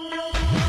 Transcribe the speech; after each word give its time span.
Música 0.00 0.61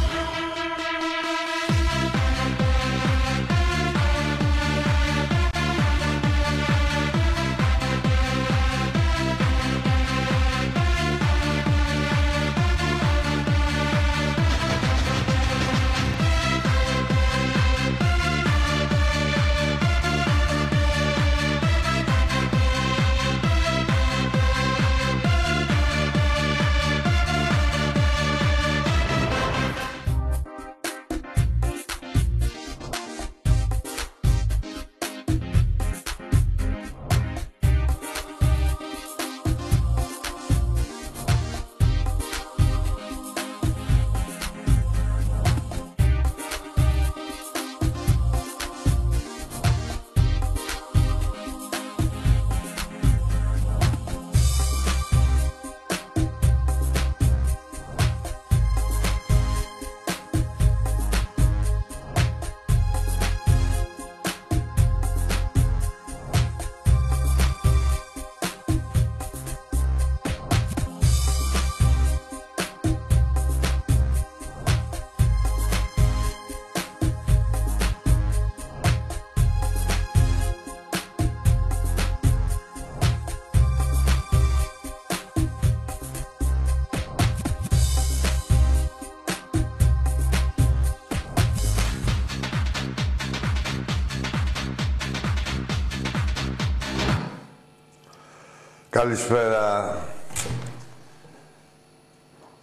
Καλησπέρα. 99.03 99.97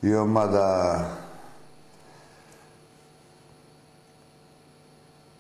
Η 0.01 0.15
ομάδα 0.15 1.07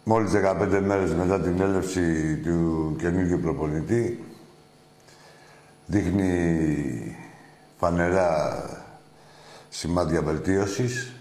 μόλις 0.05 0.33
15 0.33 0.81
μέρες 0.83 1.15
μετά 1.15 1.41
την 1.41 1.61
έλευση 1.61 2.37
του 2.37 2.97
καινούργιου 2.98 3.41
προπονητή 3.41 4.25
δείχνει 5.87 7.17
φανερά 7.78 8.62
σημάδια 9.69 10.22
βελτίωσης. 10.22 11.12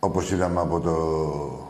Όπως 0.00 0.30
είδαμε 0.30 0.60
από 0.60 0.80
το 0.80 1.61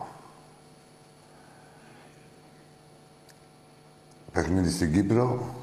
παιχνίδι 4.32 4.70
στην 4.70 4.92
Κύπρο. 4.92 5.54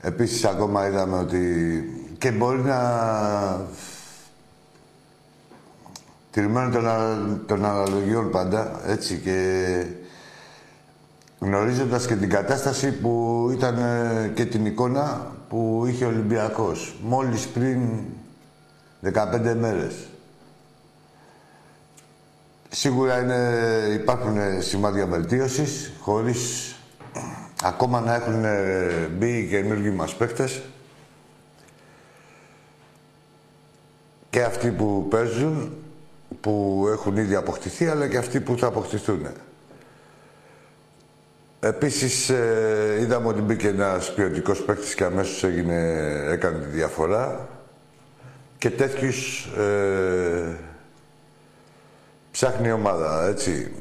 Επίσης, 0.00 0.44
ακόμα 0.44 0.86
είδαμε 0.86 1.18
ότι 1.18 1.84
και 2.18 2.30
μπορεί 2.30 2.62
να... 2.62 2.80
Τηρημένο 6.30 6.70
των, 6.70 6.84
των 7.46 7.64
αναλογιών 7.64 8.30
πάντα, 8.30 8.80
έτσι, 8.86 9.18
και 9.18 9.86
γνωρίζοντας 11.38 12.06
και 12.06 12.14
την 12.14 12.28
κατάσταση 12.28 12.92
που 12.92 13.48
ήταν 13.52 13.78
ε, 13.78 14.32
και 14.34 14.44
την 14.44 14.66
εικόνα 14.66 15.32
που 15.48 15.84
είχε 15.88 16.04
ο 16.04 16.08
Ολυμπιακός, 16.08 16.96
μόλις 17.02 17.46
πριν 17.46 17.80
15 19.04 19.54
μέρες. 19.60 19.94
Σίγουρα 22.76 23.18
είναι, 23.18 23.38
υπάρχουν 23.94 24.36
σημάδια 24.58 25.06
βελτίωσης, 25.06 25.92
χωρίς 26.00 26.74
ακόμα 27.62 28.00
να 28.00 28.14
έχουν 28.14 28.44
μπει 29.18 29.38
οι 29.38 29.48
καινούργοι 29.48 29.90
μας 29.90 30.14
παίχτες. 30.14 30.62
Και 34.30 34.42
αυτοί 34.42 34.70
που 34.70 35.06
παίζουν, 35.10 35.72
που 36.40 36.86
έχουν 36.92 37.16
ήδη 37.16 37.34
αποκτηθεί, 37.34 37.86
αλλά 37.86 38.08
και 38.08 38.16
αυτοί 38.16 38.40
που 38.40 38.58
θα 38.58 38.66
αποκτηθούν. 38.66 39.26
Επίσης, 41.60 42.28
ε, 42.28 42.98
είδαμε 43.00 43.28
ότι 43.28 43.40
μπήκε 43.40 43.68
ένας 43.68 44.14
ποιοτικός 44.14 44.62
παίκτης 44.62 44.94
και 44.94 45.04
αμέσως 45.04 45.44
έγινε, 45.44 45.76
έκανε 46.28 46.58
τη 46.58 46.66
διαφορά. 46.66 47.48
Και 48.58 48.70
τέτοιους 48.70 49.44
ε, 49.44 50.56
Ψάχνει 52.34 52.68
η 52.68 52.72
ομάδα, 52.72 53.26
έτσι. 53.26 53.72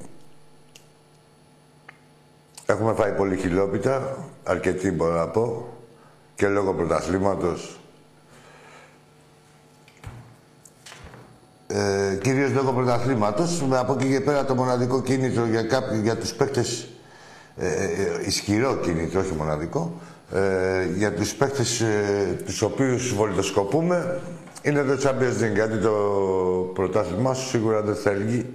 Έχουμε 2.65 2.93
φάει 2.93 3.11
πολύ 3.11 3.37
χιλόπιτα, 3.37 4.17
αρκετοί 4.43 4.91
μπορώ 4.91 5.15
να 5.15 5.27
πω, 5.27 5.67
και 6.35 6.47
λόγω 6.47 6.73
πρωταθλήματος. 6.73 7.79
Ε, 11.67 12.17
κυρίως 12.21 12.51
λόγω 12.51 12.71
πρωταθλήματος, 12.71 13.63
από 13.71 13.93
εκεί 13.93 14.09
και 14.09 14.21
πέρα 14.21 14.45
το 14.45 14.55
μοναδικό 14.55 15.01
κίνητρο 15.01 15.45
για, 15.45 15.63
κάποιοι, 15.63 15.99
για 16.03 16.17
τους 16.17 16.33
παίκτες, 16.33 16.87
ε, 17.57 17.67
ε, 17.67 17.83
ε 17.83 18.25
ισχυρό 18.25 18.75
κίνητρο, 18.75 19.19
όχι 19.19 19.33
μοναδικό, 19.33 19.93
ε, 20.33 20.85
για 20.95 21.13
τους 21.13 21.33
παίκτες 21.33 21.81
ε, 21.81 22.41
τους 22.45 22.61
οποίους 22.61 23.13
βολιδοσκοπούμε, 23.13 24.21
είναι 24.63 24.83
το 24.83 24.97
Champions 25.03 25.43
League, 25.43 25.53
γιατί 25.53 25.77
το 25.77 25.91
πρωτάθλημά 26.73 27.33
σου 27.33 27.47
σίγουρα 27.47 27.81
δεν 27.81 27.95
θέλει 27.95 28.53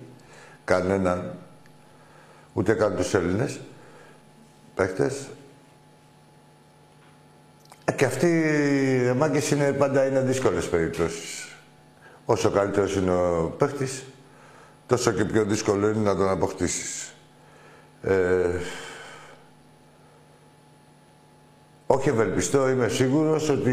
κανέναν, 0.64 1.34
ούτε 2.52 2.72
καν 2.72 2.96
τους 2.96 3.14
Έλληνες 3.14 3.60
παίχτες. 4.74 5.28
Ε, 7.84 7.92
και 7.92 8.04
αυτοί 8.04 8.26
οι 8.26 9.12
μάγκες 9.16 9.50
είναι, 9.50 9.72
πάντα 9.72 10.06
είναι 10.06 10.20
δύσκολες 10.20 10.68
περιπτώσεις. 10.68 11.56
Όσο 12.24 12.50
καλύτερος 12.50 12.96
είναι 12.96 13.10
ο 13.10 13.54
παίχτης, 13.58 14.04
τόσο 14.86 15.12
και 15.12 15.24
πιο 15.24 15.44
δύσκολο 15.44 15.88
είναι 15.88 16.00
να 16.00 16.16
τον 16.16 16.28
αποκτήσεις. 16.28 17.14
Ε, 18.02 18.48
όχι 21.90 22.08
ευελπιστώ, 22.08 22.68
είμαι 22.68 22.88
σίγουρος 22.88 23.48
ότι 23.48 23.70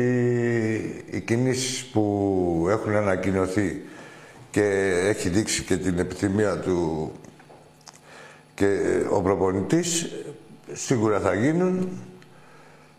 οι 1.11 1.21
κινήσεις 1.21 1.85
που 1.85 2.67
έχουν 2.69 2.95
ανακοινωθεί 2.95 3.81
και 4.51 4.63
έχει 5.03 5.29
δείξει 5.29 5.63
και 5.63 5.77
την 5.77 5.99
επιθυμία 5.99 6.59
του 6.59 7.11
και 8.53 8.79
ο 9.09 9.21
προπονητής 9.21 10.11
σίγουρα 10.73 11.19
θα 11.19 11.33
γίνουν. 11.33 11.89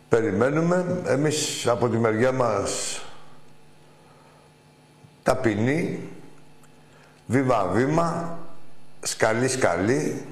Περιμένουμε. 0.09 1.01
Εμείς 1.05 1.67
από 1.67 1.89
τη 1.89 1.97
μεριά 1.97 2.31
μας 2.31 3.01
ταπεινή, 5.23 5.99
βήμα-βήμα, 7.25 8.39
σκαλί-σκαλί, 9.01 10.25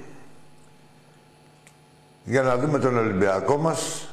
για 2.24 2.42
να 2.42 2.58
δούμε 2.58 2.80
τον 2.80 2.98
Ολυμπιακό 2.98 3.58
μας 3.58 4.10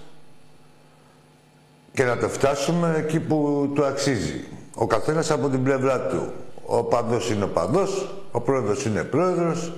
και 1.92 2.04
να 2.04 2.16
το 2.16 2.28
φτάσουμε 2.28 2.94
εκεί 2.98 3.20
που 3.20 3.70
του 3.74 3.84
αξίζει. 3.84 4.44
Ο 4.74 4.86
καθένας 4.86 5.30
από 5.30 5.48
την 5.48 5.62
πλευρά 5.62 6.00
του. 6.00 6.32
Ο 6.66 6.82
παδός 6.82 7.30
είναι 7.30 7.44
ο 7.44 7.48
παδός, 7.48 8.14
ο 8.30 8.40
πρόεδρος 8.40 8.84
είναι 8.84 9.04
πρόεδρος. 9.04 9.72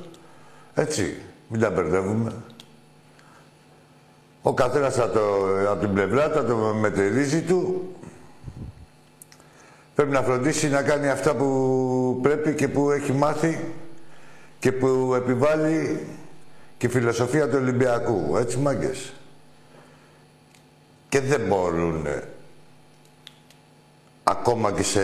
Έτσι, 0.75 1.16
μην 1.49 1.61
τα 1.61 1.70
μπερδεύουμε. 1.70 2.32
Ο 4.43 4.55
καθένας 4.55 4.94
το, 4.94 5.20
από 5.70 5.81
την 5.81 5.94
πλευρά 5.94 6.31
του, 6.31 6.44
το 6.44 6.56
μετερίζει 6.56 7.43
του. 7.43 7.94
Πρέπει 9.94 10.11
να 10.11 10.22
φροντίσει 10.22 10.69
να 10.69 10.82
κάνει 10.82 11.08
αυτά 11.08 11.34
που 11.34 12.19
πρέπει 12.22 12.55
και 12.55 12.69
που 12.69 12.90
έχει 12.90 13.12
μάθει 13.12 13.72
και 14.58 14.72
που 14.72 15.14
επιβάλλει 15.16 16.06
και 16.76 16.87
η 16.87 16.88
φιλοσοφία 16.88 17.49
του 17.49 17.58
Ολυμπιακού. 17.61 18.37
Έτσι, 18.37 18.58
μάγκες. 18.58 19.12
Και 21.14 21.20
δεν 21.20 21.40
μπορούν 21.49 22.06
ακόμα 24.25 24.72
και 24.72 24.82
σε... 24.82 25.00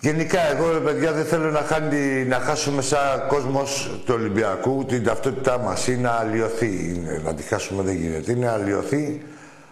Γενικά, 0.00 0.40
εγώ, 0.40 0.72
ρε 0.72 0.78
παιδιά, 0.78 1.12
δεν 1.12 1.24
θέλω 1.24 1.50
να, 1.50 1.60
χάνει, 1.60 2.24
να 2.24 2.38
χάσουμε 2.38 2.82
σαν 2.82 3.26
κόσμος 3.28 3.90
του 4.04 4.14
Ολυμπιακού 4.16 4.84
την 4.84 5.04
ταυτότητά 5.04 5.58
μας 5.58 5.86
ή 5.86 5.96
να 5.96 6.10
αλλοιωθεί. 6.10 6.94
Είναι, 6.94 7.20
να 7.24 7.34
τη 7.34 7.42
χάσουμε 7.42 7.82
δεν 7.82 7.94
γίνεται. 7.94 8.32
Είναι 8.32 8.46
να 8.46 8.52
αλλοιωθεί 8.52 9.22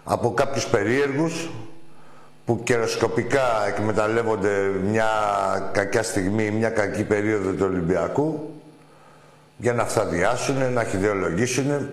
από 0.03 0.33
κάποιους 0.33 0.67
περίεργους 0.67 1.49
που 2.45 2.61
καιροσκοπικά 2.63 3.67
εκμεταλλεύονται 3.67 4.71
μια 4.89 5.09
κακιά 5.71 6.03
στιγμή, 6.03 6.51
μια 6.51 6.69
κακή 6.69 7.03
περίοδο 7.03 7.51
του 7.51 7.65
Ολυμπιακού 7.69 8.53
για 9.57 9.73
να 9.73 9.85
φταδιάσουν, 9.85 10.73
να 10.73 10.83
χειδεολογήσουν 10.83 11.89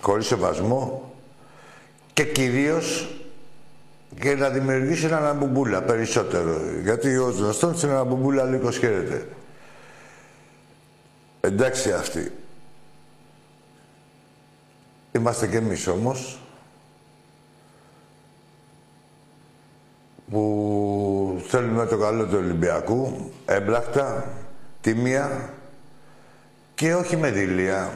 χωρίς 0.00 0.26
σεβασμό 0.26 1.12
και 2.12 2.24
κυρίως 2.24 3.08
και 4.20 4.34
να 4.34 4.48
δημιουργήσουν 4.48 5.12
ένα 5.12 5.32
μπουμπούλα 5.32 5.82
περισσότερο. 5.82 6.60
Γιατί 6.82 7.16
ο 7.16 7.30
γνωστό 7.30 7.74
είναι 7.82 7.92
ένα 7.92 8.04
μπουμπούλα 8.04 8.44
λίγο 8.44 8.70
χαίρεται. 8.70 9.28
Εντάξει 11.40 11.92
αυτοί. 11.92 12.32
Είμαστε 15.12 15.46
κι 15.46 15.56
εμείς 15.56 15.86
όμως 15.86 16.38
που 20.30 21.42
θέλουμε 21.46 21.86
το 21.86 21.98
καλό 21.98 22.26
του 22.26 22.36
Ολυμπιακού, 22.36 23.30
έμπλακτα, 23.46 24.32
τιμία 24.80 25.50
και 26.74 26.94
όχι 26.94 27.16
με 27.16 27.30
δηλία. 27.30 27.92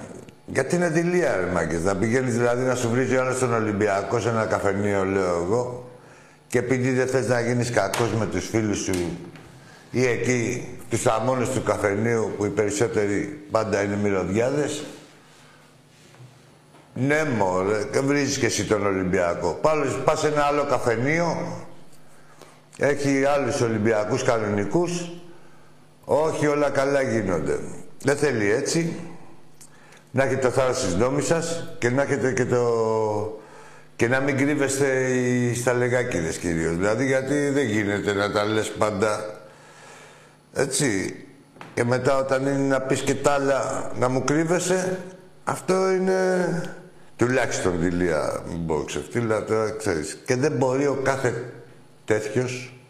Γιατί 0.52 0.76
είναι 0.76 0.88
δηλία, 0.88 1.36
ρε 1.36 1.46
Μάγκες. 1.52 1.82
Να 1.82 1.96
πηγαίνεις 1.96 2.36
δηλαδή 2.36 2.64
να 2.64 2.74
σου 2.74 2.88
βρίζει 2.90 3.16
άλλος 3.16 3.36
στον 3.36 3.54
Ολυμπιακό 3.54 4.20
σε 4.20 4.28
ένα 4.28 4.44
καφενείο, 4.44 5.04
λέω 5.04 5.42
εγώ, 5.42 5.90
και 6.46 6.58
επειδή 6.58 6.90
δεν 6.90 7.06
θες 7.06 7.28
να 7.28 7.40
γίνεις 7.40 7.70
κακός 7.70 8.12
με 8.18 8.26
τους 8.26 8.48
φίλους 8.48 8.78
σου 8.78 8.92
ή 9.90 10.06
εκεί, 10.06 10.68
τους 10.90 11.06
αμόνες 11.06 11.48
του 11.48 11.62
καφενείου, 11.62 12.32
που 12.36 12.44
οι 12.44 12.48
περισσότεροι 12.48 13.46
πάντα 13.50 13.82
είναι 13.82 13.96
μυρωδιάδες, 13.96 14.84
ναι, 16.94 17.24
μωρέ, 17.24 17.84
και 17.92 18.00
βρίζεις 18.00 18.38
και 18.38 18.46
εσύ 18.46 18.64
τον 18.64 18.86
Ολυμπιακό. 18.86 19.58
Πάλι 19.60 19.90
πας 20.04 20.20
σε 20.20 20.26
ένα 20.26 20.42
άλλο 20.42 20.64
καφενείο 20.64 21.58
έχει 22.78 23.24
άλλους 23.24 23.60
Ολυμπιακούς 23.60 24.22
κανονικούς. 24.22 25.10
Όχι, 26.04 26.46
όλα 26.46 26.70
καλά 26.70 27.02
γίνονται. 27.02 27.58
Δεν 28.02 28.16
θέλει 28.16 28.52
έτσι. 28.52 28.96
Να 30.14 30.24
έχετε 30.24 30.40
το 30.40 30.50
θάρρος 30.50 30.84
της 30.84 30.94
νόμης 30.94 31.26
σας 31.26 31.74
και 31.78 31.90
να 31.90 32.02
έχετε 32.02 32.32
και 32.32 32.44
το... 32.44 33.40
Και 33.96 34.08
να 34.08 34.20
μην 34.20 34.36
κρύβεστε 34.36 35.08
στα 35.54 35.72
λεγάκιδες 35.72 36.36
κυρίως. 36.36 36.76
Δηλαδή, 36.76 37.06
γιατί 37.06 37.48
δεν 37.48 37.66
γίνεται 37.66 38.12
να 38.12 38.32
τα 38.32 38.44
λες 38.44 38.70
πάντα. 38.70 39.40
Έτσι. 40.52 41.16
Και 41.74 41.84
μετά 41.84 42.16
όταν 42.16 42.46
είναι 42.46 42.66
να 42.66 42.80
πεις 42.80 43.00
και 43.00 43.14
τα 43.14 43.32
άλλα 43.32 43.90
να 43.98 44.08
μου 44.08 44.24
κρύβεσαι, 44.24 44.98
αυτό 45.44 45.90
είναι 45.90 46.46
τουλάχιστον 47.16 47.78
δηλία, 47.78 48.42
μην 48.48 48.66
πω 48.66 48.84
ξεφτύλα, 48.86 49.44
τώρα 49.44 49.70
ξέρεις. 49.70 50.18
Και 50.26 50.36
δεν 50.36 50.52
μπορεί 50.52 50.86
ο 50.86 51.00
κάθε 51.02 51.52
τέτοιος 52.04 52.81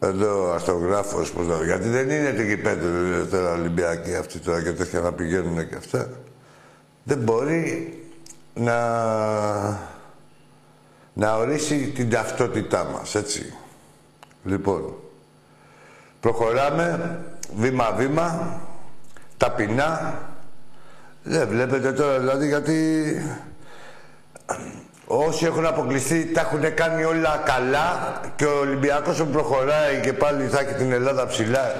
Εδώ 0.00 0.52
αστρογράφο, 0.52 1.16
πώ 1.34 1.44
το 1.44 1.64
Γιατί 1.64 1.88
δεν 1.88 2.10
είναι 2.10 2.32
το 2.32 2.42
γηπέδο 2.42 2.88
τώρα 3.30 3.52
Ολυμπιακοί 3.52 4.14
αυτοί 4.14 4.38
τώρα 4.38 4.62
και 4.62 4.72
τέτοια 4.72 5.00
να 5.00 5.12
πηγαίνουν 5.12 5.68
και 5.68 5.74
αυτά. 5.74 6.08
Δεν 7.04 7.18
μπορεί 7.18 7.92
να, 8.54 8.78
να 11.12 11.36
ορίσει 11.36 11.92
την 11.94 12.10
ταυτότητά 12.10 12.84
μας, 12.84 13.14
έτσι. 13.14 13.52
Λοιπόν, 14.44 14.94
προχωράμε 16.20 17.18
βήμα-βήμα, 17.56 18.60
ταπεινά. 19.36 20.20
Δεν 21.22 21.48
βλέπετε 21.48 21.92
τώρα, 21.92 22.18
δηλαδή, 22.18 22.46
γιατί 22.46 22.76
Όσοι 25.10 25.44
έχουν 25.44 25.66
αποκλειστεί 25.66 26.24
τα 26.24 26.40
έχουν 26.40 26.74
κάνει 26.74 27.04
όλα 27.04 27.42
καλά 27.44 28.20
και 28.36 28.44
ο 28.44 28.58
Ολυμπιακός 28.58 29.16
που 29.16 29.26
προχωράει 29.26 30.00
και 30.00 30.12
πάλι 30.12 30.46
θα 30.46 30.60
έχει 30.60 30.74
την 30.74 30.92
Ελλάδα 30.92 31.26
ψηλά. 31.26 31.74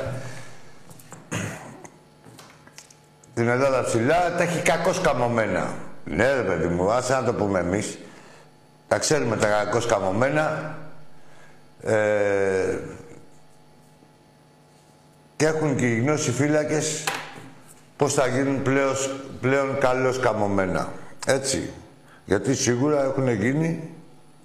Την 3.34 3.48
Ελλάδα 3.48 3.84
ψηλά 3.84 4.34
τα 4.36 4.42
έχει 4.42 4.62
κακώς 4.62 5.00
καμωμένα. 5.00 5.74
Ναι 6.04 6.34
ρε 6.34 6.42
παιδί 6.42 6.66
μου, 6.66 6.90
άσε 6.90 7.12
να 7.12 7.24
το 7.24 7.34
πούμε 7.34 7.58
εμείς. 7.58 7.98
Τα 8.88 8.98
ξέρουμε 8.98 9.36
τα 9.36 9.46
κακώς 9.46 9.86
καμωμένα. 9.86 10.76
Ε, 11.82 12.78
και 15.36 15.46
έχουν 15.46 15.76
και 15.76 15.86
οι 15.86 15.98
γνώσοι 15.98 16.32
φύλακες 16.32 17.04
πώς 17.96 18.14
θα 18.14 18.26
γίνουν 18.26 18.62
πλέον, 18.62 18.96
πλέον 19.40 19.78
καλώς 19.78 20.18
καμωμένα. 20.18 20.88
Έτσι. 21.26 21.70
Γιατί 22.28 22.54
σίγουρα 22.54 23.04
έχουν 23.04 23.28
γίνει, 23.28 23.90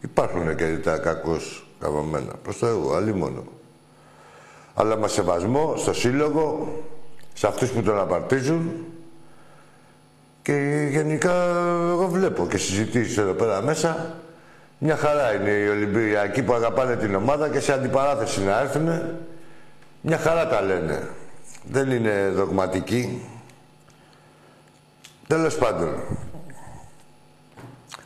υπάρχουν 0.01 0.55
και 0.55 0.77
τα 0.77 0.97
κακώς 0.97 1.67
καμωμένα. 1.79 2.33
Προς 2.43 2.57
το 2.57 2.65
εγώ, 2.65 2.93
αλλή 2.93 3.13
μόνο. 3.13 3.43
Αλλά 4.73 4.97
με 4.97 5.07
σεβασμό 5.07 5.73
στο 5.77 5.93
σύλλογο, 5.93 6.73
σε 7.33 7.47
αυτούς 7.47 7.69
που 7.69 7.81
τον 7.81 7.99
απαρτίζουν 7.99 8.71
και 10.41 10.87
γενικά 10.91 11.33
εγώ 11.89 12.07
βλέπω 12.07 12.47
και 12.47 12.57
συζητήσεις 12.57 13.17
εδώ 13.17 13.33
πέρα 13.33 13.61
μέσα 13.61 14.15
μια 14.77 14.95
χαρά 14.95 15.33
είναι 15.33 15.49
οι 15.49 15.67
Ολυμπιακοί 15.67 16.43
που 16.43 16.53
αγαπάνε 16.53 16.95
την 16.95 17.15
ομάδα 17.15 17.49
και 17.49 17.59
σε 17.59 17.73
αντιπαράθεση 17.73 18.43
να 18.43 18.59
έρθουν 18.59 19.01
μια 20.01 20.17
χαρά 20.17 20.47
τα 20.47 20.61
λένε. 20.61 21.07
Δεν 21.71 21.91
είναι 21.91 22.29
δογματικοί. 22.35 23.21
Τέλος 25.27 25.57
πάντων, 25.57 25.95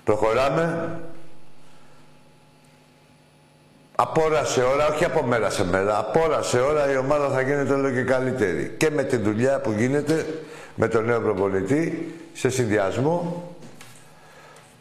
Προχωράμε. 0.07 0.99
Από 3.95 4.21
ώρα 4.23 4.43
σε 4.43 4.61
ώρα, 4.61 4.87
όχι 4.87 5.05
από 5.05 5.23
μέρα 5.23 5.49
σε 5.49 5.65
μέρα, 5.65 5.97
από 5.97 6.19
ώρα 6.19 6.41
σε 6.41 6.59
ώρα 6.59 6.91
η 6.91 6.97
ομάδα 6.97 7.29
θα 7.29 7.41
γίνεται 7.41 7.73
όλο 7.73 7.91
και 7.91 8.03
καλύτερη. 8.03 8.75
Και 8.77 8.89
με 8.89 9.03
τη 9.03 9.17
δουλειά 9.17 9.59
που 9.59 9.71
γίνεται 9.71 10.25
με 10.75 10.87
τον 10.87 11.05
νέο 11.05 11.21
προπονητή, 11.21 12.15
σε 12.33 12.49
συνδυασμό 12.49 13.43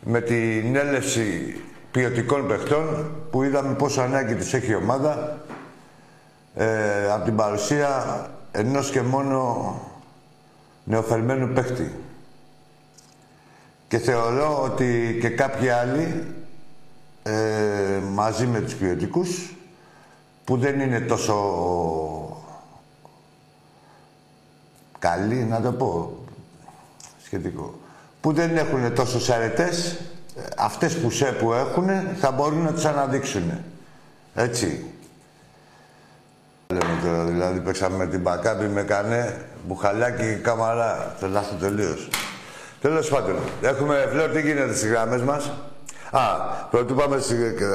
με 0.00 0.20
την 0.20 0.76
έλευση 0.76 1.60
ποιοτικών 1.90 2.46
παιχτών 2.46 3.10
που 3.30 3.42
είδαμε 3.42 3.74
πόσο 3.74 4.00
ανάγκη 4.00 4.34
τους 4.34 4.54
έχει 4.54 4.70
η 4.70 4.74
ομάδα 4.74 5.38
ε, 6.54 7.10
από 7.10 7.24
την 7.24 7.36
παρουσία 7.36 8.30
ενός 8.52 8.90
και 8.90 9.02
μόνο 9.02 9.74
νεοφερμένου 10.84 11.52
παίχτη. 11.52 11.92
Και 13.88 13.98
θεωρώ 13.98 14.62
ότι 14.62 15.18
και 15.20 15.28
κάποιοι 15.28 15.68
άλλοι, 15.68 16.34
ε, 17.22 18.00
μαζί 18.12 18.46
με 18.46 18.60
τους 18.60 18.74
ποιοτικούς, 18.74 19.56
που 20.44 20.56
δεν 20.56 20.80
είναι 20.80 21.00
τόσο 21.00 21.36
καλοί, 24.98 25.34
να 25.34 25.60
το 25.60 25.72
πω, 25.72 26.18
σχετικό, 27.24 27.78
που 28.20 28.32
δεν 28.32 28.56
έχουν 28.56 28.94
τόσο 28.94 29.32
αρετές, 29.32 29.98
αυτές 30.56 30.98
που 30.98 31.10
σε 31.10 31.24
που 31.24 31.52
έχουν, 31.52 31.88
θα 32.20 32.30
μπορούν 32.30 32.62
να 32.62 32.72
τους 32.72 32.84
αναδείξουν. 32.84 33.52
Έτσι. 34.34 34.84
Λέμε 36.66 37.00
τώρα, 37.02 37.24
δηλαδή, 37.24 37.60
παίξαμε 37.60 37.96
με 37.96 38.06
την 38.06 38.20
Μπακάπη, 38.20 38.64
με 38.64 38.82
κανέ, 38.82 39.46
μπουχαλάκι, 39.66 40.40
καμαρά. 40.42 41.16
Το 41.20 41.28
λάθος 41.28 41.60
τελείως. 41.60 42.08
Τέλος 42.80 43.09
πάντων, 43.09 43.37
έχουμε 43.62 44.09
φλερ, 44.12 44.30
τι 44.30 44.40
γίνεται 44.40 44.75
στις 44.75 44.90
γραμμές 44.90 45.23
μας. 45.23 45.50
Α, 46.11 46.21
πρωτού 46.71 46.95
πάμε. 46.95 47.16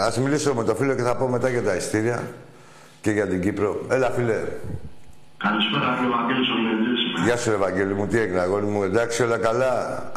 Α 0.07 0.19
μιλήσω 0.21 0.53
με 0.53 0.63
το 0.63 0.75
φίλο 0.75 0.93
και 0.95 1.01
θα 1.01 1.15
πω 1.15 1.27
μετά 1.27 1.49
για 1.49 1.63
τα 1.63 1.75
ειστήρια 1.75 2.23
και 3.01 3.11
για 3.11 3.27
την 3.27 3.41
Κύπρο. 3.41 3.85
Έλα, 3.89 4.09
φίλε. 4.09 4.39
Καλησπέρα, 5.37 5.97
φίλε 5.97 6.09
Βαγγέλη 6.15 6.45
Ολυμπιακή. 6.55 7.21
Γεια 7.25 7.37
σου, 7.37 7.51
Ευαγγέλη 7.51 7.93
μου, 7.93 8.07
τι 8.07 8.17
έγινε, 8.19 8.39
αγόρι 8.39 8.65
μου, 8.65 8.83
εντάξει, 8.83 9.23
όλα 9.23 9.37
καλά, 9.47 9.71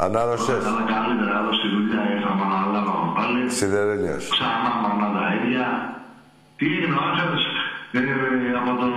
ανάρρωσε. 0.05 0.51
Όλα 0.51 0.61
καλά, 0.63 0.83
καλύτερα, 0.95 1.33
εδώ 1.41 1.53
στη 1.59 1.67
δουλειά 1.75 2.01
ήρθαμε 2.15 2.43
να 2.51 2.55
αναλάβαμε 2.59 3.07
πάλι. 3.17 3.41
Σιδερένιος. 3.57 4.23
Ξανά 4.35 4.71
μανά 4.83 5.07
τα 5.17 5.25
ίδια. 5.37 5.67
Τι 6.57 6.65
έγινε, 6.73 6.95
ο 6.99 7.01
Άξαρη, 7.07 7.39
ε, 7.61 7.64
από 8.61 8.71
το. 8.81 8.89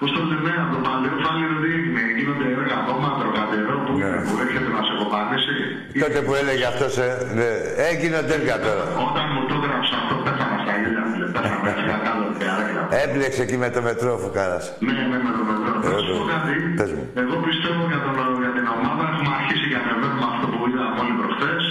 Πώς 0.00 0.10
το 0.16 0.20
λένε, 0.30 0.52
από 0.64 0.70
το 0.74 0.80
παλαιό 0.86 1.16
φάληρο, 1.24 1.56
τι 1.62 1.68
έγινε, 1.78 2.02
γίνονται 2.16 2.46
έργα 2.56 2.76
ακόμα, 2.82 3.08
τροκατερό, 3.20 3.76
που, 3.84 3.92
ναι. 4.00 4.10
που 4.26 4.32
έρχεται 4.44 4.70
να 4.76 4.82
σε 4.88 4.94
Τότε 6.02 6.20
που 6.26 6.32
έλεγε 6.40 6.64
αυτός, 6.72 6.92
ε, 7.06 7.08
ναι, 7.38 7.50
έγινε 7.90 8.18
τέλεια 8.30 8.56
τώρα. 8.66 8.84
Όταν 9.08 9.26
μου 9.32 9.42
το 9.48 9.54
έγραψε 9.58 9.94
αυτό, 10.00 10.14
πέθανα 10.26 10.56
στα 10.62 10.72
Καγίλια, 10.72 11.04
φίλε. 11.10 11.26
Πέσαμε 11.34 11.66
έτσι 11.70 11.84
κακάλο, 11.92 12.24
καρέκλα. 12.42 12.82
Έπλεξε 13.04 13.40
εκεί 13.46 13.56
με 13.64 13.68
το 13.74 13.80
μετρό 13.88 14.10
ο 14.16 14.20
Φουκάρας. 14.22 14.64
Ναι, 14.86 14.92
ναι, 15.10 15.18
με 15.26 15.30
το 15.38 15.42
μετρό. 15.50 15.74
Ε, 15.84 15.88
Θα 15.92 15.98
σου 16.04 16.12
πω 16.18 16.22
βέβαια. 16.22 16.34
κάτι. 16.34 16.54
Πες 16.78 16.90
μου. 16.96 17.04
Εγώ 17.22 17.34
πιστεύω 17.46 17.82
για, 17.90 18.00
τον, 18.04 18.16
για 18.44 18.52
την 18.56 18.66
ομάδα 18.76 19.02
έχουμε 19.10 19.32
αρχίσει 19.38 19.66
και 19.70 19.78
ανεβαίνουμε 19.80 20.26
αυτό 20.32 20.44
που 20.52 20.58
είδαμε 20.68 20.96
όλοι 21.02 21.14
προχθές. 21.20 21.64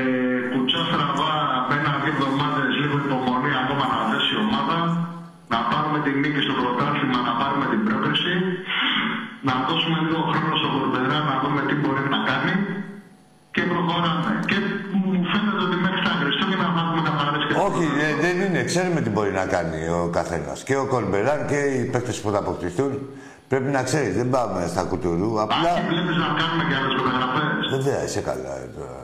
Ε, 0.00 0.02
κουτσά 0.50 0.80
στραβά 0.88 1.32
απέναντι 1.60 2.08
εβδομάδες 2.14 2.70
λίγο 2.80 2.96
υπομονή 3.04 3.52
ακόμα 3.62 3.84
να 3.92 3.98
δέσει 4.10 4.30
η 4.36 4.38
ομάδα. 4.46 4.78
Να 5.54 5.60
πάρουμε 5.70 5.98
την 6.06 6.14
νίκη 6.22 6.40
στο 6.46 6.54
πρωτάθλημα, 6.60 7.18
να 7.28 7.32
πάρουμε 7.40 7.66
την 7.72 7.80
πρόκριση. 7.86 8.34
Να 9.48 9.54
δώσουμε 9.66 9.96
λίγο 10.04 10.20
χρόνο 10.30 10.54
στο 10.60 10.68
Κορμπερά 10.74 11.18
να 11.30 11.34
δούμε 11.42 11.60
τι 11.68 11.74
μπορεί 11.80 12.04
να 12.14 12.20
κάνει. 12.30 12.54
Και 13.54 13.62
προχωράμε. 13.70 14.30
Και 14.50 14.58
μου 14.98 15.08
φαίνεται 15.30 15.62
ότι 15.66 15.76
μέχρι 15.84 16.00
τα 16.08 16.14
Χριστούγεννα 16.20 16.66
θα 16.74 16.80
έχουμε 16.84 17.02
τα 17.08 17.12
παράδειγμα. 17.18 17.54
Όχι, 17.66 17.84
ε, 18.06 18.08
δεν 18.24 18.34
είναι. 18.44 18.60
Ξέρουμε 18.70 19.00
τι 19.04 19.10
μπορεί 19.14 19.32
να 19.40 19.46
κάνει 19.54 19.80
ο 20.00 20.02
καθένας. 20.18 20.58
Και 20.66 20.74
ο 20.82 20.84
Κορμπεράν 20.92 21.40
και 21.50 21.60
οι 21.72 21.80
παίκτες 21.92 22.16
που 22.20 22.28
θα 22.34 22.38
αποκτηθούν. 22.44 22.92
Πρέπει 23.50 23.70
να 23.78 23.82
ξέρεις, 23.88 24.12
δεν 24.20 24.28
πάμε 24.34 24.60
στα 24.72 24.82
κουτουρού. 24.90 25.30
Απλά. 25.44 25.70
Αν 25.78 25.84
βλέπεις 25.90 26.16
να 26.24 26.28
κάνουμε 26.38 26.62
και 26.68 26.74
άλλες 26.78 26.92
μεταγραφές. 26.98 27.62
Βέβαια, 27.76 28.00
είσαι 28.06 28.20
καλά. 28.30 28.54
ε, 28.64 28.68
τώρα. 28.78 29.03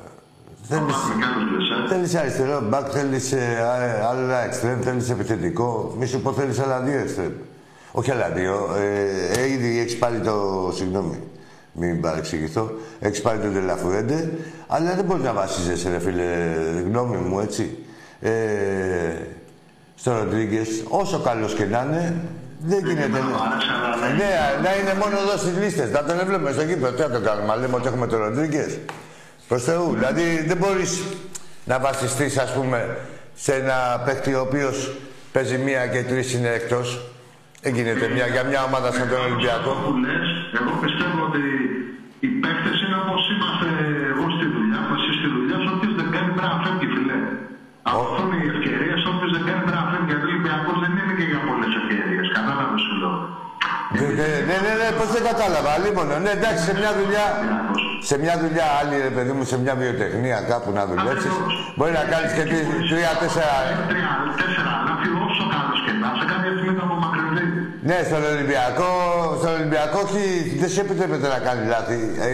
Θα 0.73 0.77
Θέλεις, 0.77 0.95
πάμε 0.95 1.15
κι 1.15 1.27
άλλες 1.35 1.51
λες, 1.51 1.91
ε. 1.91 1.95
θέλεις 1.95 2.15
αριστερό 2.15 2.61
μπακ, 2.69 2.87
θέλεις 2.91 3.33
ε, 3.33 3.39
α- 3.63 4.09
άλλο 4.11 4.21
ένα 4.21 4.39
εξτρέμ, 4.45 4.81
θέλεις 4.81 5.11
επιθετικό. 5.11 5.95
Μη 5.99 6.07
σου 6.07 6.21
πω 6.21 6.33
θέλεις 6.33 6.59
άλλα 6.59 6.81
δύο 6.81 6.99
εξτρέμ. 6.99 7.33
Όχι 7.93 8.11
άλλα 8.11 8.29
δύο. 8.31 8.69
Ε, 8.79 9.41
ε, 9.41 9.49
ήδη 9.53 9.81
έχεις 9.81 9.97
πάρει 9.99 10.19
το... 10.19 10.35
Συγγνώμη, 10.77 11.19
μην 11.73 12.01
παρεξηγηθώ. 12.01 12.71
Έχεις 13.01 13.21
πάρει 13.21 13.39
το 13.39 13.49
Τελαφουέντε, 13.49 14.31
αλλά 14.67 14.95
δεν 14.95 15.05
μπορείς 15.05 15.25
να 15.25 15.33
βασίζεσαι, 15.33 15.91
ρε 15.91 15.99
φίλε, 15.99 16.25
γνώμη 16.87 17.17
μου, 17.17 17.41
έτσι. 17.41 17.79
Ε, 18.21 18.31
στο 19.95 20.13
Ροντρίγκες, 20.13 20.69
όσο 20.89 21.19
καλός 21.19 21.55
και 21.55 21.65
να 21.65 21.85
είναι, 21.89 22.15
δεν 22.67 22.79
γίνεται. 22.87 23.09
μ' 23.09 23.15
άρεσε, 23.15 23.71
αλλά 23.85 23.97
δεν- 24.07 24.17
Ναι, 24.17 24.31
να 24.63 24.71
είναι 24.77 24.95
μόνο 25.01 25.17
εδώ 25.25 25.37
στις 25.39 25.53
λίστες. 25.63 25.91
Να 25.91 26.05
τον 26.05 26.27
βλέπουμε 26.27 26.53
στο 26.53 26.63
γήπεδο. 26.63 26.93
Τι 26.97 27.01
να 27.03 27.11
το 27.11 27.21
κάνουμε, 27.21 27.57
λέμε 27.61 27.75
ότι 27.77 27.87
έχουμε 27.87 28.07
τον 28.07 28.19
Ροντρίγκες. 28.19 28.79
Προς 29.51 29.65
Θεού. 29.69 29.87
Δηλαδή 29.99 30.27
δεν 30.51 30.59
μπορείς 30.61 30.93
να 31.71 31.77
βασιστείς, 31.87 32.33
ας 32.47 32.51
πούμε, 32.57 32.79
σε 33.45 33.53
ένα 33.61 33.77
παίκτη 34.05 34.31
ο 34.39 34.43
οποίος 34.49 34.77
παίζει 35.35 35.59
μία 35.67 35.83
και 35.93 36.01
τρεις 36.11 36.29
είναι 36.35 36.53
εκτός. 36.61 36.89
Δεν 37.63 37.73
γίνεται 37.77 38.07
μια, 38.17 38.27
για 38.35 38.45
μια 38.51 38.61
ομάδα 38.69 38.89
σαν 38.97 39.07
τον 39.13 39.21
Ολυμπιακό. 39.27 39.71
Αυτό 39.71 39.73
που 39.85 39.93
λες, 40.05 40.27
εγώ 40.59 40.73
πιστεύω 40.85 41.21
ότι 41.29 41.45
οι 42.25 42.29
παίκτες 42.43 42.77
είναι 42.83 42.97
όπως 43.05 43.23
είμαστε 43.33 43.69
εγώ 44.13 44.27
στη 44.37 44.47
δουλειά 44.55 44.81
μου, 44.85 44.93
εσύ 44.99 45.11
στη 45.19 45.29
δουλειά 45.35 45.57
σου, 45.63 45.71
όποιος 45.77 45.95
δεν 46.01 46.09
κάνει 46.15 46.31
πρέπει 46.37 46.53
να 46.55 46.59
φεύγει, 46.65 46.87
φιλέ. 46.95 47.19
Αυτός 47.91 48.19
είναι 48.25 48.39
οι 48.43 48.47
ευκαιρίες, 48.55 49.01
όποιος 49.13 49.31
δεν 49.37 49.43
κάνει 49.49 49.63
πρέπει 49.67 49.79
να 49.81 49.85
φεύγει, 49.91 50.09
γιατί 50.11 50.25
ο 50.27 50.29
Ολυμπιακός 50.33 50.77
δεν 50.83 50.93
είναι 51.01 51.15
και 51.19 51.27
για 51.33 51.41
πολλές 51.49 51.73
ευκαιρίες. 51.81 52.27
Κατάλαβες 52.37 52.81
σου 52.87 52.95
λέω. 53.03 53.17
Ναι, 53.95 54.07
ναι, 54.19 54.29
ναι, 54.49 54.57
ναι, 54.65 54.73
ναι, 54.81 54.89
πώς 54.99 55.09
δεν 55.15 55.23
κατάλαβα, 55.31 55.73
λίμωνο. 55.85 56.15
Ναι, 56.25 56.33
εντάξει, 56.39 56.63
σε 56.69 56.75
μια 56.81 56.93
δουλειά, 57.01 57.27
σε 58.09 58.15
μια 58.23 58.35
δουλειά 58.43 58.67
άλλη, 58.81 58.97
ρε 59.09 59.13
παιδί 59.17 59.33
μου, 59.37 59.45
σε 59.53 59.57
μια 59.63 59.75
βιοτεχνία 59.83 60.39
κάπου 60.51 60.71
να 60.79 60.83
δουλέψεις, 60.91 61.35
μπορεί 61.77 61.93
να 62.01 62.05
κάνεις 62.13 62.31
και 62.37 62.45
τρει- 62.51 62.71
τρία-τέσσερα... 62.93 63.55
Τρία, 63.93 64.13
τέσσερα 64.41 64.73
λάθη, 64.87 65.09
όσο 65.27 65.45
καλός 65.55 65.79
και 65.87 65.93
να 66.03 66.09
σε 66.21 66.25
κάποια 66.33 66.51
στιγμή 66.57 66.73
θα 66.79 66.85
απομακρυνθεί. 66.89 67.45
Ναι, 67.89 67.99
στον 68.09 68.23
Ολυμπιακό, 68.33 68.91
στον 69.41 69.53
Ολυμπιακό 69.59 69.97
όχι, 70.07 70.23
δεν 70.61 70.71
σε 70.75 70.81
επιτρέπεται 70.85 71.29
να 71.35 71.39
κάνεις 71.47 71.65
λάθη. 71.75 71.99
Ε, 72.29 72.33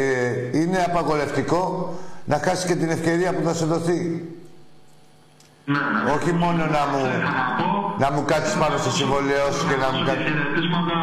είναι 0.60 0.78
απαγορευτικό 0.90 1.62
να 2.30 2.36
χάσεις 2.44 2.64
και 2.68 2.76
την 2.82 2.90
ευκαιρία 2.96 3.30
που 3.34 3.42
θα 3.48 3.54
σου 3.58 3.66
δοθεί. 3.72 4.00
Ναι, 5.72 5.82
ναι. 5.92 6.00
Όχι 6.16 6.32
μόνο 6.42 6.62
να 6.76 6.82
μου, 6.90 7.00
Θα 7.26 7.32
να 7.38 7.44
πω, 7.58 7.68
να 8.02 8.08
μου 8.14 8.22
κάτσεις 8.32 8.54
πάνω 8.62 8.76
στο 8.82 8.90
συμβολέο 8.98 9.46
σου 9.56 9.64
και 9.70 9.76
να 9.82 9.88
μου 9.92 9.98
δώσω 9.98 10.08
κάτσεις... 10.10 10.26
χαιρετίσματα 10.28 10.96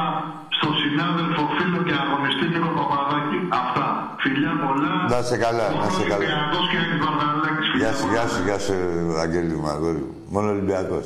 στο 0.58 0.70
συνάδελφο, 0.82 1.41
φίλο 1.55 1.79
και 1.88 1.96
αγωνιστή 2.03 2.46
Νίκο 2.53 2.72
Παπαδάκη. 2.77 3.38
Αυτά. 3.62 3.86
Φιλιά 4.24 4.53
πολλά. 4.63 4.93
Να 5.12 5.17
είσαι 5.24 5.38
καλά, 5.46 5.67
να 5.82 5.86
είσαι 5.89 6.05
καλά. 6.12 6.24
Ολυμπιακός 6.25 6.65
και 6.72 6.77
Άγιος 6.82 7.00
Βαρδαλάκης. 7.05 7.67
Γεια 7.79 7.91
Φιλιά 7.91 7.91
σου, 8.00 8.05
γεια 8.13 8.25
σου, 8.32 8.39
γεια 8.48 8.58
σου, 8.65 8.75
Αγγέλη 9.24 9.55
μου, 9.62 9.67
αγόρι 9.75 10.01
μου. 10.08 10.13
Μόνο 10.34 10.48
Ολυμπιακός. 10.55 11.05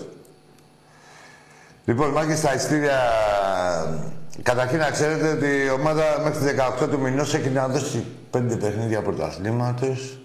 Λοιπόν, 1.87 2.07
μάγκε 2.17 2.35
στα 2.41 2.51
ειστήρια... 2.55 2.99
Καταρχήν 4.49 4.79
να 4.85 4.89
ξέρετε 4.91 5.27
ότι 5.35 5.49
η 5.65 5.69
ομάδα 5.79 6.05
μέχρι 6.23 6.39
τις 6.39 6.47
18 6.83 6.89
του 6.91 6.99
μηνός 6.99 7.33
έχει 7.33 7.49
να 7.49 7.67
δώσει 7.67 8.05
5 8.31 8.41
παιχνίδια 8.59 9.01
πρωταθλήματος. 9.01 10.17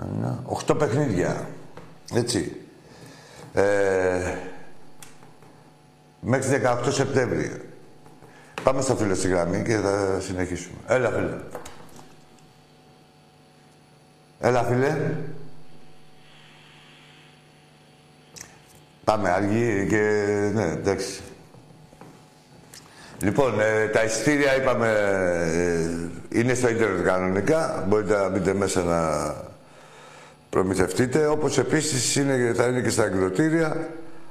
Ένα, 0.00 0.38
8 0.66 0.78
παιχνίδια. 0.78 1.48
Έτσι. 2.14 2.59
Ε, 3.54 4.34
μέχρι 6.20 6.58
τις 6.58 6.68
18 6.68 6.92
Σεπτέμβρη. 6.92 7.62
Πάμε 8.62 8.82
στο 8.82 8.96
φίλο 8.96 9.14
στη 9.14 9.28
γραμμή 9.28 9.62
και 9.62 9.76
θα 9.76 10.20
συνεχίσουμε. 10.20 10.76
Έλα, 10.86 11.10
φίλε. 11.10 11.36
Έλα, 14.40 14.64
φίλε. 14.64 14.96
Πάμε 19.04 19.30
αργή 19.30 19.86
και... 19.88 20.00
Ναι, 20.54 20.64
εντάξει. 20.64 21.20
Λοιπόν, 23.20 23.60
ε, 23.60 23.86
τα 23.86 24.04
εισιτήρια 24.04 24.56
είπαμε 24.56 24.88
ε, 26.30 26.38
είναι 26.38 26.54
στο 26.54 26.68
ίντερνετ 26.68 27.04
κανονικά. 27.04 27.84
Μπορείτε 27.88 28.16
να 28.16 28.28
μπείτε 28.28 28.54
μέσα 28.54 28.82
να 28.82 29.34
προμηθευτείτε. 30.50 31.26
Όπως 31.26 31.58
επίσης 31.58 32.16
είναι, 32.16 32.52
θα 32.56 32.66
είναι 32.66 32.80
και 32.80 32.90
στα 32.90 33.04
εκδοτήρια. 33.04 33.88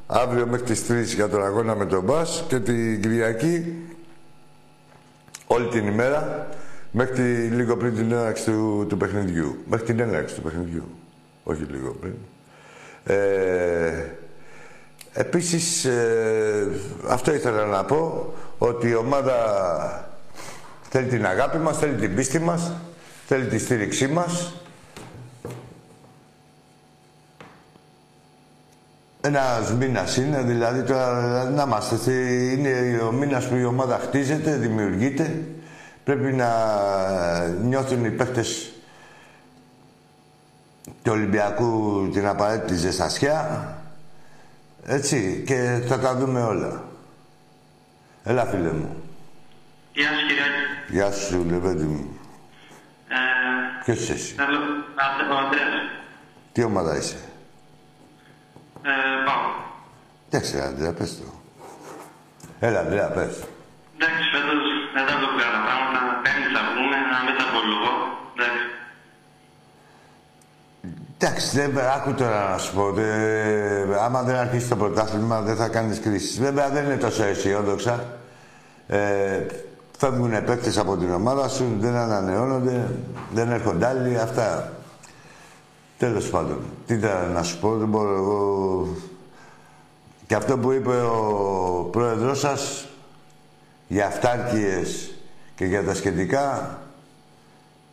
Αύριο 0.07 0.47
μέχρι 0.47 0.65
τις 0.65 0.83
3 0.87 1.15
για 1.15 1.29
τον 1.29 1.43
αγώνα 1.43 1.75
με 1.75 1.85
τον 1.85 2.03
Μπας 2.03 2.45
και 2.47 2.59
την 2.59 3.01
Κυριακή 3.01 3.73
όλη 5.47 5.67
την 5.67 5.87
ημέρα 5.87 6.47
μέχρι 6.91 7.13
τη, 7.13 7.55
λίγο 7.55 7.77
πριν 7.77 7.95
την 7.95 8.11
έναρξη 8.11 8.45
του, 8.45 8.85
του 8.89 8.97
παιχνιδιού. 8.97 9.57
Μέχρι 9.69 9.85
την 9.85 9.99
έναρξη 9.99 10.35
του 10.35 10.41
παιχνιδιού. 10.41 10.83
Όχι 11.43 11.61
λίγο 11.61 11.95
πριν. 12.01 12.13
Ε, 13.03 14.05
επίσης, 15.13 15.85
ε, 15.85 16.67
αυτό 17.07 17.33
ήθελα 17.33 17.65
να 17.65 17.83
πω, 17.83 18.33
ότι 18.57 18.87
η 18.87 18.95
ομάδα 18.95 19.35
θέλει 20.89 21.07
την 21.07 21.25
αγάπη 21.25 21.57
μας, 21.57 21.77
θέλει 21.77 21.95
την 21.95 22.15
πίστη 22.15 22.39
μας, 22.39 22.71
θέλει 23.27 23.45
τη 23.45 23.57
στήριξή 23.57 24.07
μας. 24.07 24.53
Ένα 29.21 29.41
μήνας 29.77 30.17
είναι, 30.17 30.41
δηλαδή 30.41 30.83
τώρα 30.83 31.43
να 31.49 31.63
είμαστε. 31.63 31.95
θε- 31.95 32.57
Είναι 32.57 32.99
ο 33.07 33.11
μήνας 33.11 33.47
που 33.47 33.55
η 33.55 33.63
ομάδα 33.65 33.99
χτίζεται, 33.99 34.55
δημιουργείται. 34.55 35.43
Πρέπει 36.03 36.33
να 36.33 36.49
νιώθουν 37.47 38.05
οι 38.05 38.11
παίχτε 38.11 38.45
του 41.03 41.11
Ολυμπιακού 41.11 42.09
την 42.13 42.27
απαραίτητη 42.27 42.75
ζεστασιά. 42.75 43.63
Έτσι, 44.85 45.43
και 45.45 45.81
θα 45.87 45.99
τα 45.99 46.15
δούμε 46.15 46.41
όλα. 46.41 46.83
Έλα, 48.23 48.45
φίλε 48.45 48.71
μου. 48.71 48.95
Γεια 49.93 50.07
σου 50.09 50.27
Κυριάκη. 50.27 50.51
Γεια 50.89 51.11
σου, 51.11 51.45
Λεβέντη 51.49 51.83
μου. 51.83 52.07
Ε, 53.09 53.83
Ποιος 53.83 53.99
είσαι 53.99 54.13
εσύ; 54.13 54.33
θέλω, 54.33 54.57
Αντε- 54.57 55.31
ο 55.31 55.37
Αντρέας. 55.47 55.69
Τι 56.51 56.63
ομάδα 56.63 56.97
είσαι; 56.97 57.15
Ε, 58.81 58.91
πάω. 59.25 59.45
Εντάξει, 60.29 60.55
ρε, 60.57 60.63
Αντρέα, 60.63 60.93
πες 60.93 61.17
το. 61.17 61.23
Έλα, 62.59 62.79
Αντρέα, 62.79 63.07
πες. 63.07 63.33
Εντάξει, 63.97 64.23
φέτος 64.33 64.61
δεν 64.93 65.03
θα 65.09 65.15
το 65.23 65.27
κάνω 65.39 65.51
τα 65.57 65.61
πράγματα. 65.67 65.99
Πέμπτη 66.23 66.49
θα 66.55 66.61
βγούμε, 66.67 66.97
να 67.13 67.19
μην 67.25 67.33
τα 67.37 67.43
απολογώ. 67.49 67.93
Εντάξει. 68.35 68.63
Εντάξει, 71.17 71.45
δεν, 71.57 71.69
άκου 71.95 72.13
τώρα 72.13 72.49
να 72.49 72.57
σου 72.57 72.73
πω. 72.73 72.91
Δε, 72.91 73.05
άμα 74.05 74.21
δεν 74.23 74.35
αρχίσει 74.35 74.69
το 74.69 74.75
πρωτάθλημα, 74.75 75.41
δεν 75.41 75.55
θα 75.55 75.67
κάνεις 75.67 75.99
κρίσεις. 75.99 76.39
Βέβαια 76.39 76.69
δεν 76.69 76.83
είναι 76.85 76.97
τόσο 76.97 77.23
αισιόδοξα. 77.23 78.05
Ε, 78.87 79.45
φεύγουν 79.97 80.43
παίκτες 80.45 80.77
από 80.77 80.97
την 80.97 81.13
ομάδα 81.13 81.47
σου, 81.47 81.77
δεν 81.79 81.95
ανανεώνονται, 81.95 82.87
δεν 83.31 83.51
έρχονται 83.51 83.85
άλλοι, 83.87 84.19
αυτά. 84.19 84.73
Τέλος 85.99 86.29
πάντων. 86.29 86.59
Τι 86.85 86.93
ήταν 86.93 87.31
να 87.31 87.43
σου 87.43 87.59
πω, 87.59 87.77
δεν 87.77 87.87
μπορώ 87.87 88.15
εγώ... 88.15 88.87
Και 90.27 90.35
αυτό 90.35 90.57
που 90.57 90.71
είπε 90.71 91.01
ο 91.01 91.89
πρόεδρός 91.91 92.39
σας 92.39 92.87
για 93.87 94.07
αυτάρκειες 94.07 95.13
και 95.55 95.65
για 95.65 95.83
τα 95.83 95.93
σχετικά, 95.93 96.77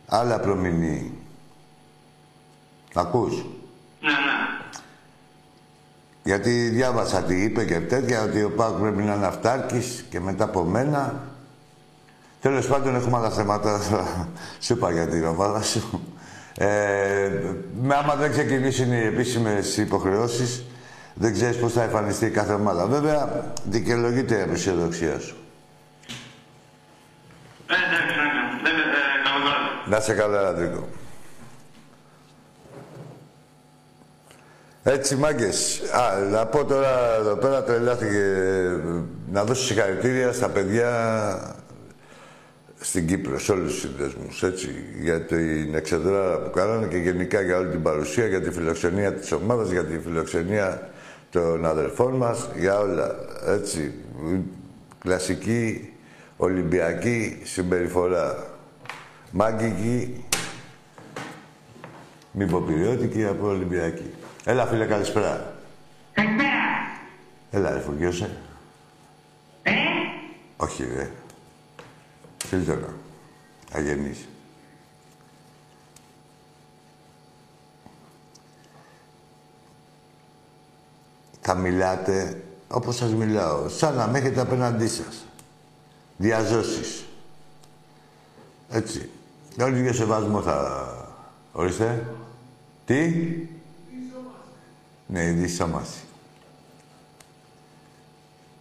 άλλα 0.07 0.39
προμηνύει. 0.39 1.11
Ακούς; 2.93 3.33
Ναι, 4.01 4.09
ναι. 4.09 4.77
Γιατί 6.23 6.69
διάβασα 6.69 7.23
τι 7.23 7.43
είπε 7.43 7.65
και 7.65 7.79
τέτοια, 7.79 8.23
ότι 8.23 8.43
ο 8.43 8.51
Πάουκ 8.51 8.79
πρέπει 8.79 9.01
να 9.01 9.15
είναι 9.15 9.25
αυτάρκης 9.25 10.05
και 10.09 10.19
μετά 10.19 10.43
από 10.43 10.63
μένα. 10.63 11.21
Τέλος 12.41 12.67
πάντων, 12.67 12.95
έχουμε 12.95 13.17
άλλα 13.17 13.29
θέματα. 13.29 13.79
σου 14.59 14.73
είπα 14.73 14.91
για 14.91 15.07
την 15.07 15.25
ομάδα 15.25 15.61
σου. 15.61 16.01
Ε, 16.59 17.29
με 17.81 17.95
άμα 17.95 18.15
δεν 18.15 18.31
ξεκινήσουν 18.31 18.91
οι 18.91 19.05
επίσημες 19.05 19.77
υποχρεώσεις, 19.77 20.65
Δεν 21.13 21.33
ξέρεις 21.33 21.57
πώς 21.57 21.73
θα 21.73 21.83
εμφανιστεί 21.83 22.29
κάθε 22.29 22.53
ομάδα. 22.53 22.85
Βέβαια, 22.85 23.51
δικαιολογείται 23.63 24.37
η 24.37 24.41
απεσιοδοξία 24.41 25.19
σου. 25.19 25.35
Ε, 27.67 27.73
εντάξει, 27.73 28.13
εντάξει. 28.59 28.65
Ε, 28.65 28.69
ε, 28.69 29.23
καλό 29.23 29.45
βράδυ. 29.45 29.89
Να 29.89 29.99
σε 29.99 30.13
καλά, 30.13 30.47
Αντρίκο. 30.47 30.87
Έτσι, 34.83 35.15
μάγκες. 35.15 35.81
Α, 35.91 36.17
να 36.31 36.45
πω 36.45 36.65
τώρα 36.65 37.15
εδώ 37.19 37.35
πέρα 37.35 37.63
τρελάθηκε. 37.63 38.35
Να 39.31 39.43
δώσω 39.43 39.63
συγχαρητήρια 39.63 40.33
στα 40.33 40.49
παιδιά 40.49 40.89
στην 42.79 43.07
Κύπρο, 43.07 43.39
σε 43.39 43.51
όλους 43.51 43.71
τους 43.71 43.79
συνδέσμους, 43.81 44.43
έτσι, 44.43 44.69
για 44.99 45.21
την 45.21 45.75
εξεδρά 45.75 46.39
που 46.39 46.49
κάνανε 46.49 46.87
και 46.87 46.97
γενικά 46.97 47.41
για 47.41 47.57
όλη 47.57 47.69
την 47.69 47.81
παρουσία, 47.81 48.25
για 48.27 48.41
τη 48.41 48.51
φιλοξενία 48.51 49.13
της 49.13 49.31
ομάδας, 49.31 49.71
για 49.71 49.85
τη 49.85 49.99
φιλοξενία 49.99 50.89
των 51.31 51.65
αδελφών 51.65 52.15
μας, 52.15 52.49
για 52.55 52.79
όλα, 52.79 53.15
έτσι. 53.47 53.93
Κλασική, 54.99 55.93
Ολυμπιακή 56.37 57.39
συμπεριφορά. 57.43 58.55
Μάγκικη, 59.31 60.25
μη 62.31 62.45
πω 62.45 62.59
πυριώτικη, 62.59 63.25
από 63.25 63.47
Ολυμπιακή. 63.47 64.13
Έλα, 64.45 64.65
φίλε, 64.65 64.85
καλησπέρα. 64.85 65.53
Καλησπέρα. 66.13 66.47
Έλα, 67.51 67.73
ρε, 67.73 67.79
φωκιώσε. 67.79 68.37
Ε, 69.63 69.71
Όχι, 70.57 70.83
ρε. 70.95 71.09
Φίλτονα. 72.45 72.93
Αγενής. 73.71 74.27
Θα 81.41 81.55
μιλάτε 81.55 82.41
όπως 82.67 82.95
σας 82.95 83.13
μιλάω, 83.13 83.69
σαν 83.69 83.95
να 83.95 84.07
με 84.07 84.17
έχετε 84.17 84.41
απέναντί 84.41 84.87
σας. 84.87 85.25
Διαζώσεις. 86.17 87.05
Έτσι. 88.69 89.09
Όλοι 89.61 89.81
για 89.81 89.93
σεβασμό 89.93 90.41
θα... 90.41 90.91
Ορίστε. 91.51 92.15
Τι; 92.85 93.13
Ναι, 95.07 95.23
η 95.23 95.31
δισόμαση. 95.31 96.06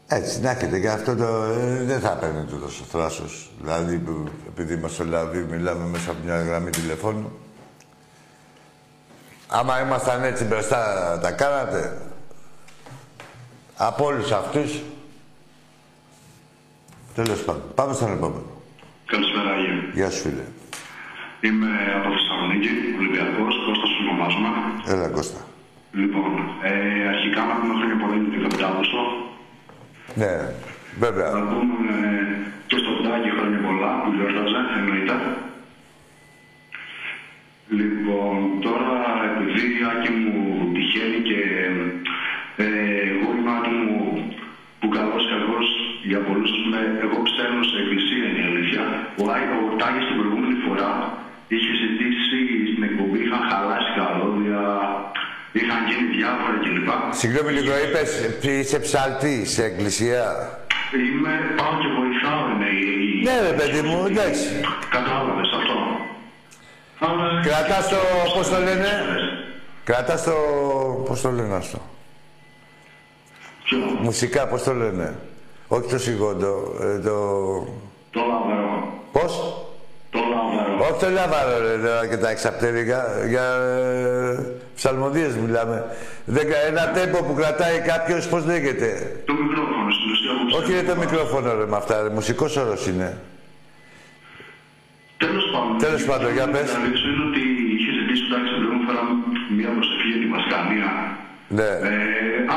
Έτσι, 0.09 0.41
να 0.41 0.51
έχετε 0.51 0.81
και 0.81 0.89
αυτό 0.89 1.17
το... 1.17 1.43
ε, 1.43 1.85
δεν 1.85 2.01
θα 2.01 2.11
παίρνετε 2.11 2.57
τόσο 2.57 2.85
θράσος. 2.85 3.51
Δηλαδή, 3.61 3.99
που, 3.99 4.29
επειδή 4.49 4.75
είμαστε 4.75 5.05
λάβοι, 5.05 5.39
μιλάμε 5.39 5.85
μέσα 5.87 6.11
από 6.11 6.21
μια 6.25 6.43
γραμμή 6.43 6.71
τηλεφώνου. 6.71 7.39
Άμα 9.49 9.81
ήμασταν 9.81 10.23
έτσι 10.25 10.45
μπροστά, 10.45 10.81
τα 11.23 11.31
κάνατε; 11.33 11.99
Από 13.77 14.05
όλους 14.05 14.33
αυτούς. 14.33 14.83
Τέλος 17.15 17.45
πάντων. 17.45 17.63
Πάμε 17.75 17.93
στον 17.93 18.13
επόμενο. 18.13 18.45
Καλησπέρα, 19.07 19.51
Άγιο. 19.51 19.75
Γεια 19.95 20.11
σου, 20.11 20.21
φίλε. 20.23 20.45
Είμαι 21.41 21.69
από 21.97 22.09
Θεσσαλονίκη, 22.17 22.69
Ολυμπιακός, 22.99 23.55
Κώστας 23.67 23.91
ονομάζομαι. 24.03 24.49
Έλα, 24.87 25.09
Κώστα. 25.09 25.41
Λοιπόν, 25.93 26.31
ε, 26.63 27.09
αρχικά 27.09 27.41
να 27.45 27.55
πούμε 27.61 27.75
χρόνια 27.79 27.97
πολλά 28.01 28.17
για 28.17 28.31
την 28.33 28.43
Καπιτάλωσο. 28.43 29.01
Ναι, 30.21 30.35
βέβαια. 30.99 31.31
Να 31.31 31.41
πούμε 31.53 31.93
ε, 32.11 32.51
και 32.67 32.77
στον 32.83 32.97
Τάκη 33.05 33.31
χρόνια 33.37 33.61
πολλά 33.67 33.91
που 34.03 34.11
γιορτάζε, 34.17 34.61
εννοείται. 34.79 35.15
Συγγνώμη 57.19 57.53
λίγο, 57.53 57.73
είπες, 57.79 58.11
είσαι 58.43 58.79
ψάλτη 58.79 59.47
σε 59.47 59.65
εκκλησία. 59.65 60.25
Είμαι, 60.95 61.31
πάω 61.57 61.71
και 61.81 61.89
βοηθάω 61.99 62.51
είναι 62.51 62.69
η... 62.71 63.21
η- 63.21 63.23
Ναι, 63.25 63.49
ρε 63.49 63.55
παιδί 63.57 63.81
μου, 63.89 64.07
εντάξει. 64.07 64.45
Κατάλαβες 64.91 65.49
αυτό. 65.59 65.77
Αλλά... 66.99 67.41
Κρατάς 67.43 67.89
το, 67.89 67.97
πώς 68.35 68.49
το 68.49 68.59
λένε; 68.59 68.89
Κρατάς 69.85 70.23
το, 70.25 70.33
πώς 71.07 71.21
το 71.21 71.31
λένε 71.31 71.55
αυτό; 71.55 71.79
Ποιο; 73.65 73.79
Μουσικά, 74.01 74.47
πώς 74.47 74.63
το 74.63 74.73
λένε; 74.75 75.15
Όχι 75.69 75.89
το 75.91 75.99
σιγόντο, 75.99 76.77
ε, 76.81 76.99
το... 76.99 77.19
Το 78.11 78.21
λαβαρό. 78.21 78.93
Πώς; 79.13 79.33
Το 80.11 80.19
λαβαρό. 80.19 80.85
Όχι 80.91 81.05
το 81.05 81.11
λάβαρο, 81.11 81.59
ρε, 81.59 81.79
τώρα 81.89 82.07
και 82.07 82.17
τα 82.17 82.31
εξαπτέρικα. 82.31 83.05
Για 83.29 83.43
ε, 83.43 84.39
ψαλμοδίες 84.77 85.35
μιλάμε. 85.37 85.85
Δεν, 86.25 86.49
κα- 86.51 86.63
ένα 86.71 86.91
τέμπο 86.91 87.19
που 87.23 87.35
κρατάει 87.35 87.79
κάποιος, 87.79 88.29
πώς 88.29 88.45
λέγεται; 88.47 88.89
Το 89.25 89.33
μικρόφωνο 89.35 89.91
στην 89.99 90.11
ουσία 90.11 90.33
μου 90.33 90.57
Όχι, 90.59 90.73
είναι 90.73 90.83
το 90.93 90.97
μικρόφωνο, 90.97 91.55
ρε, 91.59 91.67
με 91.67 91.77
αυτά. 91.77 92.03
Ρε. 92.03 92.09
Μουσικός 92.09 92.57
όρος 92.57 92.87
είναι. 92.87 93.19
Τέλος 95.19 95.45
πάντων. 95.53 95.79
Τέλος 95.79 96.05
πάντων, 96.05 96.33
για 96.33 96.47
πες. 96.55 96.69
Να 96.73 96.79
ρίξω 96.87 97.07
είναι 97.13 97.25
ότι 97.31 97.43
είχες 97.77 97.95
ζητήσει 98.01 98.23
ο 98.27 98.29
Τάκης 98.33 98.51
την 98.53 98.61
προηγούμενη 98.63 98.85
φορά 98.89 99.03
μια 99.59 99.71
προσευχή 99.77 100.09
για 100.13 100.21
τη 100.25 100.29
Βασκανία. 100.37 100.91
Ναι. 101.59 101.69
Ε, 101.91 101.95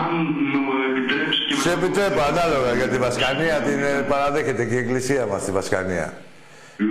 αν 0.01 0.08
μου 0.51 0.63
επιτρέψει 0.89 1.39
και... 1.47 1.53
Σε 1.65 1.71
επιτρέπω, 1.77 2.19
ανάλογα, 2.32 2.69
για 2.79 2.89
τη 2.93 2.97
Βασκανία 3.05 3.55
την 3.67 3.79
ε, 3.91 3.93
παραδέχεται 4.12 4.62
και 4.67 4.75
η 4.79 4.82
εκκλησία 4.86 5.23
μας, 5.32 5.39
τη 5.45 5.51
Βασκανία. 5.60 6.08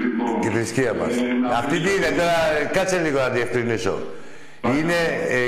Λοιπόν, 0.02 0.30
Και 0.40 0.48
η 0.50 0.50
θρησκεία 0.56 0.92
μας. 1.00 1.12
ε, 1.16 1.22
να 1.42 1.48
Αυτή 1.60 1.76
τι 1.76 1.82
ρωτήσω- 1.82 1.96
είναι, 1.96 2.08
τώρα 2.20 2.38
ε, 2.60 2.64
κάτσε 2.76 2.98
λίγο 3.06 3.18
να 3.26 3.28
διευκρινίσω. 3.36 3.94
Είναι 4.62 4.98
ε, 5.28 5.40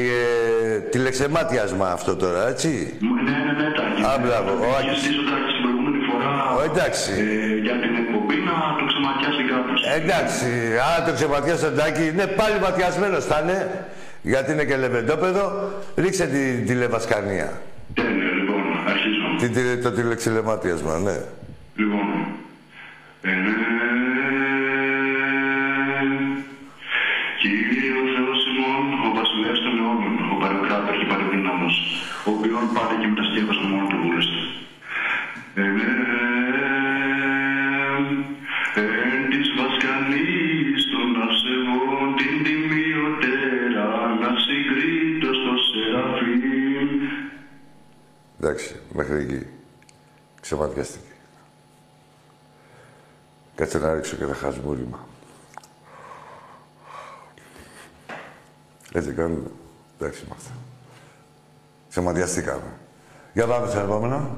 ε, 0.74 0.78
τηλεξεμάτιασμα 0.78 1.90
αυτό 1.90 2.16
τώρα, 2.16 2.48
έτσι. 2.48 2.68
Ναι, 3.00 3.32
ναι, 3.32 3.52
ναι, 3.62 3.68
Τάκη. 3.78 4.02
Α, 4.02 4.18
μπράβο, 4.24 4.50
ο 4.50 4.64
Είχε 4.80 4.88
Άκης. 4.90 5.00
ζητήσει 5.02 5.18
ο 5.18 5.30
Τάκης 5.30 5.52
την 5.54 5.62
προηγούμενη 5.64 5.98
φορά 6.08 6.32
Ω, 6.56 6.60
εντάξει. 6.70 7.10
ε, 7.12 7.56
για 7.66 7.76
την 7.82 7.92
εκπομπή 8.02 8.36
να 8.50 8.56
το 8.78 8.84
ξεματιάσει 8.90 9.42
κάποιος. 9.52 9.80
Εντάξει, 9.98 10.48
άρα 10.88 11.00
το 11.06 11.12
ξεματιάσει 11.18 11.62
τον 11.68 11.76
Τάκη, 11.80 12.02
είναι 12.12 12.26
πάλι 12.40 12.56
ματιασμένος 12.66 13.24
θα 13.30 13.38
είναι, 13.42 13.58
γιατί 14.32 14.48
είναι 14.52 14.64
και 14.64 14.76
λεβεντόπεδο. 14.84 15.44
Ρίξε 16.02 16.24
τη 16.34 16.42
τηλεβασκανία. 16.68 17.48
Τέλεια, 17.94 18.30
λοιπόν, 18.38 18.62
αρχίζω. 18.92 19.24
Τι, 19.40 19.46
τι- 19.54 19.82
το 19.84 19.90
τηλεξηλεμάτιασμα, 19.98 20.94
ναι. 21.06 21.16
Λοιπόν, 21.80 22.06
ε, 23.22 23.30
ο 32.26 32.30
οποίον 32.30 32.72
πάτε 32.74 32.94
και 33.00 33.06
μετασκεύασε 33.06 33.62
μόνος 33.70 33.88
του 33.88 33.98
βούλεστε. 34.02 34.38
Ε, 35.54 35.62
εν 39.14 39.30
της 39.30 39.48
βασκανής 39.58 40.80
των 40.92 41.08
αυσεβών 41.24 42.06
την 42.18 42.36
τιμιωτέρα, 42.44 43.88
να 44.20 44.30
συγκρίτω 44.44 45.28
στο 45.40 45.52
Σεραφείμ. 45.68 46.88
Εντάξει, 48.40 48.76
μέχρι 48.92 49.16
εκεί. 49.22 49.46
Ξεματιαστήκε. 50.40 51.04
Κάτσε 53.54 53.78
να 53.78 53.94
ρίξω 53.94 54.16
και 54.16 54.24
ένα 54.24 54.34
χασμούριμα. 54.34 55.06
Έτσι 58.92 59.12
κάνουμε. 59.12 59.50
Εντάξει 59.98 60.22
είμαστε. 60.26 60.50
Ξεματιαστήκαμε. 61.90 62.72
Για 63.32 63.46
πάμε 63.46 63.66
στο 63.66 63.78
επόμενο. 63.78 64.36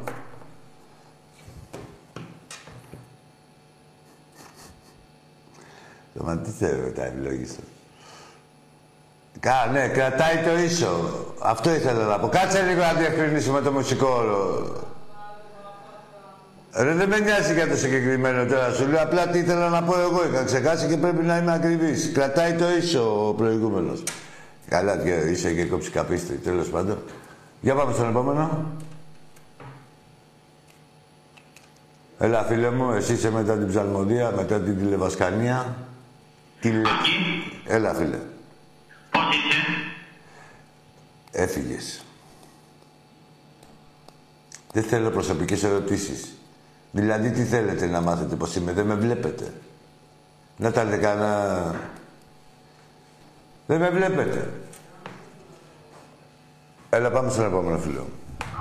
Σταματήστε 6.14 6.80
με 6.84 6.90
τα 6.90 7.04
ευλόγιστα. 7.04 7.62
Κα, 9.40 9.68
ναι, 9.72 9.88
κρατάει 9.88 10.36
το 10.44 10.58
ίσο. 10.58 11.10
Αυτό 11.42 11.74
ήθελα 11.74 12.06
να 12.06 12.18
πω. 12.18 12.28
Κάτσε 12.28 12.62
λίγο 12.62 12.80
να 12.80 12.92
διευκρινίσουμε 12.92 13.60
το 13.60 13.72
μουσικό 13.72 14.06
όρο. 14.06 14.72
Ρε, 16.74 16.94
δεν 16.94 17.08
με 17.08 17.18
νοιάζει 17.18 17.52
για 17.52 17.68
το 17.68 17.76
συγκεκριμένο 17.76 18.46
τώρα. 18.46 18.72
Σου 18.72 18.86
λέω 18.86 19.02
απλά 19.02 19.28
τι 19.28 19.38
ήθελα 19.38 19.68
να 19.68 19.82
πω 19.82 20.00
εγώ. 20.00 20.26
Είχα 20.26 20.44
ξεχάσει 20.44 20.86
και 20.86 20.96
πρέπει 20.96 21.22
να 21.22 21.36
είμαι 21.36 21.52
ακριβής. 21.52 22.10
Κρατάει 22.14 22.52
το 22.52 22.64
ίσο 22.78 23.28
ο 23.28 23.32
προηγούμενος. 23.34 24.02
Καλά, 24.68 24.96
και 24.96 25.10
είσαι 25.10 25.52
και 25.52 25.64
κόψει 25.64 25.90
καπίστη. 25.90 26.34
Τέλος 26.34 26.68
πάντων. 26.68 26.98
Για 27.62 27.74
πάμε 27.74 27.92
στον 27.92 28.08
επόμενο. 28.08 28.66
Έλα, 32.18 32.44
φίλε 32.44 32.70
μου, 32.70 32.90
εσύ 32.90 33.12
είσαι 33.12 33.30
μετά 33.30 33.58
την 33.58 33.68
ψαλμοδία, 33.68 34.30
μετά 34.30 34.60
την 34.60 34.78
τηλεβασκανία. 34.78 35.76
Τηλε... 36.60 36.78
Άκη, 36.78 37.60
Έλα, 37.66 37.94
φίλε. 37.94 38.18
πώς 39.10 39.22
είσαι; 39.36 39.92
Έφυγες. 41.30 42.04
Δεν 44.72 44.82
θέλω 44.82 45.10
προσωπικές 45.10 45.62
ερωτήσεις. 45.62 46.36
Δηλαδή, 46.90 47.30
τι 47.30 47.44
θέλετε 47.44 47.86
να 47.86 48.00
μάθετε 48.00 48.34
πώς 48.34 48.56
είμαι, 48.56 48.72
δεν 48.72 48.86
με 48.86 48.94
βλέπετε. 48.94 49.52
Να 50.56 50.72
τα 50.72 50.84
λέτε 50.84 50.96
κανένα... 50.96 51.74
Δεν 53.66 53.80
με 53.80 53.90
βλέπετε. 53.90 54.50
Έλα, 56.96 57.10
πάμε 57.10 57.30
στον 57.30 57.44
επόμενο 57.44 57.78
φίλο. 57.78 58.04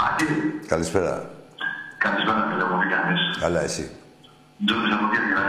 Άκη, 0.07 0.25
Καλησπέρα. 0.67 1.13
καλησπέρα 1.97 2.41
φίλε 2.49 2.63
μου, 2.69 2.77
τι 2.81 2.87
κάνεις; 2.95 3.19
Καλά, 3.43 3.61
εσύ. 3.67 3.85
Τζόνις 4.65 4.93
από 4.95 5.05
Κέντρα. 5.13 5.43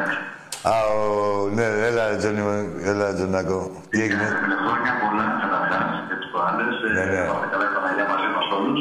Α, 0.72 0.74
ο, 0.96 1.48
ναι, 1.56 1.66
έλα, 1.88 2.04
Τζόνι, 2.20 2.40
μου, 2.46 2.54
έλα, 2.90 3.06
Τζονάκο. 3.16 3.58
Τι 3.90 3.98
έγινε; 4.04 4.24
Φίλε, 4.42 4.56
χρόνια 4.64 4.92
πολλά 5.02 5.26
καταρχάς 5.42 5.88
και 6.08 6.14
τους 6.20 6.28
προάλλες. 6.34 6.74
Ναι, 6.96 7.04
ναι. 7.12 7.22
Πάμε 7.32 7.46
καλά 7.52 7.64
η 7.70 7.72
Παναγία 7.76 8.06
μαζί 8.12 8.28
μας 8.36 8.46
όλους. 8.58 8.80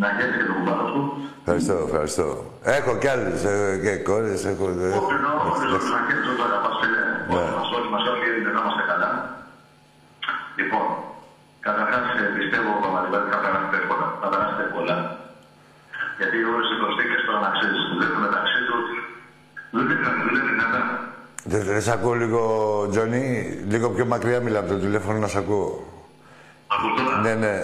Να 0.00 0.06
χαίρεσαι 0.16 0.38
και 0.40 0.46
τον 0.50 0.54
κουμπάρο 0.58 0.86
σου. 0.92 1.00
Ευχαριστώ, 1.42 1.74
ευχαριστώ. 1.88 2.26
Έχω 2.78 2.92
κι 3.02 3.08
άλλες, 3.14 3.38
ε, 3.52 3.56
και 3.84 3.92
κόρες, 4.08 4.40
έχω... 4.52 4.64
ε, 4.84 4.88
Όχι, 4.98 5.12
ενώ 5.18 5.30
όλους 5.52 5.84
να 5.94 5.98
χαίρεσαι 6.06 6.32
το 6.38 6.44
αγαπάς 6.48 6.74
φίλε. 6.80 7.00
Ναι. 7.32 7.42
Όλοι 7.44 7.52
μας, 7.58 7.68
όλοι 7.76 7.88
μας, 7.94 8.02
όλοι 8.12 8.26
δεν 8.44 8.52
να 8.56 8.60
είμαστε 8.62 8.82
καλά. 8.90 9.10
Λοιπόν, 10.60 10.86
καταρχάς 11.66 12.04
ε, 12.20 12.24
πιστεύω 12.38 12.70
πραγματικά 12.82 13.16
ότι 13.20 13.30
θα 13.34 13.38
περάσετε 13.44 13.76
εύκολα. 13.82 14.06
Θα 14.22 14.28
περάσετε 14.32 14.62
εύκολα. 14.68 14.94
Γιατί 16.18 16.36
όλες 16.52 16.68
οι 16.72 16.76
προσθήκες 16.82 17.20
τώρα 17.26 17.40
να 17.46 17.50
ξέρεις, 17.56 17.80
δουλεύουν 17.90 18.20
μεταξύ 18.26 18.58
τους. 18.68 18.86
Δεν 19.74 19.82
είναι 19.84 19.94
δεν 20.16 20.26
είναι 20.30 20.42
δυνατά. 20.50 20.80
Δεν 21.52 21.60
δεν 21.68 21.82
σ' 21.86 21.92
ακούω 21.96 22.14
λίγο, 22.22 22.40
Τζόνι, 22.90 23.24
λίγο 23.72 23.86
πιο 23.96 24.04
μακριά 24.12 24.38
μιλά 24.46 24.58
από 24.62 24.68
το 24.74 24.78
τηλέφωνο 24.84 25.16
να 25.24 25.28
σ' 25.32 25.38
ακούω. 25.42 25.70
Ακούς 26.74 26.90
τώρα; 26.98 27.14
Ναι, 27.24 27.32
ναι. 27.44 27.54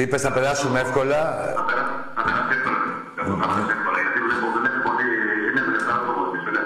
Είπες 0.00 0.22
να 0.26 0.32
περάσουμε 0.36 0.78
εύκολα. 0.86 1.20
Θα 1.58 1.64
περά- 1.68 1.90
θα 2.16 2.22
περάσετε 2.26 2.54
εύκολα. 2.58 2.78
Θα 3.16 3.22
περάσετε 3.40 3.72
εύκολα. 3.78 3.98
Γιατί 4.04 4.18
βλέπω 4.26 4.46
δεν 4.54 4.62
είναι 4.72 4.82
πολύ, 4.88 5.06
είναι 5.48 5.60
δουλευτά 5.66 5.94
το 6.06 6.10
πολύ, 6.18 6.38
φίλε. 6.44 6.62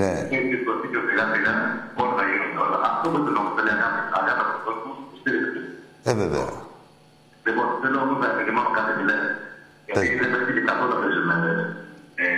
Ναι. 0.00 0.10
Έχει 0.36 0.54
σκοτεί 0.62 0.86
και 0.92 1.00
σιγά 1.06 1.24
σιγά 1.32 1.52
Ε, 6.08 6.12
βέβαια. 6.22 6.48
Λοιπόν, 7.46 7.66
θέλω 7.82 7.98
όμως 8.04 8.18
να 8.22 8.26
επικοινωνώ 8.34 8.70
κάτι 8.78 8.92
που 8.96 9.04
λέει. 9.10 9.24
Γιατί 9.86 10.06
Πες. 10.08 10.18
δεν 10.22 10.30
πέφτει 10.32 10.52
και 10.56 10.64
καθόλου 10.70 10.94
αυτές 10.96 11.12
τις 11.16 11.24
μέρες. 11.30 11.58
Ε, 12.24 12.28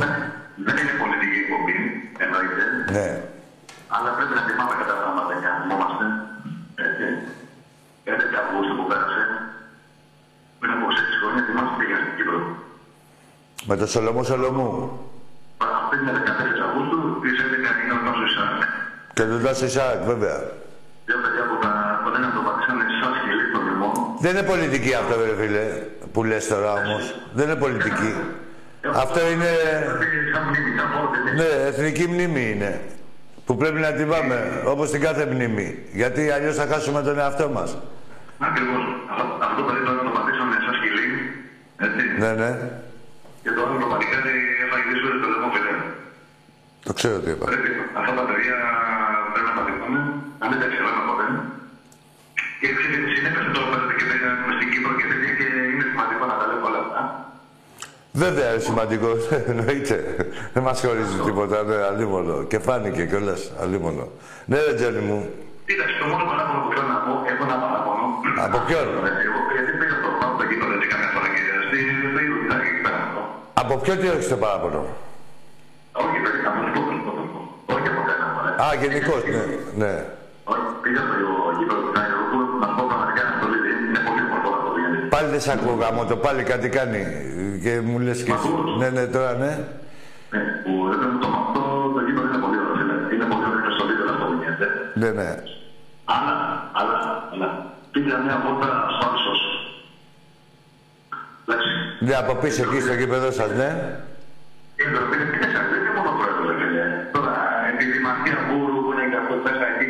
δεν- 0.00 0.24
Δεν 0.66 0.74
είναι 0.80 0.94
πολιτική 1.02 1.38
εκπομπή, 1.44 1.76
εννοείται. 2.24 2.64
Ναι. 2.96 3.08
Αλλά 3.94 4.08
πρέπει 4.16 4.34
να 4.38 4.42
θυμάμαι 4.48 4.74
κατά 4.82 4.94
πράγματα 5.00 5.32
και 5.40 5.46
να 5.52 5.56
θυμόμαστε. 5.62 6.04
Έτσι. 6.86 7.06
11 8.12 8.36
Αυγούστου 8.42 8.74
που 8.78 8.84
πέρασε. 8.90 9.22
Πριν 10.60 10.72
από 10.76 10.84
6 10.92 11.14
χρόνια 11.20 11.42
θυμάστε 11.48 11.74
πήγα 11.80 11.96
στην 12.02 12.12
Κύπρο. 12.16 12.38
Με 13.68 13.74
το 13.80 13.86
Σολομό 13.92 14.22
Σολομού. 14.30 14.70
Αυτή 15.80 15.94
είναι 16.00 16.12
14 16.20 16.60
Αυγούστου, 16.68 16.98
τις 17.22 17.34
11 17.44 17.70
είναι 17.82 17.94
ο 17.98 18.00
Νόσος 18.06 18.28
Ισάκ. 18.30 18.58
Και 19.16 19.24
τον 19.30 19.40
Τάσο 19.44 19.64
Ισάκ, 19.70 19.98
βέβαια. 20.12 20.38
Δεν 24.20 24.30
είναι 24.36 24.42
πολιτική 24.42 24.94
αυτό, 24.94 25.14
ρε 25.24 25.34
φίλε, 25.44 25.64
που 26.12 26.24
λες 26.24 26.48
τώρα 26.48 26.72
όμως. 26.72 27.14
Δεν 27.32 27.44
είναι 27.48 27.56
πολιτική. 27.64 28.12
Αυτό 28.94 29.20
είναι... 29.32 29.50
Είχα 30.28 30.40
μνήμη, 30.48 30.70
είχα 30.74 30.86
φόρτη. 30.94 31.18
Ναι, 31.38 31.48
εθνική 31.70 32.06
μνήμη 32.12 32.50
είναι. 32.50 32.80
Που 33.46 33.56
πρέπει 33.56 33.80
να 33.86 33.92
την 33.92 34.08
πάμε, 34.08 34.62
όπως 34.72 34.90
την 34.90 35.00
κάθε 35.00 35.26
μνήμη. 35.32 35.78
Γιατί 35.92 36.30
αλλιώς 36.30 36.54
θα 36.56 36.66
χάσουμε 36.66 37.02
τον 37.02 37.18
εαυτό 37.18 37.48
μας. 37.48 37.70
Ακριβώς. 38.48 38.82
Αυτό- 39.10 39.36
Αυτό 39.44 39.56
το 39.60 39.62
παιδί 39.68 39.82
τώρα 39.86 40.00
το 40.08 40.12
πατήσανε 40.16 40.54
εσάς 40.60 40.76
και 40.82 40.88
λίγο. 40.98 41.16
Έτσι. 41.86 42.02
Ναι, 42.22 42.30
ναι. 42.42 42.50
Και 43.42 43.50
το 43.56 43.60
άλλο 43.64 43.74
το 43.82 43.86
παλικάρι 43.92 44.34
έφαγε 44.64 44.84
δύο 44.90 44.98
φορές 45.04 45.18
το 45.22 45.28
λαιμό 45.32 45.48
φίλε. 45.54 45.72
Το 46.86 46.92
ξέρω 46.98 47.16
τι 47.22 47.30
είπα. 47.34 47.44
Πρέπει 47.50 47.70
αυτά 48.00 48.12
τα 48.18 48.24
παιδιά 48.28 48.56
πρέπει 49.32 49.48
να 49.50 49.54
τα 49.58 49.62
θυμάμαι, 49.68 50.00
να 50.40 50.44
μην 50.50 50.56
τα 50.62 50.66
ξέραμε 50.72 50.74
ποτέ. 50.74 50.75
Και 52.66 52.74
ξέρετε, 52.78 53.08
συνέπεσε 53.16 53.50
τώρα 53.54 53.68
πέρατε 53.72 53.92
και 53.98 54.04
πήγαμε 54.10 54.52
στην 54.58 54.68
Κύπρο 54.72 54.92
και 54.98 55.06
τέτοια 55.10 55.32
και 55.38 55.46
είναι 55.72 55.84
σημαντικό 55.90 56.22
να 56.30 56.34
τα 56.40 56.44
λέμε 56.48 56.64
όλα 56.70 56.80
αυτά. 56.84 57.00
Βέβαια 58.22 58.48
είναι 58.52 58.64
σημαντικό, 58.68 59.10
εννοείται. 59.50 59.96
Δεν 60.54 60.62
μας 60.66 60.76
χωρίζει 60.84 61.16
τίποτα, 61.26 61.58
ναι, 61.68 61.76
αλίμονο. 61.90 62.36
Και 62.50 62.58
φάνηκε 62.66 63.02
κιόλας, 63.10 63.40
αλίμονο. 63.62 64.04
Ναι, 64.50 64.58
ρε 64.66 64.72
Τζόνι 64.78 65.02
μου. 65.08 65.18
Κοίταξε, 65.68 65.94
το 66.00 66.06
μόνο 66.12 66.24
παράπονο 66.30 66.58
που 66.64 66.70
θέλω 66.74 66.88
να 66.96 67.00
πω, 67.04 67.12
έχω 67.30 67.42
ένα 67.48 67.56
παράπονο. 67.64 68.04
Από 68.46 68.58
ποιον; 68.66 68.86
Εγώ, 69.26 69.38
γιατί 69.54 69.70
πήγα 69.80 69.96
στο 70.00 70.08
πάω 70.20 70.32
το 70.38 70.44
γήπεδο 70.48 70.72
έτσι 70.76 70.88
καμιά 70.92 71.10
φορά 71.14 71.28
και 71.34 71.42
στη 71.68 71.78
στο 72.10 72.18
είδο 72.24 72.36
τι 72.42 72.46
θα 72.52 72.56
γίνει 72.64 72.80
πέρα 72.86 72.98
αυτό. 73.06 73.20
Από 73.62 73.74
ποιο 73.82 73.94
τι 74.00 74.06
έχεις 74.12 74.28
το 74.32 74.36
παράπονο; 74.42 74.80
Όχι, 76.02 76.16
παιδί, 76.24 76.38
θα 76.46 76.50
μου 76.56 76.62
πω, 76.74 76.80
θα 76.88 77.12
μου 77.16 77.26
πω. 77.34 77.40
Όχι 77.74 77.88
από 77.92 78.02
κανένα, 78.08 78.28
μωρέ. 78.34 78.50
Α, 78.64 78.66
γενικώς, 78.82 79.20
ναι. 79.34 79.44
ναι. 79.82 79.92
Όχι, 80.52 80.66
πήγα 80.82 81.02
στο 81.08 81.16
Πάλι 85.16 85.28
δεν 85.34 85.40
σ' 85.40 85.48
ακούω 85.48 85.74
γάμο, 85.82 86.04
το 86.04 86.16
πάλι 86.16 86.42
κάτι 86.42 86.68
κάνει. 86.68 87.02
Και 87.62 87.72
μου 87.86 87.98
λες 87.98 88.22
και 88.22 88.32
εσύ. 88.32 88.48
Ναι, 88.80 88.88
ναι, 88.96 89.04
τώρα 89.14 89.32
ναι. 89.42 89.52
Ναι, 90.32 90.40
που 90.64 90.72
δεν 90.90 90.98
θέλω 91.00 91.18
το 91.24 91.28
αυτό, 91.42 91.62
το 91.94 92.00
γήπεδο 92.06 92.26
είναι 92.28 92.40
πολύ 92.44 92.56
ωραίο, 92.62 92.74
φίλε. 92.80 92.96
Είναι 93.14 93.26
πολύ 93.32 93.44
ωραίο 93.50 93.70
στο 93.76 93.84
βίντεο 93.88 94.06
αυτό 94.12 94.24
που 94.28 94.36
γίνεται. 94.42 94.66
Ναι, 95.00 95.10
ναι. 95.18 95.30
Αλλά, 96.16 96.34
αλλά, 96.80 96.96
αλλά, 97.32 97.48
πήγα 97.92 98.16
μια 98.24 98.36
βόλτα 98.44 98.68
στο 98.94 99.02
Άλσος. 99.08 99.40
Εντάξει, 101.44 101.70
Ναι, 102.06 102.14
από 102.22 102.32
πίσω 102.42 102.60
εκεί 102.66 102.78
στο 102.86 102.94
γήπεδο 103.00 103.28
σας, 103.38 103.50
ναι. 103.60 103.70
η 104.78 104.82
Επιτροπή 104.84 105.14
είναι 105.16 105.28
πίσω, 105.32 105.58
δεν 105.70 105.78
είναι 105.82 105.92
μόνο 105.98 106.10
πρόεδρος, 106.18 106.46
ρε 106.50 106.54
φίλε. 106.60 106.84
Τώρα, 107.14 107.34
η 107.82 107.84
δημαρχία 107.96 108.36
που 108.46 108.56
που 108.84 108.90
είναι 108.92 109.06
και 109.10 109.18
αυτό 109.22 109.34
μέσα 109.46 109.64
εκεί 109.72 109.84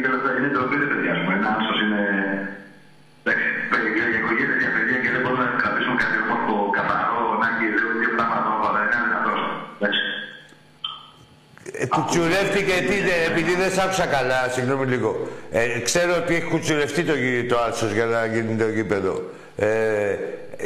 κουτσουρεύτηκε, 11.95 12.73
τι, 12.89 12.95
ε, 12.95 13.31
επειδή 13.31 13.55
δεν 13.55 13.71
σ' 13.71 13.79
άκουσα 13.79 14.07
καλά, 14.07 14.41
συγγνώμη 14.55 14.87
λίγο. 14.87 15.29
Ε, 15.51 15.79
ξέρω 15.89 16.13
ότι 16.23 16.35
έχει 16.35 16.45
κουτσουρευτεί 16.53 17.03
το, 17.11 17.15
γη- 17.15 17.49
το 17.49 17.57
άλσος 17.67 17.91
για 17.93 18.05
να 18.05 18.27
γίνει 18.27 18.55
το 18.63 18.69
γήπεδο. 18.69 19.15
Ε, 19.57 19.69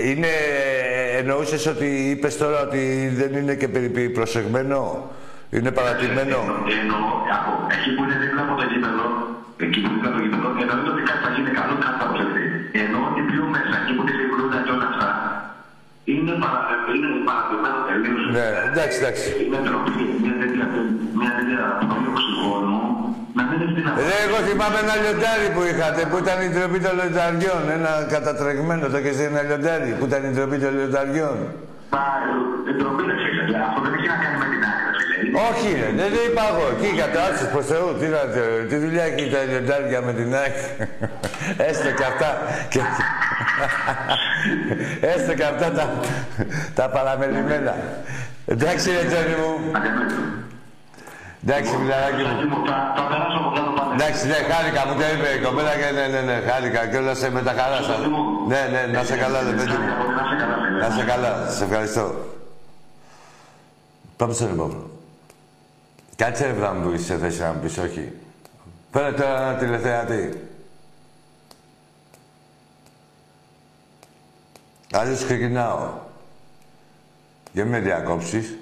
είναι, 0.08 0.32
εννοούσες 1.20 1.66
ότι 1.66 1.86
είπες 2.10 2.36
τώρα 2.36 2.58
ότι 2.66 3.12
δεν 3.20 3.30
είναι 3.40 3.54
και 3.54 3.68
περι- 3.68 4.08
προσεγμένο, 4.18 5.10
είναι 5.50 5.70
παρατημένο; 5.78 6.38
Εννοώ, 6.80 7.02
από 7.38 7.50
εκεί 7.74 7.90
που 7.94 8.02
είναι 8.04 8.16
δίπλα 8.22 8.42
από 8.46 8.54
το 8.60 8.64
γήπεδο, 8.70 9.04
εκεί 9.64 9.78
που 9.82 9.88
είναι 9.94 10.00
δίπλα 10.00 10.08
από 10.10 10.16
το 10.16 10.22
γήπεδο, 10.24 10.46
εννοείται 10.62 10.90
ότι 10.94 11.02
κάτι 11.08 11.20
θα 11.26 11.30
γίνει 11.34 11.50
καλό, 11.58 11.74
κάτι 11.84 11.96
θα 12.02 12.06
προσεχθεί. 12.12 12.44
Ενώ 12.84 12.98
ότι 13.08 13.20
πιο 13.30 13.42
μέσα, 13.54 13.74
εκεί 13.80 13.92
που 13.96 14.02
είναι 14.04 14.14
η 14.24 14.28
φρούτα 14.32 14.58
και 14.64 14.72
όλα 14.76 14.86
αυτά, 14.92 15.08
είναι, 16.12 16.32
παρα, 16.42 16.60
είναι 16.94 17.08
παρατημένο 17.28 17.28
τελείως. 17.28 17.39
Ναι, 18.34 18.46
εντάξει, 18.70 18.96
εντάξει. 19.02 19.26
Είναι 19.44 19.58
ντροπή, 19.64 20.04
μια 20.24 20.34
τέτοια, 20.42 20.64
μια 21.20 21.32
τέτοια 21.38 21.62
πνοή 21.80 22.06
οξυγόνου, 22.12 22.80
να 23.36 23.42
μην 23.48 23.56
είναι 23.62 23.72
δυνατόν. 23.78 24.00
Ρε, 24.08 24.18
εγώ 24.26 24.38
θυμάμαι 24.48 24.78
ένα 24.84 24.94
λιοντάρι 25.02 25.48
που 25.54 25.62
είχατε, 25.70 26.00
που 26.10 26.16
ήταν 26.24 26.36
η 26.46 26.48
ντροπή 26.52 26.78
των 26.84 26.92
λιονταριών. 26.98 27.62
Ένα 27.76 27.92
κατατρεγμένο, 28.14 28.84
το 28.94 28.98
και 29.04 29.12
ένα 29.30 29.40
λιοντάρι, 29.48 29.90
που 29.98 30.04
ήταν 30.10 30.20
η 30.28 30.30
ντροπή 30.34 30.56
των 30.64 30.72
λιονταριών. 30.78 31.38
Μα, 31.94 32.04
ε, 32.68 32.72
ντροπή 32.78 33.02
δεν 33.08 33.16
ξέρεις, 33.20 33.38
δηλαδή, 33.46 33.64
αυτό 33.68 33.78
δεν 33.84 33.92
έχει 33.96 34.08
να 34.14 34.18
κάνει 34.22 34.36
με 34.42 34.46
την 34.52 34.59
άκρη, 34.59 34.59
φίλε. 34.59 34.59
Είναι 34.59 34.59
Όχι, 35.48 35.68
ρε, 35.80 35.88
δεν 35.96 36.10
το 36.14 36.20
είπα 36.26 36.42
εγώ. 36.50 36.64
Εκεί 36.74 36.96
κατά 37.00 37.22
άξιος 37.22 37.48
προς 37.48 37.66
Θεού, 37.66 37.88
τι, 38.00 38.06
να, 38.06 38.18
τι 38.68 38.76
δουλειά 38.76 39.02
έχει 39.02 39.30
τα 39.30 39.42
λιοντάρια 39.42 40.00
με 40.00 40.12
την 40.12 40.34
άκρη. 40.34 40.88
Έστω 41.68 41.90
και 41.98 42.04
αυτά. 42.04 42.30
Και... 42.68 42.80
Έστω 45.14 45.34
και 45.34 45.44
αυτά 45.44 45.70
τα, 45.70 45.84
τα 46.74 46.88
παραμελημένα. 46.88 47.74
Εντάξει, 48.46 48.90
ρε 48.90 49.04
Τζόνι 49.08 49.34
μου. 49.40 49.52
αδιανόητο. 49.76 50.14
Εντάξει, 51.46 51.76
μιλαράκι 51.76 52.22
μου. 52.22 52.28
Σάκη 52.28 52.46
μου, 52.52 52.58
θα, 52.68 52.76
θα 52.96 53.02
περάσω 53.10 53.38
από 53.42 53.50
κάτω 53.56 53.70
πάντα. 53.78 53.92
Εντάξει, 53.96 54.22
ναι, 54.30 54.38
χάρηκα, 54.50 54.80
μου 54.88 54.94
το 55.00 55.04
είπε 55.12 55.28
η 55.38 55.40
κοπέλα 55.44 55.72
και 55.80 55.88
ναι, 55.96 56.06
ναι, 56.14 56.20
ναι, 56.28 56.36
χάρηκα 56.48 56.80
και 56.90 56.96
όλα 57.02 57.14
σε 57.20 57.30
με 57.36 57.42
τα 57.48 57.52
χαρά 57.58 57.80
σας. 57.88 58.00
Ναι, 58.52 58.62
ναι, 58.72 58.82
να 58.94 59.02
σε 59.08 59.16
καλά, 59.22 59.38
ρε 59.48 59.52
παιδί 59.56 59.76
μου. 59.82 59.88
Να 60.18 60.24
σε 60.28 60.34
καλά, 60.40 60.56
φίλε. 60.62 60.78
Να 60.82 60.88
σε 60.96 61.02
καλά, 61.10 61.32
σε 61.56 61.64
ευχαριστώ. 61.64 62.04
Πάμε 64.16 64.32
στον 64.32 64.48
επόμενο. 64.54 64.99
Κάτσε 66.20 66.46
ρε 66.46 66.52
να 66.52 66.98
σε 66.98 67.18
θέση 67.18 67.40
να 67.40 67.52
μου 67.52 67.60
πεις 67.60 67.78
όχι. 67.78 68.12
Φέρε 68.92 69.12
τώρα 69.12 69.48
ένα 69.48 69.58
τηλεθεατή. 69.58 70.48
Αλλιώς 74.92 75.24
ξεκινάω. 75.24 75.92
Για 77.52 77.64
με 77.64 77.78
διακόψεις. 77.78 78.56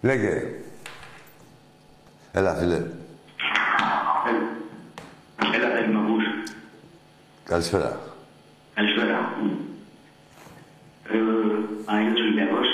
Λέγε. 0.00 0.42
Έλα, 2.32 2.54
φίλε. 2.54 2.76
Έλα, 5.54 5.70
θέλει 5.74 5.92
να 5.92 6.00
Καλησπέρα. 7.44 8.09
Καλησπέρα. 8.80 9.32
Ε, 11.04 11.18
Παναγιώτης 11.84 12.20
Ολυμπιακός. 12.20 12.66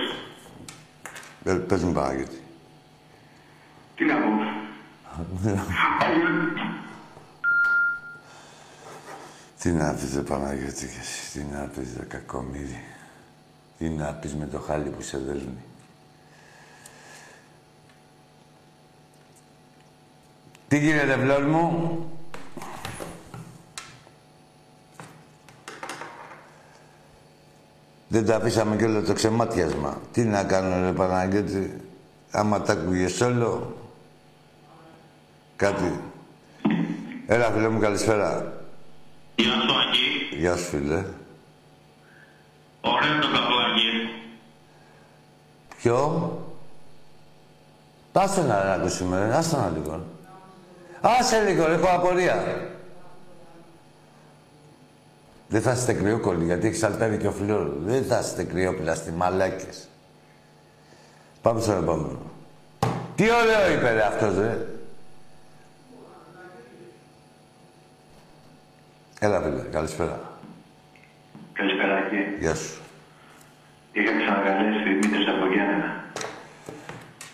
Ε, 1.45 1.53
πες 1.53 1.83
μου 1.83 1.93
Παναγιώτη. 1.93 2.41
Τι 3.97 4.05
να 4.05 4.15
πω. 4.15 4.29
Τι 9.59 9.71
να 9.71 9.93
πεις, 9.93 10.15
ρε 10.15 10.21
Παναγιώτη, 10.21 10.87
και 10.87 11.01
εσύ, 11.01 11.39
τι 11.39 11.45
να 11.53 11.71
πεις, 11.77 11.97
ρε 11.99 12.05
κακομύρι. 12.05 12.85
Τι 13.79 13.89
να 13.89 14.13
πεις 14.13 14.35
με 14.35 14.47
το 14.47 14.59
χάλι 14.59 14.89
που 14.89 15.03
σε 15.03 15.19
δέλνει. 15.19 15.65
Τι 20.69 20.79
γίνεται, 20.79 21.17
βλόλ 21.17 21.45
μου; 21.45 22.16
Δεν 28.17 28.27
τα 28.27 28.37
αφήσαμε 28.37 28.77
και 28.77 28.85
όλο 28.85 29.03
το 29.03 29.13
ξεμάτιασμα. 29.13 30.01
Τι 30.13 30.25
να 30.25 30.45
κάνω, 30.45 30.81
ρε 30.81 30.93
Παναγιώτη. 30.93 31.81
Άμα 32.31 32.61
τα 32.61 32.73
άκουγες 32.73 33.21
όλο, 33.21 33.77
κάτι. 35.57 36.01
Έλα, 37.27 37.51
φίλε 37.51 37.69
μου, 37.69 37.81
καλησπέρα. 37.81 38.53
Γεια 39.35 39.53
σου, 39.53 39.75
Άκη. 39.89 40.37
Γεια 40.37 40.57
σου, 40.57 40.65
φίλε. 40.65 41.05
Ωραίο 42.81 43.19
το 43.21 43.27
καπλάκι. 43.27 44.09
Ποιο; 45.77 46.31
Άσε 48.13 48.43
να 48.43 48.63
ρε, 48.63 48.73
ακούσουμε, 48.73 49.27
ρε. 49.27 49.37
Άσε 49.37 49.57
να 49.57 49.73
λίγο. 49.75 50.05
Άσε 51.01 51.43
λίγο, 51.49 51.67
ρε, 51.67 51.75
έχω 51.75 51.89
απορία. 51.95 52.45
Δεν 55.49 55.63
θα 55.63 55.73
είστε 55.73 55.93
κρυόκολλοι, 55.93 56.45
γιατί 56.45 56.67
έχει 56.67 56.77
σαλτάρει 56.77 57.17
και 57.17 57.27
ο 57.27 57.33
φλόρ. 57.33 57.69
Δεν 57.79 58.05
θα 58.05 58.19
είστε 58.19 58.45
κρυόπλαστοι, 58.45 59.11
μαλάκες. 59.11 59.89
Πάμε 61.43 61.61
στον 61.61 61.83
επόμενο. 61.83 62.19
Τι 63.15 63.25
ωραίο 63.25 63.73
είπε 63.77 63.93
ρε 63.93 64.03
αυτός, 64.07 64.39
ρε. 64.39 64.67
Έλα, 69.19 69.41
φίλε, 69.43 69.63
καλησπέρα. 69.71 70.39
Καλησπέρα, 71.53 71.97
Άκη. 71.97 72.17
Γεια 72.41 72.55
σου. 72.55 72.81
Είχα 73.93 74.11
ξανακαλέσει 74.23 74.83
Δημήτρης 74.89 75.29
από 75.29 75.53
Γιάννενα. 75.53 76.05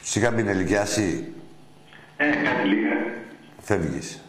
Σ' 0.02 0.14
είχα 0.16 0.32
πει 0.32 0.40
ηλικιάσει, 0.42 1.32
Ε, 2.16 2.30
κάτι 2.30 2.68
λίγα. 2.68 2.90
φεύγεις. 3.60 4.20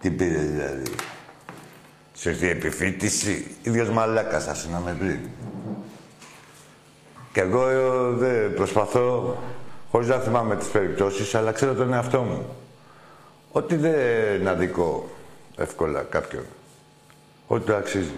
Τι 0.00 0.10
πήρες 0.10 0.50
δηλαδή. 0.50 0.82
Σου 2.20 2.28
ήρθε 2.28 2.46
η 2.46 2.50
επιφύτηση, 2.50 3.56
ίδιος 3.62 3.90
μαλάκας 3.90 4.44
θα 4.44 4.54
σου 4.54 4.70
να 4.70 4.78
με 4.78 4.96
πριν. 4.98 5.20
Και 7.32 7.40
εγώ 7.40 7.68
ε, 7.68 8.10
δεν 8.10 8.54
προσπαθώ, 8.54 9.38
χωρίς 9.90 10.08
να 10.08 10.18
θυμάμαι 10.18 10.56
τις 10.56 10.68
περιπτώσεις, 10.68 11.34
αλλά 11.34 11.52
ξέρω 11.52 11.74
τον 11.74 11.92
εαυτό 11.92 12.22
μου. 12.22 12.56
Ότι 13.52 13.76
δεν 13.76 14.48
αδικό 14.48 15.08
εύκολα 15.56 16.02
κάποιον. 16.02 16.44
Ότι 17.46 17.66
το 17.66 17.76
αξίζει. 17.76 18.14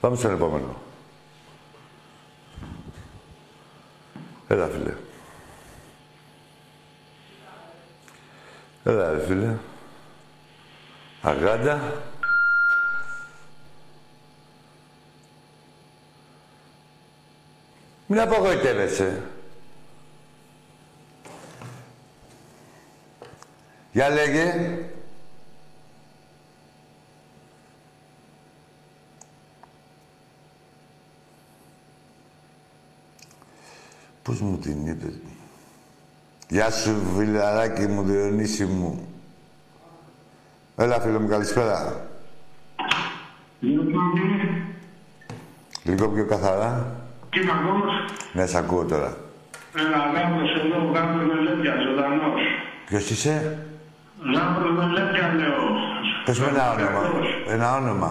Πάμε 0.00 0.16
στον 0.16 0.32
επόμενο. 0.32 0.76
Έλα, 4.48 4.66
φίλε. 4.66 4.94
Έλα, 8.84 9.10
ρε, 9.10 9.24
φίλε. 9.26 9.56
Αγάντα. 11.22 11.80
Μην 18.06 18.20
απογοητεύεσαι. 18.20 19.22
Για 23.92 24.08
λέγε. 24.08 24.78
Πώς 34.22 34.40
μου 34.40 34.58
την 34.58 34.86
είπε. 34.86 35.12
Γεια 36.48 36.70
σου, 36.70 37.02
φιλαράκι 37.16 37.86
μου, 37.86 38.02
Διονύση 38.02 38.64
μου. 38.64 39.08
Έλα, 40.76 41.00
φίλε 41.00 41.18
μου, 41.18 41.28
καλησπέρα. 41.28 42.08
Λίγο 45.84 46.08
πιο 46.08 46.26
καθαρά. 46.26 46.95
Τι 47.36 47.46
μ' 47.46 47.50
ακούς; 47.56 47.92
Ναι, 48.32 48.46
σ' 48.46 48.54
ακούω 48.54 48.84
τώρα. 48.84 49.10
Ένα 49.82 49.98
γάμπρος 50.14 50.50
εδώ, 50.60 50.78
γάμπρος 50.94 51.24
με 51.30 51.36
λέπια, 51.44 51.74
ζωντανός. 51.84 52.40
Ποιος 52.88 53.10
είσαι; 53.10 53.34
Γάμπρος 54.34 54.72
με 54.78 54.84
λέπια, 54.94 55.26
λέω. 55.40 55.64
Πες 56.24 56.38
μου 56.38 56.46
ένα 56.52 56.64
όνομα. 56.74 57.02
Ένα 57.54 57.68
όνομα. 57.80 58.10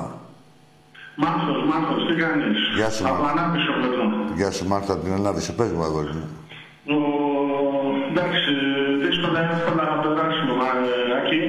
Μάρθος, 1.16 1.60
Μάρθος, 1.70 2.02
τι 2.08 2.14
κάνεις; 2.24 2.58
Γεια 2.78 2.90
σου, 2.90 3.04
Από 3.08 3.14
Μάρθος. 3.24 3.32
ανάπτυξη 3.32 3.70
πλευρό. 3.78 4.06
Γεια 4.40 4.52
σου, 4.56 4.64
Μάρθα, 4.72 4.94
την 5.02 5.14
ανάβησε. 5.18 5.52
Πες 5.58 5.70
μου, 5.76 5.84
αγόρι 5.88 6.14
μου. 6.20 6.28
Ο... 6.96 6.98
Εντάξει, 8.12 8.52
δύσκολα 9.04 9.40
εύκολα 9.52 9.84
να 9.92 9.98
περάσουμε, 10.04 10.54
Μαράκι. 10.62 11.42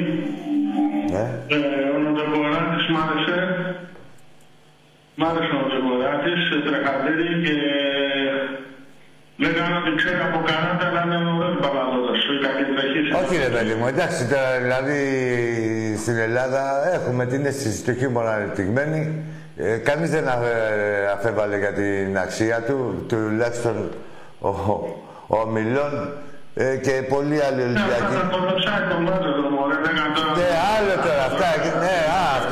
Ναι. 1.13 1.25
Ε, 1.55 1.59
ο 1.95 1.99
Νοτεκοράτης 2.05 2.85
μ' 2.93 2.99
άρεσε. 3.03 3.39
Μ' 5.19 5.25
άρεσε 5.31 5.55
ξέρει 10.47 10.61
από 10.71 10.77
καράτα, 10.81 10.85
αλλά 10.89 11.01
είναι 11.05 11.19
ωραίος 11.39 11.57
παπαδότος. 11.65 12.19
Κακή 12.45 12.65
τρεχής. 12.77 13.05
Όχι, 13.21 13.35
ρε 13.47 13.51
παιδί 13.55 13.75
μου, 13.79 13.87
εντάξει 13.93 14.21
τώρα, 14.33 14.51
δηλαδή 14.65 14.99
στην 16.03 16.17
Ελλάδα 16.29 16.63
έχουμε 16.99 17.23
την 17.33 17.47
αίσθηση 17.47 17.79
του 17.85 17.93
χειμώνα 17.99 18.33
ανεπτυγμένη. 18.39 19.01
Ε, 19.59 19.77
κανείς 19.89 20.11
δεν 20.11 20.25
αφ- 20.29 20.57
αφέβαλε 21.17 21.57
για 21.65 21.73
την 21.81 22.19
αξία 22.25 22.59
του, 22.67 23.05
τουλάχιστον 23.09 23.77
ο, 24.41 24.49
ο 25.39 25.47
Μιλών 25.55 25.93
ε, 26.55 26.77
και 26.87 26.91
πολλοί 27.13 27.39
άλλοι 27.49 27.63
Αυτά 27.63 27.73
Ολυμπιακοί. 27.73 28.15
τα 28.21 28.27
ποδοσφαίρια 28.33 28.87
των 28.91 29.01
μάτων 29.07 29.31
του 29.39 29.45
μωρέ, 29.55 29.77
λέγανε 29.85 30.11
τώρα. 30.19 30.33
Ναι, 30.39 30.49
άλλο 30.77 30.95
τώρα, 31.07 31.23
αυτά 31.31 31.47
εκεί, 31.57 31.71
ναι, 31.85 31.97
α, 32.06 32.06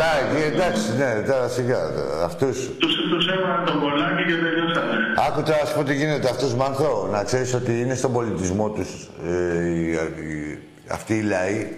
αυτά 0.05 0.37
εκεί, 0.37 0.55
εντάξει, 0.55 0.85
ναι, 0.99 1.23
τώρα 1.29 1.49
σιγά, 1.49 1.79
τώρα, 1.79 2.25
αυτούς. 2.25 2.57
Τους, 2.79 2.95
τους 3.11 3.27
έβαλαν 3.29 3.65
τον 3.65 3.81
κολλάκι 3.81 4.23
και 4.29 4.35
τελειώσανε. 4.45 4.97
Άκου 5.29 5.43
τώρα 5.43 5.59
να 5.63 5.67
σου 5.69 5.75
πω 5.75 5.83
τι 5.85 5.95
γίνεται 5.95 6.29
αυτούς 6.29 6.55
Μάνθο, 6.55 7.09
να 7.13 7.25
ξέρεις 7.25 7.55
ότι 7.55 7.81
είναι 7.81 7.95
στον 7.95 8.13
πολιτισμό 8.13 8.69
τους 8.71 8.89
ε, 9.27 9.65
οι- 9.69 9.91
οι- 9.93 10.59
αυτοί 10.89 11.15
οι 11.15 11.23
λαοί. 11.23 11.69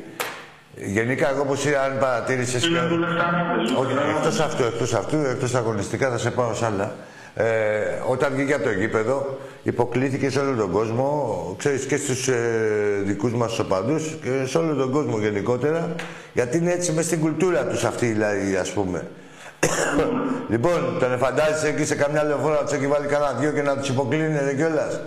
Γενικά, 0.78 1.30
εγώ 1.30 1.40
όπως 1.40 1.66
αν 1.66 1.98
παρατήρησες... 1.98 2.64
Είναι 2.66 2.78
και- 2.78 2.84
δουλευταράδες. 2.86 3.70
Όχι, 3.80 3.92
εκτός 4.16 4.40
αυτού, 4.40 4.62
εκτός 4.64 4.94
αυτού, 4.94 5.16
εκτός 5.16 5.54
αγωνιστικά 5.54 6.10
θα 6.10 6.18
σε 6.18 6.30
πάω 6.30 6.54
σ' 6.54 6.62
άλλα. 6.62 6.94
Ε, 7.34 7.44
όταν 8.06 8.32
βγήκε 8.34 8.54
από 8.54 8.64
το 8.64 8.70
γήπεδο, 8.70 9.38
υποκλήθηκε 9.70 10.30
σε 10.30 10.38
όλο 10.40 10.56
τον 10.56 10.70
κόσμο, 10.70 11.06
ξέρεις, 11.58 11.86
και 11.86 11.96
στους 11.96 12.28
ε, 12.28 13.02
δικούς 13.04 13.32
μας 13.34 13.58
οπαδούς 13.58 14.16
και 14.22 14.44
σε 14.46 14.58
όλο 14.58 14.74
τον 14.74 14.90
κόσμο 14.90 15.18
γενικότερα, 15.18 15.94
γιατί 16.32 16.56
είναι 16.56 16.72
έτσι 16.72 16.92
μες 16.92 17.04
στην 17.04 17.20
κουλτούρα 17.20 17.66
τους 17.66 17.84
αυτοί 17.84 18.06
οι 18.06 18.14
λαοί, 18.14 18.56
ας 18.56 18.72
πούμε. 18.72 19.06
λοιπόν, 20.52 20.96
τον 21.00 21.18
φαντάζεσαι 21.18 21.68
εκεί 21.68 21.84
σε 21.84 21.94
καμιά 21.94 22.22
λεωφόρα 22.24 22.54
να 22.54 22.62
τους 22.62 22.72
έχει 22.72 22.86
βάλει 22.86 23.06
κανένα 23.06 23.32
δυο 23.32 23.50
και 23.52 23.62
να 23.62 23.76
τους 23.76 23.88
υποκλίνεται 23.88 24.54
κιόλας. 24.54 25.00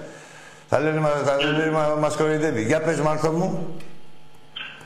Θα 0.67 0.79
λένε, 0.79 0.99
μα- 0.99 1.21
θα 1.25 1.35
λένε 1.57 1.71
μα, 1.71 1.95
μας 1.99 2.15
κοροϊδεύει. 2.15 2.61
Για 2.63 2.81
πες, 2.81 2.99
Μάρθο 2.99 3.31
μου. 3.31 3.75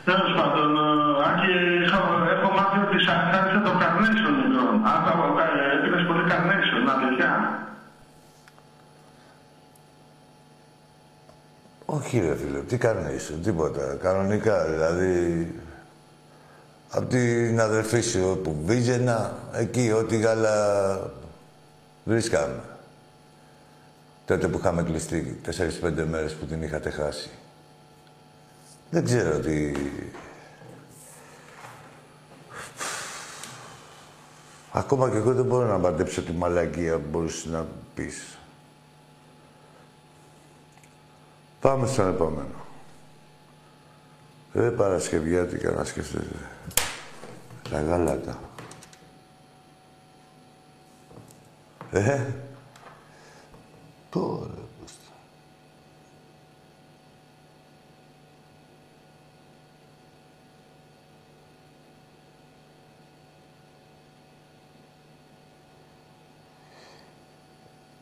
Τέλος 0.06 0.32
πάντων, 0.38 0.68
ε, 0.78 1.30
Άκη, 1.30 1.54
έχω- 1.88 2.18
έχω 2.36 2.50
μάθει 2.58 2.78
ότι 2.88 2.98
σ' 3.06 3.10
άρεσε 3.36 3.60
το 3.68 3.72
Carnation 3.82 4.34
λοιπόν. 4.42 4.74
Άκου, 4.94 5.18
ε, 5.44 5.76
έπαιρνες 5.76 6.04
πολύ 6.10 6.24
Carnation, 6.32 6.84
αλήθεια. 6.96 7.32
Όχι 11.96 12.20
ρε 12.20 12.36
φίλε, 12.36 12.60
τι 12.60 12.78
κάνεις, 12.78 13.34
τίποτα. 13.44 13.98
Κανονικά, 14.02 14.66
δηλαδή... 14.66 15.48
Απ' 16.96 17.10
την 17.10 17.60
αδερφή 17.60 18.02
σου 18.02 18.30
όπου 18.32 18.58
βίζαινα, 18.66 19.38
εκεί 19.54 19.92
ό,τι 19.92 20.18
γάλα 20.18 21.00
βρίσκαμε. 22.04 22.60
Τότε 24.26 24.48
που 24.48 24.58
είχαμε 24.58 24.84
κλειστεί, 24.84 25.40
τέσσερις-πέντε 25.44 26.06
μέρες 26.06 26.34
που 26.34 26.46
την 26.46 26.64
είχατε 26.64 26.90
χάσει. 26.90 27.30
Δεν 28.90 29.04
ξέρω 29.04 29.40
τι... 29.40 29.72
Ακόμα 34.72 35.10
και 35.10 35.18
εγώ 35.18 35.34
δεν 35.34 35.46
μπορώ 35.46 35.66
να 35.66 35.78
μαντέψω 35.78 36.22
τη 36.22 36.32
μαλακία 36.32 36.94
που 36.94 37.08
μπορούσες 37.10 37.46
να 37.46 37.66
πεις. 37.96 38.38
Πάμε 41.64 41.88
στον 41.88 42.10
επόμενο. 42.10 42.48
Δεν 44.54 44.76
Παρασκευιάτικα 44.76 45.72
να 45.72 45.84
σκεφτείτε. 45.84 46.50
Τα 47.70 47.82
γάλατα. 47.82 48.40
Ε, 51.92 52.26
τώρα. 54.10 54.48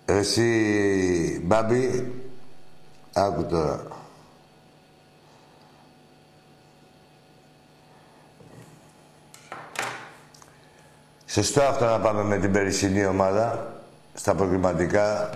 Εσύ, 0.05 1.41
Μπάμπη, 1.43 2.20
άκου 3.13 3.45
τώρα. 3.45 3.83
Σωστό 11.25 11.61
αυτό 11.61 11.85
να 11.85 11.99
πάμε 11.99 12.23
με 12.23 12.37
την 12.37 12.51
περισσυνή 12.51 13.05
ομάδα 13.05 13.73
στα 14.13 14.35
προκριματικά. 14.35 15.29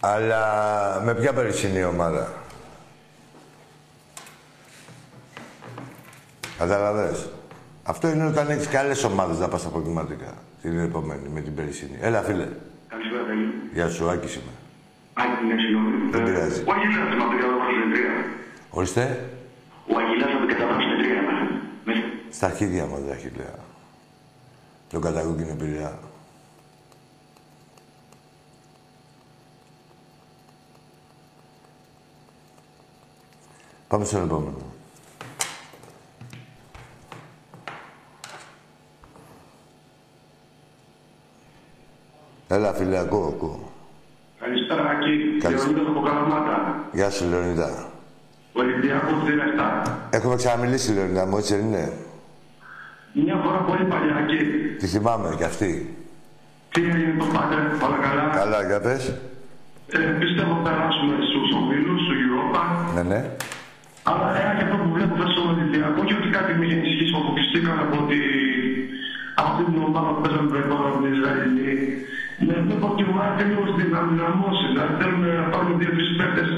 Αλλά 0.00 1.00
με 1.04 1.14
ποια 1.14 1.32
περισσυνή 1.32 1.84
ομάδα; 1.84 2.32
Καταλαβες. 6.58 7.28
Αυτό 7.82 8.08
είναι 8.08 8.26
όταν 8.26 8.50
έχεις 8.50 8.68
καλές 8.68 9.04
ομάδες 9.04 9.38
να 9.38 9.48
πας 9.48 9.60
στα 9.60 9.68
προκριματικά. 9.68 10.34
Την 10.62 10.78
επόμενη, 10.78 11.28
με 11.28 11.40
την 11.40 11.54
περισσυνή. 11.54 11.98
Έλα, 12.00 12.22
φίλε. 12.22 12.48
Καλησπέρα, 12.88 13.24
Τέλη. 13.26 13.52
Γεια 13.72 13.88
σου, 13.88 14.10
Άκης 14.10 14.34
είμαι. 14.34 14.59
Άκη, 15.12 15.44
ναι, 15.46 15.54
συγγνώμη. 15.60 16.10
Δεν 16.10 16.20
Ε, 16.20 16.24
πειράζει. 16.24 16.62
Ο 16.66 16.72
Αγγελάς 16.72 17.10
από 17.12 17.30
την 17.30 17.38
καταβάση 17.40 17.72
συνεδρία. 17.72 18.12
Ορίστε. 18.70 19.30
Ο 19.92 19.98
Αγγελάς 19.98 20.32
από 20.36 20.46
την 20.46 20.56
καταβάση 20.56 20.80
συνεδρία. 20.82 21.20
Ναι. 21.84 21.94
Στα 22.30 22.46
αρχίδια 22.46 22.86
μου, 22.86 22.96
δεν 23.08 23.32
λέω. 23.36 23.58
Τον 24.90 25.00
κατακόκκινο 25.00 25.54
πειραιά. 25.54 25.98
Πάμε 33.88 34.04
στον 34.04 34.22
επόμενο. 34.24 34.56
Έλα, 42.48 42.72
φίλε, 42.74 42.98
ακούω, 42.98 43.26
ακούω. 43.26 43.69
Καλησπέρα, 44.44 44.82
Άκη. 44.92 45.12
Καλησπέρα. 45.44 45.72
Λεωνίδας 45.72 45.86
από 45.92 46.00
Καλαμάτα. 46.08 46.56
Γεια 46.98 47.10
σου, 47.14 47.24
Λεωνίδα. 47.30 47.68
Ολυμπιακός 48.62 49.18
17. 49.26 50.08
Έχουμε 50.16 50.34
ξαναμιλήσει, 50.40 50.88
Λεωνίδα 50.96 51.24
μου, 51.26 51.36
έτσι 51.40 51.52
δεν 51.56 51.64
είναι; 51.66 51.84
Μια 53.24 53.36
φορά 53.44 53.58
πολύ 53.68 53.84
παλιά, 53.92 54.14
Άκη. 54.20 54.40
Τη 54.80 54.86
θυμάμαι 54.94 55.28
κι 55.38 55.46
αυτή. 55.52 55.72
Τι 56.72 56.80
έγινε 56.90 57.14
το 57.22 57.26
Πάτερ, 57.34 57.62
όλα 57.86 57.98
καλά. 58.06 58.24
Καλά, 58.40 58.58
για 58.68 58.80
πες. 58.86 59.02
Ε, 59.98 59.98
πιστεύω 60.22 60.52
να 60.58 60.62
περάσουμε 60.66 61.14
στους 61.28 61.48
ομίλους, 61.58 62.00
στο 62.04 62.14
Europa. 62.24 62.62
Ναι, 62.96 63.02
ναι. 63.12 63.20
Αλλά 64.10 64.26
ένα 64.42 64.52
και 64.56 64.64
αυτό 64.66 64.76
που 64.82 64.88
βλέπω 64.96 65.14
φέτος 65.20 65.32
στον 65.36 65.46
Ολυμπιακό 65.54 66.00
και 66.08 66.14
ότι 66.20 66.28
κάτι 66.36 66.50
με 66.58 66.62
είχε 66.64 66.76
ενισχύσει 66.80 67.10
που 67.12 67.20
αποκλειστήκαμε 67.22 67.80
από 67.86 67.96
ότι 68.02 68.18
από 69.38 69.48
αυτή 69.52 69.62
την 69.68 69.76
ομάδα 69.88 70.08
που 70.14 70.20
παίζαμε 70.22 70.48
πριν 70.52 70.64
από 70.74 70.88
την 70.96 71.06
Ισραηλή. 71.14 71.70
Ναι, 72.46 72.54
βλέπω 72.66 72.86
ότι 72.92 73.02
η 73.02 73.06
ομάδα 73.12 73.36
θέλει 73.36 73.54
ως 73.62 73.70
να 73.94 74.00
δυναμώσει. 74.10 74.66
Δηλαδή 74.72 74.94
θέλουμε 75.02 75.28
να 75.40 75.46
πάρουμε 75.52 75.74
δύο-τρεις 75.80 76.10
παίκτες 76.18 76.48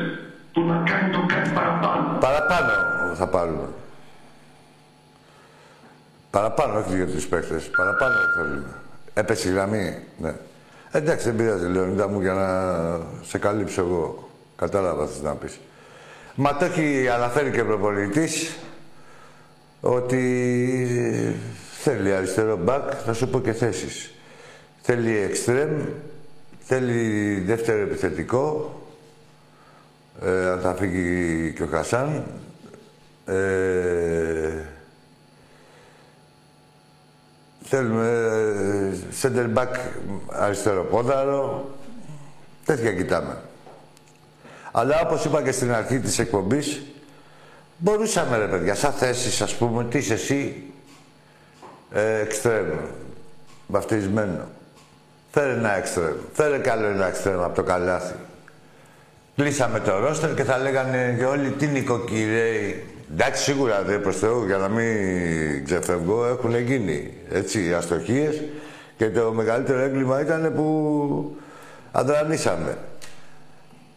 που 0.53 0.61
να 0.71 0.77
κάνει 0.91 1.13
το 1.13 1.21
κάτι 1.33 1.51
παραπάνω. 1.59 2.19
Παραπάνω 2.27 2.73
θα 3.15 3.27
πάρουμε. 3.27 3.69
Παραπάνω, 6.31 6.79
όχι 6.79 6.97
για 6.97 7.07
τους 7.07 7.27
παίχτες. 7.27 7.71
Παραπάνω 7.77 8.15
θέλουμε. 8.37 8.75
Έπεσε 9.15 9.49
η 9.49 9.53
γραμμή, 9.53 9.99
ναι. 10.19 10.33
Εντάξει, 10.91 11.25
δεν 11.25 11.37
πειράζει, 11.37 11.67
Λεωνίδα 11.67 12.09
μου, 12.09 12.21
για 12.21 12.33
να 12.33 12.49
σε 13.25 13.39
καλύψω 13.39 13.81
εγώ. 13.81 14.31
Κατάλαβα 14.57 15.07
τι 15.07 15.23
να 15.23 15.35
πεις. 15.35 15.61
Μα 16.35 16.57
το 16.57 16.65
έχει 16.65 17.09
αναφέρει 17.09 17.51
και 17.51 17.61
ο 17.61 17.67
προπονητής 17.67 18.57
ότι 19.81 21.37
θέλει 21.73 22.13
αριστερό 22.13 22.57
μπακ, 22.57 22.93
θα 23.05 23.13
σου 23.13 23.29
πω 23.29 23.41
και 23.41 23.53
θέσεις. 23.53 24.15
Θέλει 24.85 25.17
εξτρέμ, 25.17 25.85
θέλει 26.59 27.39
δεύτερο 27.41 27.83
επιθετικό, 27.83 28.81
ε, 30.23 30.49
αν 30.49 30.61
θα 30.61 30.75
φύγει 30.75 31.53
και 31.53 31.63
ο 31.63 31.67
Χασάν. 31.67 32.25
Ε, 33.27 34.53
θέλουμε 37.63 38.09
ε, 38.93 38.97
center 39.23 39.59
back 39.59 39.77
αριστερό 40.29 40.85
πόδαρο. 40.85 41.71
Τέτοια 42.65 42.93
κοιτάμε. 42.93 43.37
Αλλά 44.73 45.01
όπως 45.01 45.25
είπα 45.25 45.43
και 45.43 45.53
στην 45.53 45.73
αρχή 45.73 45.99
της 45.99 46.19
εκπομπής, 46.19 46.83
μπορούσαμε 47.77 48.37
ρε 48.37 48.47
παιδιά, 48.47 48.75
σαν 48.75 48.93
θέσεις 48.93 49.41
ας 49.43 49.55
πούμε, 49.55 49.85
τι 49.85 49.99
είσαι 49.99 50.15
εσύ, 50.15 50.73
ε, 51.93 52.21
εξτρέμ, 52.21 52.67
βαφτισμένο. 53.67 54.49
Φέρε 55.35 55.53
ένα 55.53 55.77
εξτρέμ, 55.77 56.15
φέρε 56.33 56.59
καλό 56.59 56.87
ένα 56.87 57.07
εξτρέμ 57.07 57.43
από 57.43 57.55
το 57.55 57.63
καλάθι. 57.63 58.15
Κλείσαμε 59.37 59.81
το 59.81 59.99
ρόστερ 59.99 60.35
και 60.35 60.45
θα 60.45 60.59
λέγανε 60.59 61.15
και 61.19 61.25
όλοι 61.25 61.51
τι 61.51 61.67
νοικοκυρέοι. 61.67 62.87
Εντάξει, 63.13 63.43
σίγουρα 63.43 63.83
δεν 63.83 64.03
προς 64.03 64.17
Θεού, 64.17 64.47
για 64.47 64.57
να 64.57 64.69
μην 64.69 65.65
ξεφεύγω, 65.65 66.27
έχουν 66.27 66.57
γίνει 66.57 67.13
έτσι 67.31 67.75
αστοχίες 67.75 68.43
και 68.97 69.11
το 69.11 69.33
μεγαλύτερο 69.33 69.79
έγκλημα 69.79 70.21
ήταν 70.21 70.53
που 70.55 71.37
αδρανίσαμε. 71.93 72.79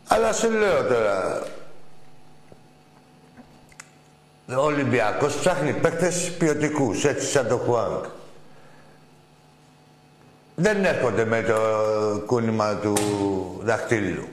Αλλά 0.08 0.34
σου 0.34 0.52
λέω 0.52 0.84
τώρα, 0.84 1.42
ο 4.62 4.66
Ολυμπιακός 4.66 5.36
ψάχνει 5.36 5.72
παίκτες 5.74 6.32
ποιοτικούς, 6.38 7.06
έτσι 7.06 7.28
σαν 7.28 7.48
το 7.48 7.58
Χουάνκ. 7.58 8.04
Δεν 10.66 10.86
έρχονται 10.86 11.26
με 11.26 11.42
το 11.42 11.56
κούνημα 12.26 12.76
του 12.76 12.96
δαχτύλου. 13.64 14.28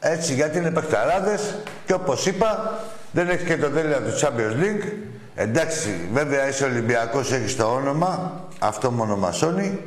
Έτσι, 0.00 0.34
γιατί 0.34 0.58
είναι 0.58 0.70
παιχταράδες 0.70 1.54
και 1.86 1.92
όπως 1.92 2.26
είπα, 2.26 2.80
δεν 3.12 3.28
έχει 3.28 3.44
και 3.44 3.56
το 3.56 3.68
τέλειο 3.70 4.00
του 4.00 4.18
Champions 4.20 4.62
League. 4.62 4.92
Εντάξει, 5.34 6.08
βέβαια 6.12 6.48
είσαι 6.48 6.64
Ολυμπιακός, 6.64 7.32
έχεις 7.32 7.56
το 7.56 7.64
όνομα, 7.64 8.44
αυτό 8.58 8.90
μόνο 8.90 9.16
μασώνει 9.16 9.78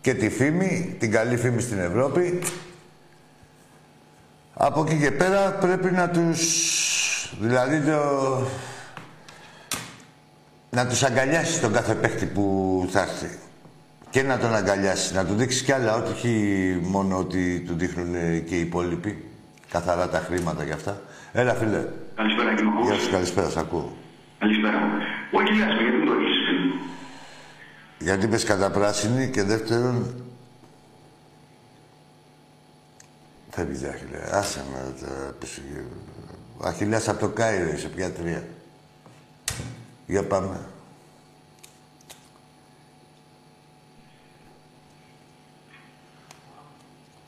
και 0.00 0.14
τη 0.14 0.30
φήμη, 0.30 0.96
την 0.98 1.10
καλή 1.10 1.36
φήμη 1.36 1.60
στην 1.60 1.78
Ευρώπη. 1.78 2.38
Από 4.54 4.84
εκεί 4.86 4.98
και 5.00 5.10
πέρα 5.10 5.50
πρέπει 5.50 5.90
να 5.90 6.08
τους... 6.08 6.40
Δηλαδή 7.40 7.80
το... 7.80 8.00
Να 10.70 10.86
τους 10.86 11.02
αγκαλιάσεις 11.02 11.60
τον 11.60 11.72
κάθε 11.72 11.94
παίχτη 11.94 12.26
που 12.26 12.88
θα 12.92 13.00
έρθει. 13.00 13.38
Και 14.10 14.22
να 14.22 14.38
τον 14.38 14.54
αγκαλιάσει, 14.54 15.14
να 15.14 15.24
του 15.26 15.34
δείξει 15.34 15.64
κι 15.64 15.72
άλλα, 15.72 15.94
όχι 16.02 16.78
μόνο 16.82 17.18
ότι 17.18 17.62
του 17.66 17.74
δείχνουν 17.74 18.44
και 18.44 18.56
οι 18.56 18.60
υπόλοιποι. 18.60 19.24
Καθαρά 19.70 20.08
τα 20.08 20.18
χρήματα 20.18 20.64
κι 20.64 20.72
αυτά. 20.72 21.00
Έλα, 21.32 21.54
φίλε. 21.54 21.84
Καλησπέρα, 22.14 22.54
κύριε 22.54 22.70
Μαχούς. 22.70 22.88
Γεια 22.88 22.98
σου, 22.98 23.10
καλησπέρα, 23.10 23.48
σ' 23.50 23.56
ακούω. 23.56 23.96
Καλησπέρα. 24.38 24.78
Ο 25.32 25.38
Αγγελάς, 25.38 25.74
με 25.74 25.82
γιατί 25.82 25.96
μου 25.96 26.06
το 26.06 26.12
έχεις. 26.12 26.36
Γιατί 27.98 28.26
είπες 28.26 28.44
κατά 28.44 28.70
πράσινη 28.70 29.30
και 29.30 29.42
δεύτερον... 29.42 30.24
Φεύγεις, 33.50 33.82
Αχιλέα. 33.84 34.28
Άσε 34.32 34.64
με 34.72 34.94
τώρα. 35.00 35.34
πες, 35.38 35.60
Ο 36.56 36.66
Αχιλέας 36.66 37.08
από 37.08 37.20
το 37.20 37.28
Κάιρο 37.28 37.72
είσαι, 37.72 37.88
πια 37.88 38.10
τρία. 38.10 38.44
Για 40.06 40.24
πάμε. 40.24 40.60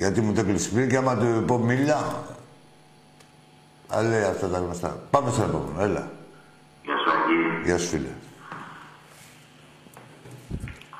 Γιατί 0.03 0.21
μου 0.21 0.33
το 0.33 0.41
έκλεισε 0.41 0.71
πριν 0.71 0.89
και 0.89 0.97
άμα 0.97 1.17
του 1.17 1.45
πω 1.47 1.59
μίλα, 1.59 2.25
θα 3.89 4.03
λέει 4.03 4.23
αυτά 4.23 4.49
τα 4.49 4.59
γνωστά. 4.59 4.97
Πάμε 5.11 5.31
στο 5.31 5.43
επόμενο, 5.43 5.83
έλα. 5.83 6.11
Γεια 6.83 6.97
σου, 7.03 7.11
Αγγί. 7.11 7.65
Γεια 7.65 7.79
σου, 7.79 7.89
φίλε. 7.89 8.13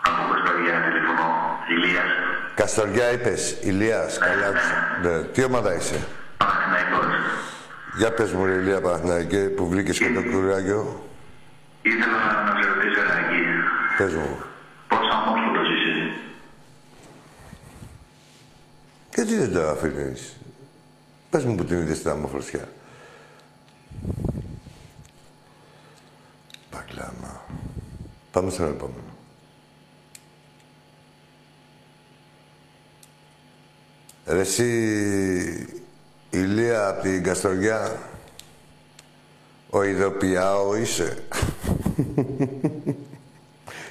Από 0.07 0.23
Κωνσταντιά, 0.29 0.75
τηλεφωνώ. 0.87 1.29
Ηλίας. 1.75 2.11
Καστοριά 2.55 3.13
είπες, 3.13 3.59
Ηλίας, 3.63 4.19
καλά 4.19 4.47
άκουσα. 4.47 4.77
Ναι. 5.03 5.23
Τι 5.23 5.45
ομάδα 5.45 5.75
είσαι; 5.75 6.07
Παναθηναϊκός. 6.37 7.07
Για 7.97 8.13
πες 8.13 8.33
μου 8.33 8.45
ρε 8.45 8.53
Ηλία 8.53 8.81
Παναθηναϊκέ 8.81 9.39
που 9.57 9.69
βρήκες 9.69 9.99
και 9.99 10.13
το 10.13 10.23
κουράγιο. 10.23 11.05
Ήθελα 11.83 12.19
να 12.47 12.63
σε 12.63 12.69
ρωτήσω 12.69 13.01
ένα 13.01 13.15
εκεί. 13.23 13.43
Πες 13.99 14.15
μου. 14.15 14.37
Πώς 14.89 15.07
αμόρφωτος 15.15 15.62
Και 19.15 19.25
τι 19.25 19.37
δεν 19.37 19.53
το 19.53 19.69
αφήνεις; 19.69 20.37
Πες 21.31 21.45
μου 21.45 21.55
που 21.55 21.65
την 21.65 21.81
είδες 21.81 21.97
στην 21.97 22.11
αμοφορσιά. 22.11 22.69
Πακλάμα. 26.71 27.41
Πάμε 28.31 28.51
στον 28.51 28.67
επόμενο. 28.67 29.03
Ρε 34.27 34.41
εσύ, 34.41 35.85
Ηλία 36.31 36.89
από 36.89 37.03
την 37.03 37.23
Καστοριά, 37.23 37.99
ο 39.71 39.83
Ιδωπιάο 39.83 40.77
είσαι. 40.77 41.25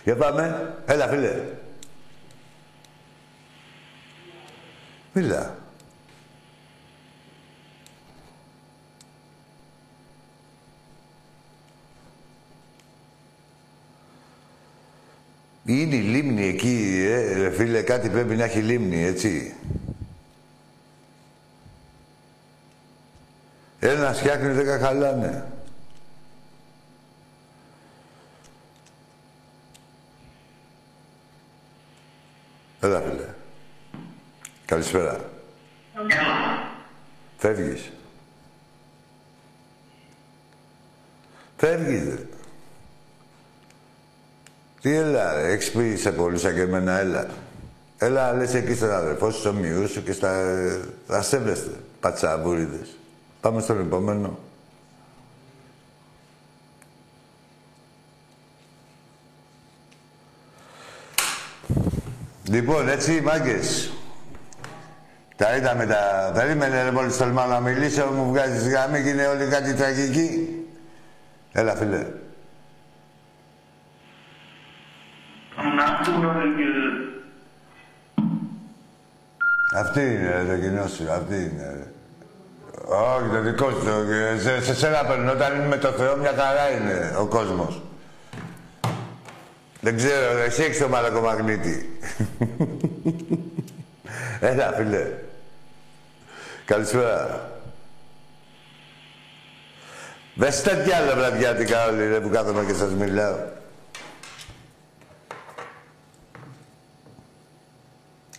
Για 0.04 0.16
πάμε. 0.16 0.76
Έλα, 0.86 1.08
φίλε. 1.08 1.44
Μίλα. 5.14 5.56
Είναι 15.66 15.96
η 15.96 16.02
λίμνη 16.02 16.48
εκεί, 16.48 17.06
ε, 17.10 17.38
ρε 17.38 17.52
φίλε, 17.52 17.82
κάτι 17.82 18.10
πρέπει 18.10 18.36
να 18.36 18.44
έχει 18.44 18.60
λίμνη, 18.60 19.04
έτσι. 19.04 19.56
Ένα 23.80 24.14
φτιάχνεις, 24.14 24.56
δέκα 24.56 24.80
χαλάνε. 24.80 25.46
Έλα, 32.80 33.02
φίλε. 33.02 33.41
Καλησπέρα. 34.72 35.20
Έλα. 35.96 36.64
Φεύγεις. 37.38 37.92
Φεύγεις, 41.58 42.04
ρε. 42.04 42.26
Τι 44.82 44.96
έλα, 44.96 45.34
ρε. 45.34 45.52
Έχεις 45.52 45.72
πει 45.72 45.96
σε 45.96 46.12
πολλούς 46.12 46.42
σαν 46.42 46.54
και 46.54 46.62
εμένα, 46.62 47.00
έλα. 47.00 47.28
Έλα, 47.98 48.34
λες 48.34 48.54
εκεί 48.54 48.74
στον 48.74 48.92
αδερφό 48.92 49.32
σου, 49.32 49.40
στο 49.40 49.54
μειού 49.54 49.88
σου 49.88 50.04
και 50.04 50.12
στα... 50.12 50.56
Θα 51.08 51.22
σέβεστε, 51.22 51.80
πατσαβούριδες. 52.00 52.98
Πάμε 53.42 53.62
στον 53.62 53.80
επόμενο. 53.80 54.40
Λοιπόν, 62.44 62.90
έτσι, 62.90 63.22
μάγκες. 63.22 63.92
Τα 65.42 65.56
είδαμε 65.56 65.86
τα... 65.86 66.32
Περίμενε, 66.34 66.84
ρε, 66.84 66.92
μόλις 66.92 67.18
τολμάω 67.18 67.48
να 67.48 67.60
μιλήσω, 67.60 68.06
μου 68.06 68.26
βγάζεις 68.32 68.74
γάμη 68.74 69.04
και 69.04 69.10
είναι 69.10 69.28
όλοι 69.28 69.48
κάτι 69.48 69.74
τραγικοί. 69.74 70.48
Έλα, 71.52 71.76
φίλε. 71.76 71.98
Να 75.78 76.02
πούμε 76.04 76.44
και... 76.58 76.64
Αυτή 79.80 80.00
είναι, 80.02 80.32
ρε, 80.38 80.44
το 80.56 80.62
κοινό 80.62 80.88
σου. 80.88 81.12
Αυτή 81.12 81.34
είναι, 81.36 81.74
ρε. 81.74 81.92
Όχι, 82.96 83.30
το 83.30 83.42
δικό 83.42 83.70
σου. 83.70 83.86
το- 83.86 84.40
Σε, 84.42 84.62
σε 84.62 84.76
σένα 84.76 85.06
παίρνω. 85.06 85.32
Όταν 85.32 85.56
είναι 85.56 85.68
με 85.68 85.78
το 85.78 85.88
Θεό, 85.92 86.18
μια 86.18 86.34
χαρά 86.38 86.70
είναι 86.72 87.16
ο 87.20 87.26
κόσμος. 87.26 87.82
Δεν 89.82 89.96
ξέρω, 89.96 90.34
ρε, 90.38 90.44
εσύ 90.44 90.64
έχεις 90.64 90.78
το 90.80 90.88
μαλακομαγνήτη. 90.90 92.00
Έλα, 94.40 94.74
φίλε. 94.78 95.08
Καλησπέρα. 96.72 97.50
Δες 100.36 100.62
τέτοια 100.62 100.98
άλλα 100.98 101.16
βραδιάτικα 101.16 101.88
όλοι, 101.88 102.08
ρε, 102.08 102.20
που 102.20 102.30
κάθομαι 102.30 102.66
και 102.66 102.74
σας 102.74 102.92
μιλάω. 102.92 103.36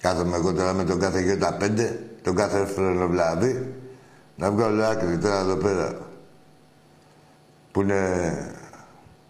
Κάθομαι 0.00 0.36
εγώ 0.36 0.52
τώρα 0.52 0.72
με 0.72 0.84
τον 0.84 1.00
κάθε 1.00 1.20
γιώτα 1.20 1.54
πέντε, 1.54 2.00
τον 2.22 2.34
κάθε 2.34 2.66
φρενοβλάδι, 2.66 3.74
να 4.36 4.50
βγάλω 4.50 4.84
άκρη 4.84 5.18
τώρα 5.18 5.38
εδώ 5.38 5.56
πέρα. 5.56 5.98
Που 7.72 7.80
είναι... 7.80 8.54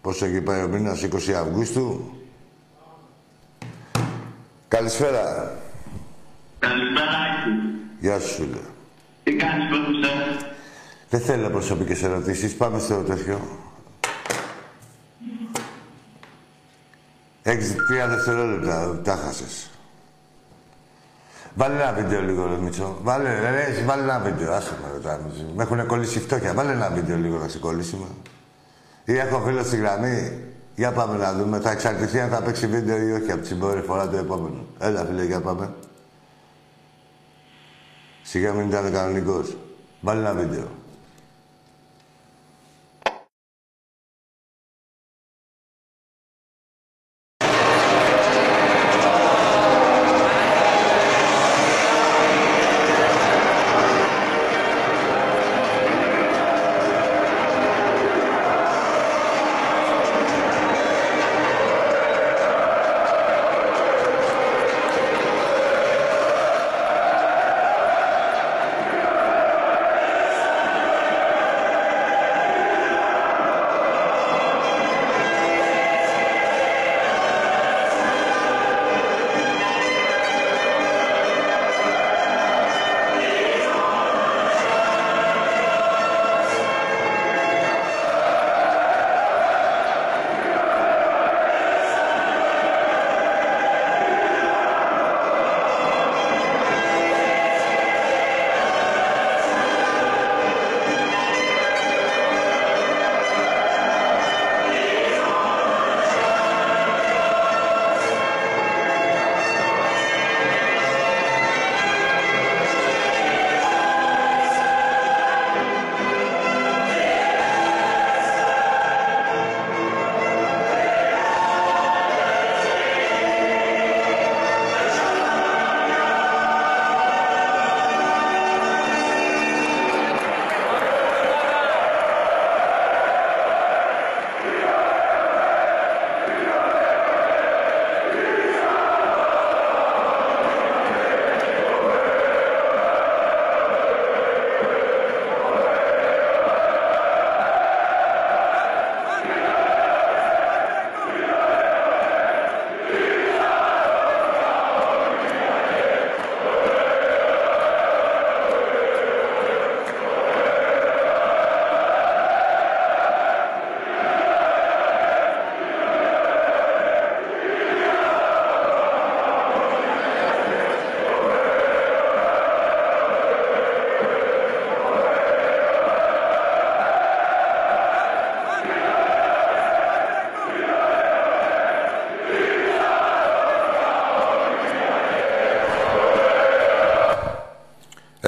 Πόσο 0.01 0.25
έχει 0.25 0.41
πάει 0.41 0.63
ο 0.63 0.67
μήνας, 0.67 1.03
20 1.03 1.31
Αυγούστου. 1.31 2.17
Καλησπέρα. 4.67 5.55
Καλησπέρα, 6.59 7.11
Άκη. 7.11 7.51
Γεια 7.99 8.19
σου, 8.19 8.33
φίλε. 8.33 8.72
Τι 9.23 9.35
κάνεις, 9.35 9.69
πώς 9.69 9.79
είσαι. 9.79 10.55
Δεν 11.09 11.21
θέλω 11.21 11.49
προσωπικές 11.49 12.03
ερωτήσεις. 12.03 12.55
Πάμε 12.55 12.79
στο 12.79 12.95
τέτοιο. 12.95 13.39
Έχεις 17.41 17.75
τρία 17.87 18.07
δευτερόλεπτα. 18.07 19.01
Τα 19.03 19.15
χάσες. 19.15 19.69
Βάλε 21.55 21.73
ένα 21.73 21.93
βίντεο 21.93 22.21
λίγο, 22.21 22.45
ρε 22.45 22.57
Μίτσο. 22.57 22.97
Βάλε, 23.01 23.39
ρε, 23.39 23.49
ρε, 23.49 23.61
εσύ, 23.63 23.83
βάλε 23.83 24.01
ένα 24.01 24.19
βίντεο. 24.19 24.53
Άσε 24.53 24.77
με, 24.81 24.91
ρωτά, 24.93 25.19
Μίτσο. 25.25 25.43
Με 25.55 25.63
έχουν 25.63 25.85
κολλήσει 25.85 26.19
φτώχεια. 26.19 26.53
Βάλε 26.53 26.71
ένα 26.71 26.89
βίντεο 26.89 27.17
λίγο 27.17 27.37
να 27.37 27.47
σε 27.47 27.57
κολλήσουμε. 27.57 28.05
Ή 29.05 29.17
έχω 29.17 29.39
φίλο 29.39 29.63
στη 29.63 29.77
γραμμή. 29.77 30.33
Για 30.75 30.91
πάμε 30.91 31.17
να 31.17 31.33
δούμε. 31.33 31.59
Θα 31.59 31.71
εξαρτηθεί 31.71 32.19
αν 32.19 32.29
θα 32.29 32.41
παίξει 32.41 32.67
βίντεο 32.67 32.97
ή 32.97 33.11
όχι 33.11 33.31
από 33.31 33.41
την 33.41 33.57
επόμενη 33.57 33.81
φορά 33.81 34.09
το 34.09 34.17
επόμενο. 34.17 34.65
Έλα, 34.79 35.05
φίλε, 35.05 35.23
για 35.23 35.41
πάμε. 35.41 35.73
Σιγά 38.23 38.53
μην 38.53 38.67
ήταν 38.67 38.91
κανονικός. 38.91 39.57
Βάλε 40.01 40.19
ένα 40.19 40.33
βίντεο. 40.33 40.67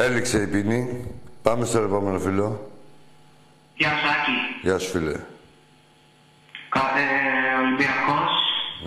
Έλεξε 0.05 0.41
η 0.41 0.47
ποινή. 0.47 0.81
Πάμε 1.41 1.65
στο 1.65 1.77
επόμενο 1.79 2.19
φίλο. 2.19 2.71
Γεια 3.75 3.89
σου, 3.89 4.07
Άκη. 4.15 4.37
Γεια 4.61 4.77
σου, 4.79 4.89
φίλε. 4.91 5.15
Κα- 6.73 6.93
ε, 7.03 7.07
Ολυμπιακός, 7.63 8.31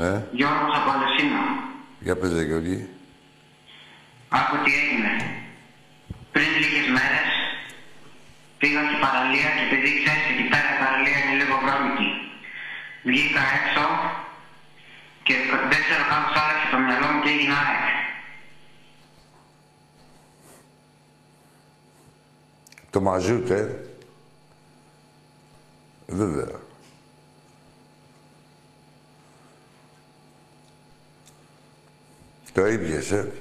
Ναι. 0.00 0.12
Γιώργος 0.38 0.72
από 0.78 0.88
Αλεσίνα. 0.94 1.42
Για 2.06 2.16
πες, 2.16 2.32
ρε, 2.36 2.42
Γεωργή. 2.50 2.80
Άκου 4.38 4.56
τι 4.64 4.70
έγινε. 4.82 5.12
Πριν 6.34 6.48
λίγες 6.62 6.86
μέρες 6.96 7.30
πήγα 8.60 8.80
στην 8.88 9.00
παραλία 9.04 9.48
και 9.56 9.62
επειδή 9.68 9.90
ξέρεις 10.02 10.24
εκεί 10.32 10.44
πέρα 10.52 10.68
η 10.74 10.78
παραλία 10.82 11.18
είναι 11.22 11.34
λίγο 11.40 11.54
βρώμικη. 11.64 12.08
Βγήκα 13.08 13.42
έξω 13.58 13.84
και 15.26 15.34
δεν 15.70 15.80
ξέρω 15.86 16.04
καν 16.10 16.22
σ' 16.32 16.38
άλλαξε 16.42 16.66
το 16.72 16.78
μυαλό 16.84 17.06
μου 17.12 17.20
και 17.24 17.30
έγινα 17.36 17.56
ΑΕΚ. 17.66 17.86
Το 22.90 23.00
μαζούτε. 23.00 23.84
Βέβαια. 26.06 26.66
Το 32.52 32.66
ήπιες, 32.66 33.10
ε. 33.10 33.32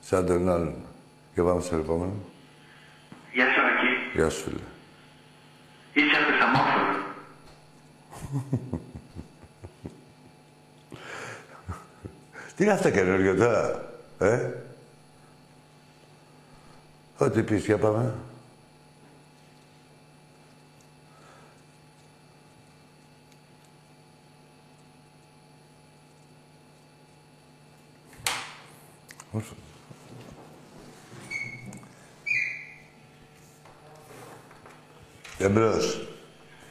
Σαν 0.00 0.26
τον 0.26 0.48
άλλον. 0.48 0.74
Και 1.34 1.42
πάμε 1.42 1.60
στο 1.60 1.76
επόμενο. 1.76 2.12
Γεια 3.32 3.44
σου, 3.44 3.60
Ακή. 3.60 4.18
Γεια 4.18 4.30
σου, 4.30 4.42
φίλε. 4.42 4.62
Είσαι 5.92 6.16
απισταμόφωνο. 6.22 7.02
Τι 12.56 12.62
είναι 12.64 12.72
αυτό 12.72 12.90
καινούριο 12.90 13.36
τώρα, 13.36 13.92
ε; 14.18 14.50
Ό,τι 17.18 17.42
πεις, 17.42 17.64
για 17.64 17.78
πάμε. 17.78 18.14
Όσο. 29.32 29.54
Εμπρός. 35.38 36.08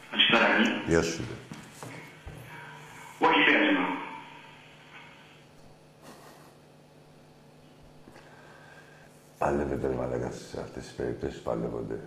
Καλησπέρα, 0.10 0.46
Ακή. 0.46 0.70
Γεια 0.88 1.02
σου, 1.02 1.12
φίλε. 1.12 1.36
Όχι 3.20 3.44
χρειάζομαι. 3.44 3.88
Παλεύετε 9.44 9.88
ρε 9.88 9.94
μαλάκα 9.94 10.32
σε 10.52 10.60
αυτές 10.60 10.84
τις 10.84 10.94
περιπτώσεις 10.94 11.40
παλεύονται. 11.40 12.00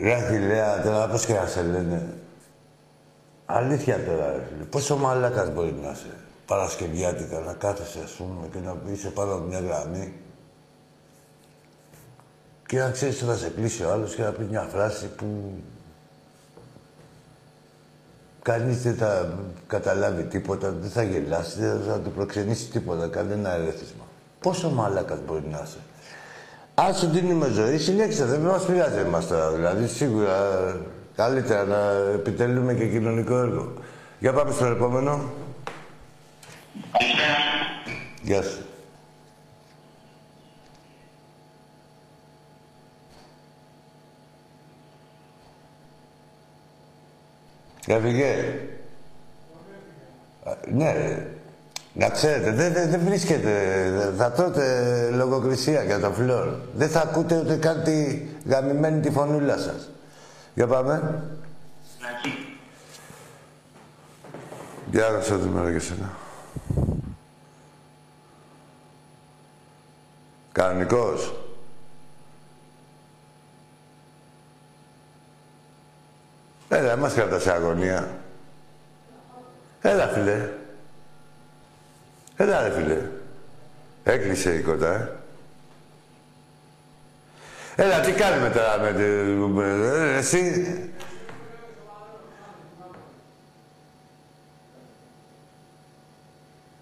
Ρε 0.00 0.14
Αχιλέα, 0.14 0.82
τώρα 0.82 1.08
πώς 1.08 1.26
και 1.26 1.32
να 1.32 1.46
σε 1.46 1.62
λένε. 1.62 2.14
Αλήθεια 3.46 4.04
τώρα 4.04 4.32
ρε 4.32 4.44
φίλε. 4.48 4.64
Πόσο 4.64 4.96
μαλάκας 4.96 5.52
μπορεί 5.52 5.72
να 5.82 5.90
είσαι. 5.90 6.16
Παρασκευιάτικα 6.46 7.38
να 7.38 7.52
κάθεσαι 7.52 8.00
ας 8.04 8.12
πούμε 8.12 8.48
και 8.52 8.58
να 8.58 8.76
είσαι 8.92 9.10
πάνω 9.10 9.34
από 9.34 9.44
μια 9.44 9.60
γραμμή. 9.60 10.12
Και 12.66 12.78
να 12.78 12.90
ξέρεις 12.90 13.22
ότι 13.22 13.30
θα 13.30 13.36
σε 13.36 13.48
κλείσει 13.48 13.84
ο 13.84 13.90
άλλος 13.90 14.14
και 14.14 14.22
να 14.22 14.32
πεις 14.32 14.46
μια 14.46 14.62
φράση 14.62 15.06
που 15.06 15.52
Κανείς 18.42 18.82
δεν 18.82 18.94
θα 18.94 19.38
καταλάβει 19.66 20.22
τίποτα, 20.22 20.70
δεν 20.70 20.90
θα 20.90 21.02
γελάσει, 21.02 21.60
δεν 21.60 21.82
θα 21.82 22.00
του 22.00 22.10
προξενήσει 22.10 22.70
τίποτα, 22.70 23.08
κανένα 23.08 23.50
ερέθισμα. 23.50 24.07
Πόσο 24.40 24.70
μαλάκας 24.70 25.18
μπορεί 25.26 25.44
να 25.50 25.60
είσαι. 25.64 25.78
Αν 26.74 26.94
σου 26.94 27.06
δίνουμε 27.08 27.48
ζωή, 27.48 27.78
συλλέξτε, 27.78 28.24
δεν 28.24 28.40
μας 28.40 28.64
πειράζει 28.64 28.98
εμάς 28.98 29.26
τώρα. 29.26 29.50
Δηλαδή, 29.50 29.88
σίγουρα 29.88 30.36
καλύτερα 31.16 31.64
να 31.64 31.90
επιτελούμε 32.14 32.74
και 32.74 32.86
κοινωνικό 32.88 33.36
έργο. 33.36 33.72
Για 34.18 34.32
πάμε 34.32 34.52
στο 34.52 34.64
επόμενο. 34.64 35.30
Καλησπέρα. 36.92 37.36
Γεια 38.22 38.42
σου. 38.42 38.62
Έφυγε. 47.86 48.34
Α, 50.44 50.52
Ναι, 50.72 50.92
ρε. 50.92 51.37
Να 51.98 52.08
ξέρετε, 52.08 52.50
δεν 52.50 52.72
δεν- 52.72 52.90
δεν 52.90 53.00
βρίσκεται. 53.04 53.52
Θα 54.16 54.30
τρώτε 54.32 55.10
λογοκρισία 55.10 55.82
για 55.82 56.00
το 56.00 56.10
φλόρ. 56.12 56.48
Δεν 56.74 56.88
θα 56.88 57.00
ακούτε 57.00 57.38
ούτε 57.38 57.56
καν 57.56 57.82
τη 57.82 58.22
γαμημένη 58.46 59.00
τη 59.00 59.10
φωνούλα 59.10 59.58
σας. 59.58 59.90
Για 60.54 60.66
πάμε. 60.66 61.22
Ακή. 62.18 62.58
Για 64.90 65.08
να 65.08 65.20
σε 65.20 65.34
δούμε 65.34 65.62
ρε 65.62 65.72
και 65.72 65.78
σένα. 65.78 66.10
Κανονικός. 70.52 71.34
Έλα, 76.68 76.96
μας 76.96 77.12
κρατάς 77.14 77.42
σε 77.42 77.52
αγωνία. 77.52 78.08
Έλα, 79.80 80.06
φίλε. 80.08 80.48
Έλα, 82.40 82.62
ρε, 82.62 82.70
φίλε. 82.70 82.96
Έκλεισε 84.04 84.54
η 84.54 84.60
κότα, 84.60 84.92
ε. 84.94 85.12
Έλα, 87.82 88.00
τι 88.00 88.12
κάνουμε 88.12 88.50
τώρα 88.50 88.78
με 88.78 88.92
τη... 88.92 89.02
με- 89.02 90.12
ε, 90.14 90.16
Εσύ... 90.16 90.64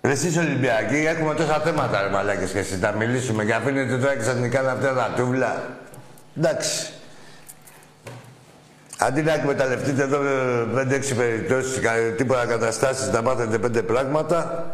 Ρε 0.03 0.13
Εσείς 0.13 0.37
Ολυμπιακοί 0.37 0.97
έχουμε 0.97 1.35
τόσα 1.35 1.61
θέματα 1.61 2.03
ρε 2.03 2.09
μαλάκες 2.09 2.51
και 2.51 2.59
εσείς 2.59 2.81
να 2.81 2.93
μιλήσουμε 2.93 3.45
και 3.45 3.55
αφήνετε 3.55 3.99
τώρα 3.99 4.17
ξαφνικά 4.17 4.63
να 4.63 4.71
αυτά 4.73 4.95
τα 4.95 5.13
τούβλα. 5.17 5.63
Εντάξει. 6.39 6.91
Αντί 8.99 9.23
να 9.23 9.33
εκμεταλλευτείτε 9.35 10.03
εδώ 10.03 10.19
5-6 10.77 11.15
περιπτώσεις, 11.17 11.81
κα- 11.81 12.13
τίποτα 12.17 12.47
καταστάσεις, 12.47 13.11
να 13.11 13.23
μάθετε 13.23 13.59
πέντε 13.59 13.83
πράγματα, 13.83 14.65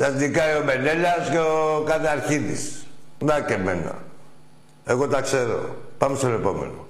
σας 0.00 0.14
δικάει 0.14 0.56
ο 0.56 0.64
Μενέλας 0.64 1.30
και 1.30 1.38
ο 1.38 1.84
Καταρχίδης. 1.86 2.86
Να 3.18 3.40
και 3.40 3.52
εμένα. 3.52 4.02
Εγώ 4.84 5.08
τα 5.08 5.20
ξέρω. 5.20 5.76
Πάμε 5.98 6.16
στο 6.16 6.28
επόμενο. 6.28 6.88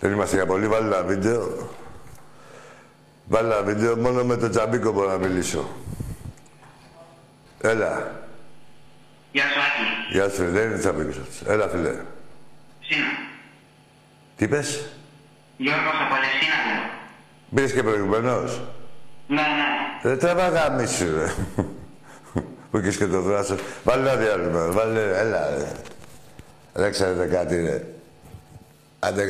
Δεν 0.00 0.12
είμαστε 0.12 0.36
για 0.36 0.46
πολύ. 0.46 0.68
Βάλε 0.68 0.86
ένα 0.86 1.02
βίντεο. 1.02 1.70
Βάλε 3.24 3.54
ένα 3.54 3.62
βίντεο. 3.62 3.96
Μόνο 3.96 4.24
με 4.24 4.36
τον 4.36 4.50
Τζαμπίκο 4.50 4.92
μπορώ 4.92 5.08
να 5.08 5.16
μιλήσω. 5.16 5.68
Έλα. 7.60 8.22
Γεια 9.32 9.42
σου, 9.42 9.58
Άκη. 9.58 10.14
Γεια 10.14 10.28
σου, 10.28 10.50
δεν 10.50 10.68
είναι 10.68 10.78
Τζαμπίκος 10.78 11.18
αυτός. 11.18 11.48
Έλα, 11.48 11.68
φίλε. 11.68 11.94
Σύνα. 12.80 13.06
Τι 14.36 14.44
είπες; 14.44 14.93
Γιώργος 15.56 15.94
από 16.04 16.14
Αλεσίνα, 16.14 16.56
λέω. 16.66 16.90
Μπήκες 17.48 17.72
και 17.72 17.82
προηγουμένως. 17.82 18.60
Ναι, 19.26 19.36
ναι. 19.36 20.08
Ρε 20.10 20.16
τραβά 20.16 20.48
γαμίσου, 20.48 21.14
ρε. 21.14 21.34
Που 22.70 22.78
είχες 22.78 22.96
και 22.96 23.06
το 23.06 23.20
δράσο. 23.20 23.56
Βάλε 23.84 24.10
ένα 24.10 24.20
διάλειμμα. 24.20 24.70
Βάλε, 24.70 25.18
έλα, 25.18 25.48
ρε. 25.48 25.72
Ρε, 26.74 26.90
ξέρετε 26.90 27.26
κάτι, 27.26 27.60
ρε. 27.60 27.84
Άντε 28.98 29.26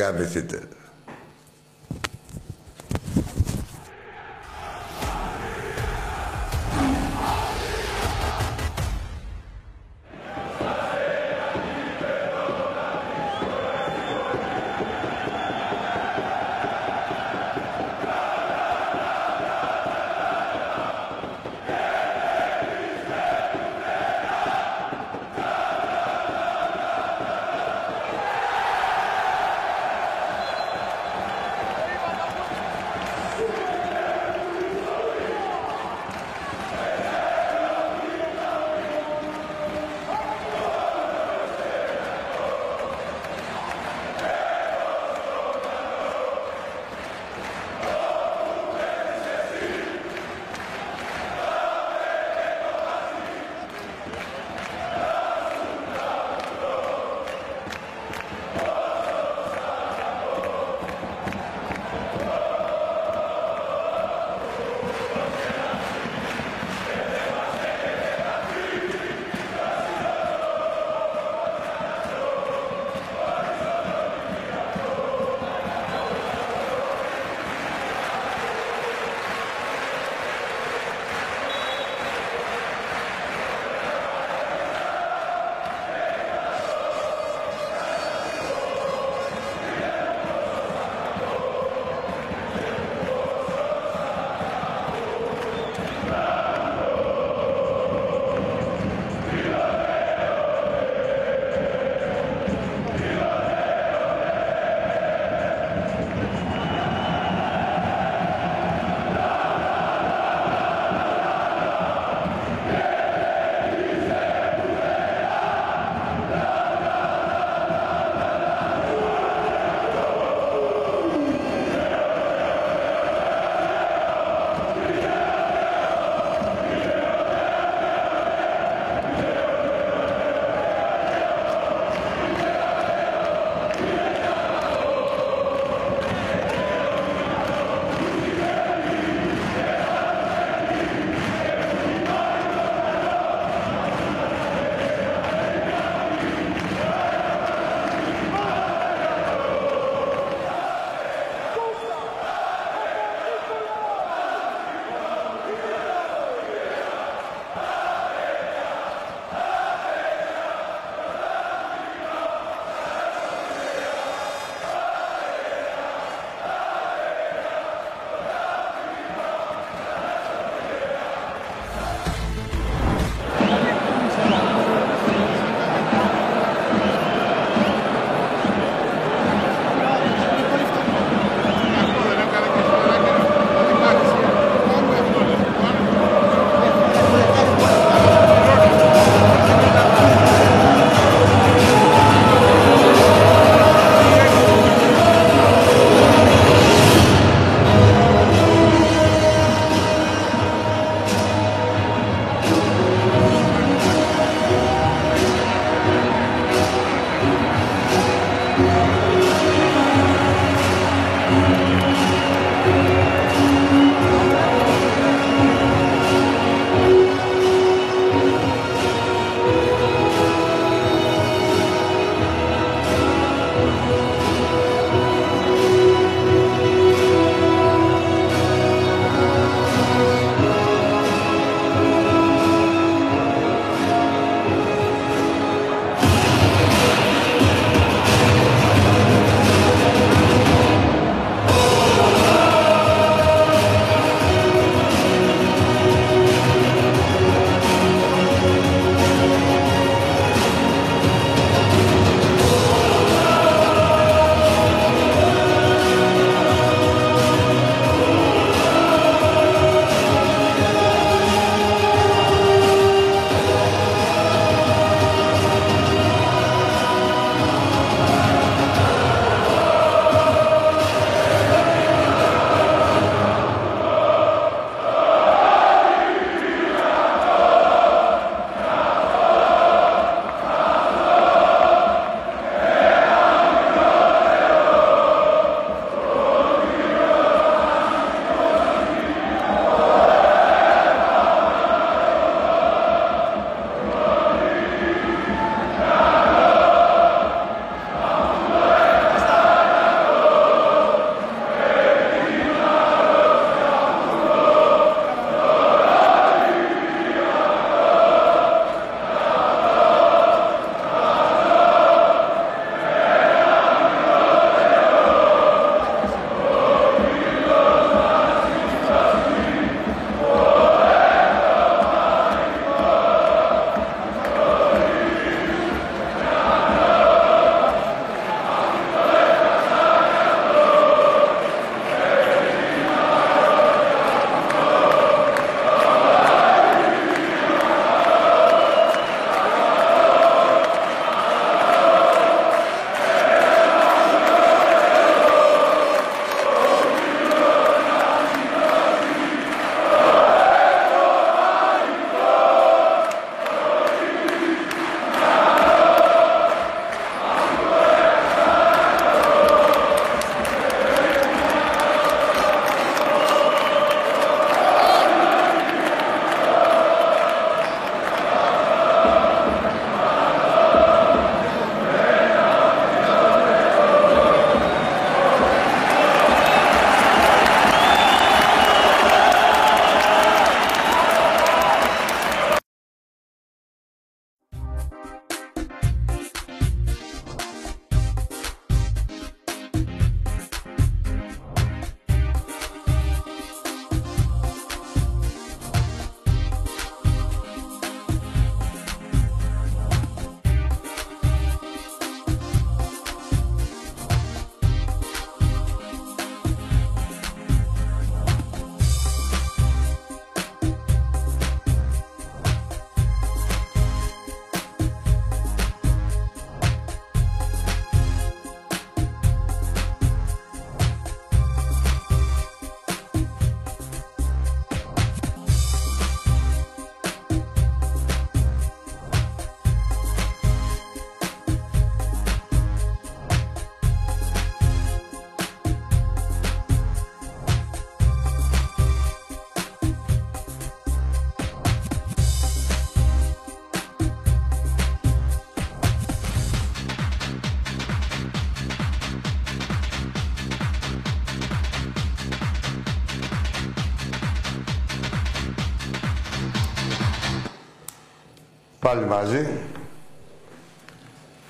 Πάλι 458.85 459.05
μαζί. 459.05 459.49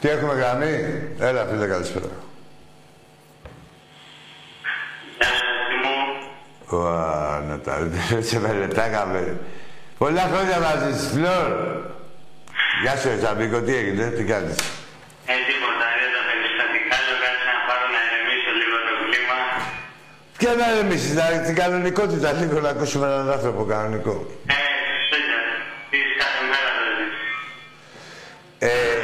Τι 0.00 0.08
έχουμε 0.08 0.34
γραμμή. 0.34 0.72
Έλα, 1.18 1.46
φίλε, 1.50 1.66
καλησπέρα. 1.66 2.06
Γεια 5.18 5.28
σας, 5.28 5.68
μου. 5.82 5.96
Ω, 6.78 6.82
να 7.48 7.58
τα 7.58 7.74
σε 8.28 8.40
μελετάγαμε. 8.40 9.36
Πολλά 9.98 10.22
χρόνια 10.32 10.58
μαζί 10.66 10.90
σου, 11.00 11.08
Φλόρ. 11.14 11.48
Γεια 12.82 12.96
σου, 12.96 13.08
Τζαμπίκο, 13.18 13.58
τι 13.66 13.74
έγινε, 13.76 14.04
τι 14.16 14.24
κάνεις; 14.32 14.56
Ε, 15.32 15.34
τίποτα, 15.48 15.86
είναι 15.94 16.10
τα 16.16 16.22
περιστατικά, 16.28 16.96
λέω 17.06 17.16
κάτσε 17.24 17.44
να 17.54 17.60
πάρω 17.68 17.86
να 17.94 18.00
ηρεμήσω 18.06 18.50
λίγο 18.60 18.76
το 18.88 18.92
κλίμα. 19.04 19.38
Ποια 20.38 20.52
να 20.60 20.66
εμείς, 20.82 21.02
να- 21.18 21.42
την 21.46 21.54
κανονικότητα, 21.62 22.28
λίγο 22.40 22.60
να 22.66 22.68
ακούσουμε 22.74 23.06
έναν 23.06 23.30
άνθρωπο 23.36 23.62
κανονικό. 23.72 24.14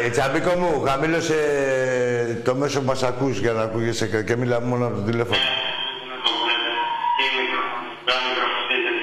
Ε, 0.05 0.11
Τσαμπίκο 0.11 0.55
μου, 0.55 0.83
χαμήλωσε 0.87 2.41
το 2.45 2.55
μέσο 2.55 2.79
που 2.81 2.85
μας 2.87 3.03
ακούς 3.03 3.39
για 3.39 3.53
να 3.53 3.63
ακούγεσαι 3.63 4.07
και, 4.07 4.23
και 4.23 4.37
μίλα 4.37 4.61
μόνο 4.61 4.87
από 4.87 4.97
το 4.97 5.03
τηλέφωνο. 5.03 5.37
Να 5.39 6.17
το 6.25 6.31
βλέπω. 6.43 6.73
Τι 7.17 7.25
μικρόφωνο, 7.41 7.89
το 8.05 8.13
μικροφωνίζεται. 8.27 9.03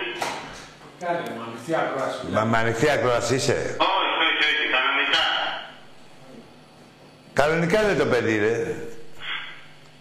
Κάνε 0.99 1.19
μου 1.35 1.43
ανοιχτή 1.47 1.75
ακρόαση. 1.75 2.25
Μα 2.31 2.43
με 2.43 2.57
ανοιχτή 2.57 2.89
ακροασία 2.89 3.35
είσαι. 3.35 3.75
Όχι, 3.77 4.11
όχι, 4.27 4.43
όχι, 4.49 4.65
κανονικά. 4.75 5.23
Κανονικά 7.33 7.81
είναι 7.83 7.99
το 7.99 8.05
παιδί, 8.05 8.37
ρε. 8.37 8.75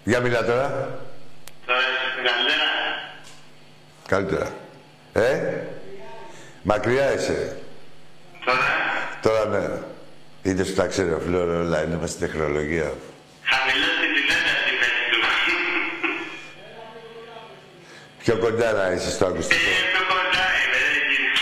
Για 0.04 0.20
μιλά 0.20 0.44
τώρα. 0.44 0.98
Τώρα 1.66 1.78
είσαι 1.78 2.22
καλύτερα. 2.28 2.68
Καλύτερα. 4.08 4.48
Ε, 5.12 5.52
μακριά 6.62 7.14
είσαι. 7.14 7.56
Τώρα, 8.44 8.58
Τώρα 9.22 9.44
ναι. 9.44 9.94
Είτε 10.46 10.64
σου 10.64 10.74
τα 10.74 10.86
ξέρει 10.86 11.10
ο 11.12 11.20
Φλόρο, 11.26 11.54
όλα 11.64 11.78
είναι 11.84 11.96
μέσα 12.00 12.12
στην 12.12 12.26
τεχνολογία. 12.26 12.88
χαμηλώς 13.50 13.94
την 14.02 14.10
τηλέταση 14.16 14.70
πες 14.80 14.94
του. 15.10 15.20
Πιο 18.22 18.34
κοντά 18.44 18.68
να 18.72 18.84
είσαι 18.94 19.10
στο 19.16 19.24
Ε, 19.24 19.28
ακουστικό. 19.28 19.70
πιο 19.92 20.02
κοντά 20.12 20.44
είμαι, 20.62 20.80
δεν 20.86 20.94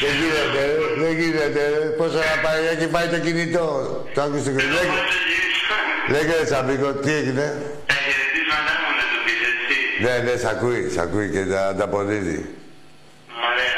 Δεν 0.02 0.12
γίνεται. 0.18 0.42
γίνεται, 0.42 0.62
ρε. 0.66 1.02
δεν 1.02 1.12
γίνεται. 1.20 1.62
ρε. 1.78 1.84
Πόσο 2.00 2.16
να 2.30 2.36
πάει, 2.44 2.60
έχει 2.74 2.86
πάει 2.96 3.06
το 3.14 3.18
κινητό. 3.26 3.66
Το 4.14 4.20
ακουστικό. 4.22 4.56
Λέγε, 4.56 4.90
Πώς 4.94 5.06
το 5.12 5.18
γυρίσω. 5.30 5.76
λέγε 6.14 6.32
ρε 6.38 6.44
Τσαμπίκο, 6.50 6.88
τι 7.04 7.10
έγινε; 7.20 7.46
Τα 7.90 7.94
χαιρετίσματά 8.04 8.72
μου 8.82 8.90
να 9.00 9.04
του 9.12 9.18
πεις, 9.24 9.40
έτσι. 9.50 9.76
Ναι, 10.04 10.14
ναι, 10.26 10.34
σ' 10.42 10.48
ακούει, 10.54 10.82
σ' 10.94 10.98
ακούει 11.06 11.26
και 11.34 11.42
τα 11.52 11.60
ανταποδίδει. 11.72 12.38
Ωραία. 13.50 13.76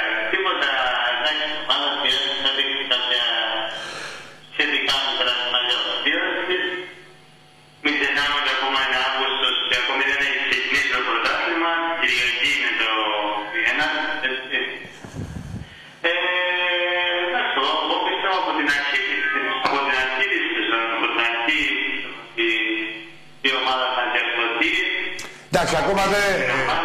Εντάξει, 26.06 26.06
ακόμα 26.06 26.14
δεν. 26.14 26.36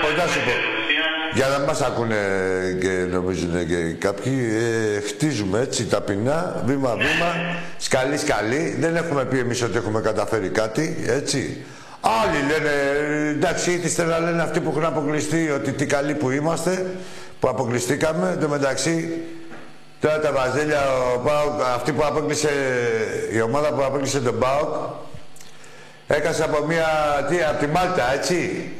Πώς 0.02 0.14
να 0.24 0.26
σου 0.32 0.40
πω. 0.46 0.54
Ουσία, 0.92 1.06
Για 1.34 1.48
να 1.48 1.66
μας 1.66 1.82
ακούνε 1.82 2.18
και 2.82 2.88
νομίζουν 2.88 3.68
και 3.68 3.94
κάποιοι, 4.00 4.34
ε, 4.96 5.00
χτίζουμε 5.00 5.60
έτσι 5.60 5.86
ταπεινά, 5.86 6.64
βήμα-βήμα, 6.66 7.32
σκαλί-σκαλί. 7.78 8.76
Δεν 8.80 8.96
έχουμε 8.96 9.26
πει 9.26 9.38
εμείς 9.40 9.62
ότι 9.62 9.78
έχουμε 9.78 10.02
καταφέρει 10.02 10.50
κάτι, 10.50 11.04
έτσι. 11.08 11.64
Άλλοι 12.02 12.38
λένε, 12.52 12.74
ε, 13.26 13.30
εντάξει, 13.30 13.72
ήθιστε 13.72 14.04
να 14.04 14.20
λένε 14.20 14.42
αυτοί 14.42 14.60
που 14.60 14.70
έχουν 14.70 14.86
αποκλειστεί 14.86 15.50
ότι 15.50 15.72
τι 15.72 15.86
καλοί 15.86 16.14
που 16.14 16.30
είμαστε, 16.30 16.86
που 17.40 17.48
αποκλειστήκαμε. 17.50 18.30
Εν 18.30 18.40
τω 18.40 18.48
μεταξύ, 18.48 19.22
τώρα 20.00 20.20
τα 20.20 20.32
βαζέλια, 20.32 20.82
ο 21.16 21.20
Πάοκ, 21.20 21.62
αυτή 21.76 21.92
που 21.92 22.04
απόκλεισε, 22.06 22.50
η 23.34 23.42
ομάδα 23.42 23.74
που 23.74 23.84
απόκλεισε 23.84 24.20
τον 24.20 24.40
Πάοκ, 24.40 24.76
έκασε 26.08 26.44
από 26.44 26.66
μια, 26.66 26.88
τι, 27.30 27.44
από 27.44 27.60
τη 27.60 27.68
Μάλτα, 27.68 28.14
έτσι. 28.14 28.72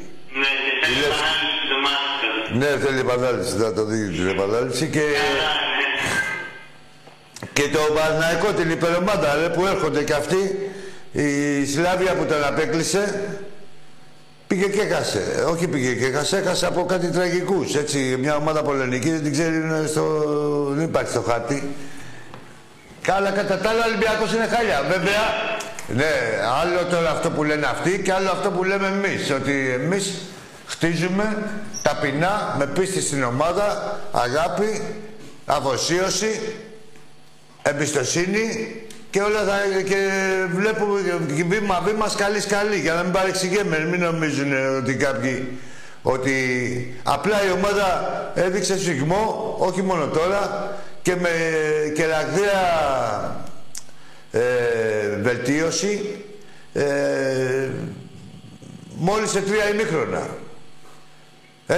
Ναι, 0.82 0.88
και 0.88 0.94
θέλει 0.94 1.02
Λες. 1.02 1.14
επανάληψη 1.14 1.64
του 1.70 1.78
μάθητος. 1.86 2.44
Ναι, 2.60 2.70
θέλει 2.84 3.00
επανάληψη, 3.06 3.52
θα 3.62 3.72
το 3.72 3.84
δει 3.84 4.08
την 4.16 4.28
επανάληψη 4.28 4.86
και, 4.94 5.00
Άρα, 5.00 5.52
ναι. 5.78 5.90
και 7.52 7.62
το 7.76 7.78
Παναϊκό, 7.96 8.52
την 8.52 8.70
υπερομάδα 8.70 9.34
ρε, 9.40 9.48
που 9.48 9.66
έρχονται 9.66 10.02
και 10.02 10.12
αυτοί, 10.12 10.70
η 11.12 11.66
Σλάβια 11.66 12.12
που 12.14 12.24
τον 12.24 12.44
απέκλεισε, 12.44 13.02
πήγε 14.46 14.66
και 14.68 14.80
έχασε. 14.80 15.44
Όχι 15.48 15.68
πήγε 15.68 15.92
και 15.94 16.06
έχασε, 16.06 16.36
έχασε 16.36 16.66
από 16.66 16.84
κάτι 16.84 17.10
τραγικούς, 17.10 17.74
έτσι, 17.74 18.16
μια 18.18 18.36
ομάδα 18.36 18.62
πολωνική, 18.62 19.10
δεν 19.10 19.22
την 19.22 19.32
ξέρει, 19.32 19.54
είναι 19.54 19.86
στο, 19.86 20.04
δεν 20.70 20.84
υπάρχει 20.84 21.10
στο 21.10 21.20
χάρτη. 21.20 21.74
Καλά, 23.02 23.30
κατά 23.30 23.58
τα 23.58 23.70
άλλα, 23.70 23.80
ο 23.84 23.88
Ολυμπιακός 23.88 24.32
είναι 24.34 24.46
χάλια. 24.46 24.82
Βέβαια, 24.82 25.24
ναι, 25.88 26.12
άλλο 26.62 26.84
τώρα 26.90 27.10
αυτό 27.10 27.30
που 27.30 27.44
λένε 27.44 27.66
αυτοί 27.66 28.00
και 28.04 28.12
άλλο 28.12 28.30
αυτό 28.30 28.50
που 28.50 28.64
λέμε 28.64 28.86
εμείς. 28.86 29.30
Ότι 29.30 29.78
εμείς 29.82 30.20
χτίζουμε 30.72 31.50
ταπεινά, 31.82 32.54
με 32.58 32.66
πίστη 32.66 33.00
στην 33.00 33.22
ομάδα, 33.22 33.98
αγάπη, 34.12 34.82
αφοσίωση, 35.46 36.40
εμπιστοσύνη 37.62 38.76
και 39.10 39.20
όλα 39.20 39.42
θα, 39.44 39.58
και 39.88 40.08
βλέπουμε 40.54 41.00
και 41.36 41.44
βήμα-βήμα 41.44 42.08
σκαλί-σκαλί 42.08 42.76
για 42.76 42.94
να 42.94 43.02
μην 43.02 43.12
παρεξηγούμε, 43.12 43.78
μην 43.90 44.00
νομίζουν 44.00 44.76
ότι 44.76 44.94
κάποιοι 44.94 45.58
ότι 46.02 46.34
απλά 47.02 47.46
η 47.46 47.50
ομάδα 47.50 48.32
έδειξε 48.34 48.78
σφιγμό, 48.78 49.56
όχι 49.58 49.82
μόνο 49.82 50.06
τώρα 50.06 50.70
και 51.02 51.16
με 51.16 51.30
και 51.94 52.06
ραγδαία 52.06 53.46
ε, 54.30 54.40
βελτίωση 55.20 56.24
ε, 56.72 57.68
μόλις 58.96 59.30
σε 59.30 59.40
τρία 59.40 59.68
ημίχρονα. 59.70 60.26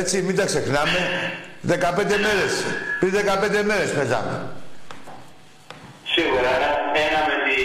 Έτσι, 0.00 0.22
μην 0.22 0.36
τα 0.36 0.44
ξεχνάμε. 0.44 0.98
15 1.68 1.74
μέρες. 2.26 2.52
Πριν 3.00 3.12
15 3.14 3.64
μέρες 3.70 3.90
παίζαμε. 3.96 4.36
Σίγουρα, 6.14 6.52
ένα 7.04 7.20
με 7.28 7.36
τη... 7.46 7.58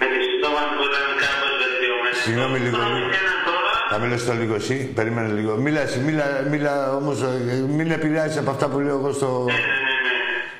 με 0.00 0.06
τη 0.12 0.18
στόμα 0.36 0.62
που 0.76 0.82
ήταν 0.90 1.06
κάπως 1.22 1.52
βελτιωμένη. 1.60 2.16
Συγγνώμη 2.24 2.58
λίγο, 2.64 2.76
Τώρα, 2.76 2.94
λίγο. 2.94 3.08
Ένα 3.20 3.34
τώρα, 3.48 3.72
Θα 3.90 3.96
μιλήσω 4.02 4.24
το 4.30 4.34
λίγο 4.40 4.54
εσύ, 4.60 4.76
περίμενε 4.98 5.28
λίγο. 5.38 5.52
Μίλα 5.64 5.80
εσύ, 5.86 5.98
μίλα, 6.06 6.26
μίλα 6.52 6.74
όμως, 7.00 7.16
ε, 7.22 7.54
μην 7.76 7.88
επηρεάζεις 7.98 8.38
από 8.42 8.50
αυτά 8.54 8.66
που 8.70 8.78
λέω 8.84 8.96
εγώ 9.00 9.10
στο... 9.18 9.30
ναι, 9.46 9.58
ναι, 9.76 9.96
ναι. 10.06 10.16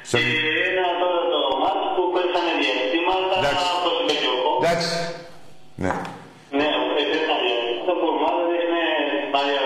στο... 0.09 0.17
Και 0.19 0.29
ένα 0.71 0.91
τώρα 1.01 1.21
το 1.33 1.41
μάτς 1.63 1.85
που 1.95 2.03
πέσανε 2.15 2.53
διαστήματα, 2.61 3.35
Εντάξει. 3.41 3.67
όπως 3.77 3.95
είπε 4.01 4.15
και 4.23 4.29
ο 4.35 4.37
Κόκκος. 4.45 4.63
Εντάξει. 4.65 4.91
Ναι. 5.85 5.93
Ναι, 6.59 6.69
πέσανε 6.95 7.43
διαστήματα 7.47 7.93
που 7.99 8.07
η 8.11 8.13
ομάδα 8.19 8.43
δείχνει 8.51 8.83
παλιά 9.35 9.63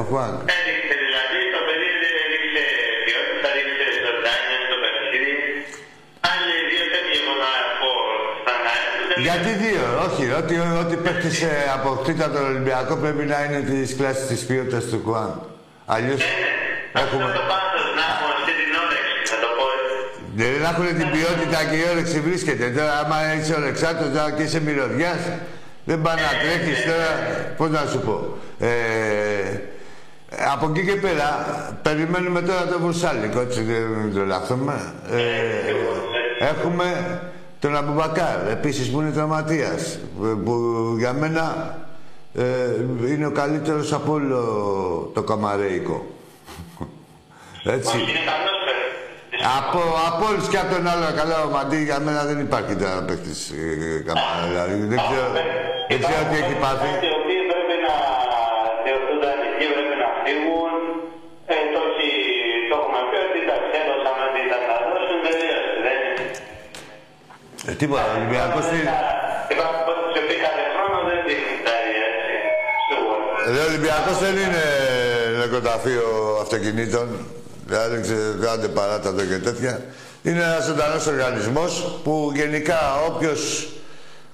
ο 0.00 0.02
Χουάν. 0.08 0.34
Έδειξε 0.56 0.94
δηλαδή, 1.04 1.38
το 1.54 1.60
παιδί 1.66 1.88
έδειξε 2.24 2.62
ποιότητα, 3.06 3.48
έδειξε 3.52 3.86
ζωντάνια 4.04 4.58
στο 4.66 4.76
παιχνίδι. 4.82 5.32
Άλλοι 6.30 6.54
δύο 6.70 6.84
τέτοιοι 6.94 7.16
έχω 7.22 7.34
να 7.42 7.52
πω 7.80 7.90
στα 8.40 8.54
νέα 8.64 8.84
του. 8.92 9.02
δεν 9.08 9.16
Γιατί 9.26 9.50
δύο, 9.64 9.84
όχι, 10.06 10.24
ότι, 10.40 10.54
ότι 10.82 10.94
παίχτης 11.04 11.36
ε, 11.50 11.54
αποκτείται 11.76 12.22
από 12.26 12.34
τον 12.36 12.44
Ολυμπιακό 12.50 12.92
πρέπει 13.02 13.24
να 13.32 13.38
είναι 13.44 13.60
της 13.70 13.90
κλάσης 13.98 14.26
της 14.32 14.40
ποιότητας 14.48 14.84
του 14.90 14.98
Χουάν. 15.04 15.30
Αλλιώς 15.94 16.20
είναι. 16.28 16.48
έχουμε... 17.02 17.24
Αυτό 17.28 17.38
το 17.40 17.44
πάθος 17.52 17.84
να 17.98 18.04
έχουμε 18.12 18.32
αυτή 18.38 18.52
την 18.60 18.70
όρεξη, 18.82 19.14
να 19.34 19.38
το 19.44 19.48
πω 19.56 19.64
έτσι. 19.76 19.94
Δεν 20.40 20.60
έχουν 20.70 20.86
την 21.00 21.08
ποιότητα 21.14 21.58
και 21.68 21.76
η 21.82 21.84
όρεξη 21.92 22.18
βρίσκεται. 22.28 22.64
Τώρα, 22.76 22.94
άμα 23.02 23.16
είσαι 23.36 23.54
ορεξάτος 23.60 24.08
τώρα 24.14 24.30
και 24.36 24.44
είσαι 24.46 24.60
μυρωδιάς, 24.66 25.22
δεν 25.86 26.02
πάει 26.02 26.14
να 26.14 26.30
τρέχεις 26.42 26.84
τώρα, 26.84 27.08
πώς 27.56 27.70
να 27.70 27.86
σου 27.90 27.98
πω. 27.98 28.36
Ε, 28.58 28.68
από 30.52 30.70
εκεί 30.70 30.84
και 30.86 30.96
πέρα, 30.96 31.46
περιμένουμε 31.82 32.40
τώρα 32.40 32.66
το 32.66 32.78
Βουρσάλικο, 32.78 33.40
έτσι 33.40 33.62
δεν 33.62 34.14
το 34.14 34.24
λάθουμε. 34.24 34.92
Ε, 35.10 36.44
έχουμε 36.44 37.20
τον 37.60 37.76
Αμπουμπακάρ, 37.76 38.48
επίσης 38.50 38.90
που 38.90 39.00
είναι 39.00 39.10
τραυματίας, 39.10 39.98
που 40.44 40.54
για 40.98 41.12
μένα 41.12 41.76
ε, 42.34 42.42
είναι 43.08 43.26
ο 43.26 43.30
καλύτερος 43.30 43.92
από 43.92 44.12
όλο 44.12 44.40
το 45.14 45.22
καμαρέικο. 45.22 46.06
Έτσι. 47.64 47.96
Όχι, 47.96 48.10
είναι 48.10 48.24
καλός 48.32 48.56
παίκτης. 48.66 49.46
Από, 49.58 49.80
από 50.08 50.26
όλους 50.30 50.48
και 50.48 50.58
από 50.58 50.74
τον 50.74 50.86
άλλο 50.88 51.06
καλά 51.16 51.44
ο 51.44 51.50
Μαντί 51.50 51.82
για 51.82 52.00
μένα 52.00 52.24
δεν 52.24 52.40
υπάρχει 52.40 52.74
τώρα 52.74 53.02
παίκτης 53.02 53.50
ε, 53.50 54.02
καμπάνα. 54.06 54.46
Δηλαδή 54.48 54.86
δεν 54.92 54.98
ξέρω, 55.06 55.28
δεν 55.90 55.98
ξέρω 56.04 56.22
τι 56.30 56.36
έχει 56.42 56.56
πάθει. 56.64 56.90
Οι 57.06 57.10
οποίοι 57.18 57.42
πρέπει 57.52 57.76
να 57.86 57.94
θεωρούν 58.84 59.16
δανεικοί, 59.24 59.66
πρέπει 59.74 59.96
να 60.04 60.08
φύγουν. 60.22 60.72
Ε, 61.54 61.56
το, 61.74 61.80
έχει, 61.90 62.10
το 62.70 62.74
έχουμε 62.80 63.00
πει 63.10 63.18
ότι 63.26 63.40
τα 63.50 63.56
ξέδωσαν 63.64 64.16
ότι 64.26 64.40
ήταν 64.46 64.60
να 64.70 64.76
δώσουν 64.86 65.18
τελείωσε. 65.26 65.72
Δεν 65.84 65.96
είναι. 66.06 66.24
Ε, 67.68 67.72
τίποτα, 67.80 68.04
ο 68.10 68.14
Ολυμπιακός 68.18 68.64
τι... 68.70 68.78
Είπαμε 69.50 69.78
πως 69.86 69.96
σε 70.14 70.20
πει 70.26 70.34
κάθε 70.46 70.64
χρόνο 70.74 70.96
δεν 71.08 71.18
δείχνει 71.26 71.56
τα 71.66 71.74
έτσι. 72.08 72.34
Σίγουρα. 72.88 73.24
Ε, 73.46 73.62
ο 73.64 73.66
Ολυμπιακός 73.70 74.16
δεν 74.24 74.34
είναι 74.44 74.64
νεκροταφείο 75.42 76.06
αυτοκινήτων. 76.44 77.06
Δηλαδή 77.68 77.88
δεν 77.94 78.02
ξέρω, 78.06 78.28
κάντε 78.44 78.68
παράτατο 78.78 79.22
και 79.30 79.38
τέτοια. 79.48 79.74
Είναι 80.26 80.42
ένας 80.50 80.64
ζωντανός 80.68 81.06
οργανισμός 81.06 81.72
που 82.04 82.14
γενικά 82.40 82.80
όποιος 83.08 83.40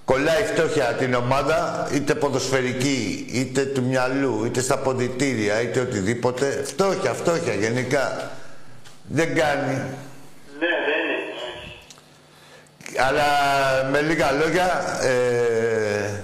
κολλάει 0.05 0.43
φτώχεια 0.43 0.85
την 0.85 1.15
ομάδα, 1.15 1.89
είτε 1.93 2.15
ποδοσφαιρική, 2.15 3.27
είτε 3.33 3.65
του 3.65 3.83
μυαλού, 3.83 4.45
είτε 4.45 4.61
στα 4.61 4.79
ποδητήρια, 4.79 5.61
είτε 5.61 5.81
οτιδήποτε, 5.81 6.63
φτώχεια, 6.65 7.13
φτώχεια 7.13 7.55
γενικά. 7.55 8.31
Δεν 9.09 9.35
κάνει. 9.35 9.75
Ναι, 10.59 10.73
δεν 10.87 11.03
είναι. 11.05 11.23
Αλλά 13.07 13.25
με 13.91 14.01
λίγα 14.01 14.33
λόγια, 14.33 14.83
ε, 15.03 16.21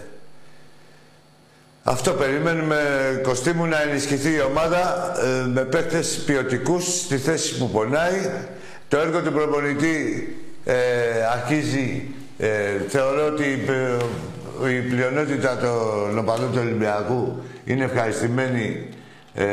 αυτό 1.82 2.12
περιμένουμε, 2.12 2.80
Κωστή 3.22 3.52
μου, 3.52 3.66
να 3.66 3.82
ενισχυθεί 3.82 4.30
η 4.34 4.40
ομάδα 4.40 5.12
ε, 5.24 5.46
με 5.46 5.64
παίκτες 5.64 6.22
ποιοτικούς 6.26 6.84
στη 6.84 7.18
θέση 7.18 7.58
που 7.58 7.70
πονάει. 7.70 8.30
Το 8.88 8.98
έργο 8.98 9.22
του 9.22 9.32
προπονητή 9.32 10.36
ε, 10.64 10.74
αρχίζει, 11.32 12.14
ε, 12.38 12.48
θεωρώ 12.88 13.26
ότι 13.26 13.44
ε, 14.64 14.70
η 14.70 14.80
πλειονότητα 14.80 15.56
των 15.56 16.18
οπαδών 16.18 16.52
του 16.52 16.58
Ολυμπιακού 16.60 17.42
είναι 17.64 17.84
ευχαριστημένη 17.84 18.88
ε, 19.34 19.44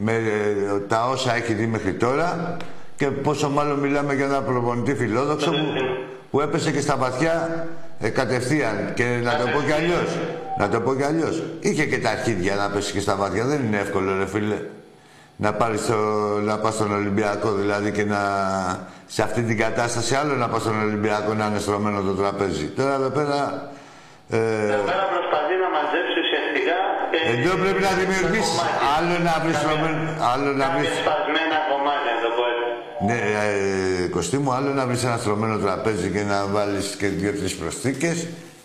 με 0.00 0.12
ε, 0.12 0.78
τα 0.88 1.08
όσα 1.08 1.34
έχει 1.34 1.52
δει 1.52 1.66
μέχρι 1.66 1.94
τώρα 1.94 2.56
και 2.96 3.06
πόσο 3.06 3.48
μάλλον 3.48 3.78
μιλάμε 3.78 4.14
για 4.14 4.24
ένα 4.24 4.42
προπονητή 4.42 4.94
φιλόδοξο 4.94 5.50
που, 5.50 5.56
που 6.30 6.40
έπεσε 6.40 6.70
και 6.70 6.80
στα 6.80 6.96
βαθιά 6.96 7.66
ε, 8.00 8.08
κατευθείαν. 8.08 8.92
Και 8.94 9.20
να 9.22 9.36
το 9.36 9.44
πω 9.54 9.62
κι 9.62 9.72
αλλιώς. 9.72 10.18
Να 10.58 10.68
το 10.68 10.80
πω 10.80 10.94
κι 10.94 11.02
αλλιώς. 11.02 11.42
Είχε 11.60 11.86
και 11.86 11.98
τα 11.98 12.10
αρχίδια 12.10 12.54
να 12.54 12.70
πέσει 12.70 12.92
και 12.92 13.00
στα 13.00 13.16
βαθιά. 13.16 13.44
Δεν 13.44 13.62
είναι 13.64 13.76
εύκολο, 13.78 14.16
ρε 14.18 14.26
φίλε. 14.26 14.58
Να 15.42 15.52
πάρεις 15.52 15.80
στο, 15.80 15.94
να 16.48 16.58
πας 16.58 16.74
στον 16.74 16.92
Ολυμπιακό 16.94 17.50
δηλαδή 17.52 17.90
και 17.92 18.04
να 18.04 18.20
σε 19.06 19.22
αυτή 19.22 19.42
την 19.42 19.58
κατάσταση 19.58 20.14
άλλο 20.14 20.34
να 20.34 20.48
πας 20.48 20.60
στον 20.60 20.80
Ολυμπιακό 20.82 21.34
να 21.34 21.46
είναι 21.46 21.58
στρωμένο 21.58 22.00
το 22.00 22.12
τραπέζι. 22.12 22.66
Τώρα 22.66 22.94
εδώ 22.94 23.08
πέρα 23.18 23.38
ε, 24.30 24.36
Εδώ 24.36 24.82
πέρα 24.90 25.04
προσπαθεί 25.14 25.54
να 25.64 25.68
μαζέψει 25.76 26.16
ουσιαστικά. 26.24 26.76
ε, 27.26 27.30
εδώ 27.40 27.52
πρέπει 27.62 27.82
να 27.88 27.92
δημιουργήσεις 28.00 28.56
κομμάτια. 28.58 28.88
άλλο 28.96 29.14
να 29.28 29.34
βρεις 29.44 29.56
στρωμένο, 29.62 29.98
άλλο 30.32 30.50
να 30.60 30.66
βρει. 30.74 30.84
Κάποια 30.86 31.00
σπασμένα 31.02 31.58
κομμάτια, 31.70 32.10
να 32.16 32.20
το 32.24 32.30
πω 32.36 32.42
έτσι. 32.52 32.68
Ναι, 33.08 33.18
ε, 34.04 34.08
Κωστή 34.16 34.38
μου, 34.42 34.50
άλλο 34.56 34.70
να 34.78 34.84
βρεις 34.88 35.02
ένα 35.08 35.16
στρωμένο 35.24 35.56
τραπέζι 35.64 36.08
και 36.14 36.22
να 36.32 36.38
βάλεις 36.54 36.86
και 37.00 37.08
δύο-τρεις 37.20 37.54
προσθήκες, 37.60 38.16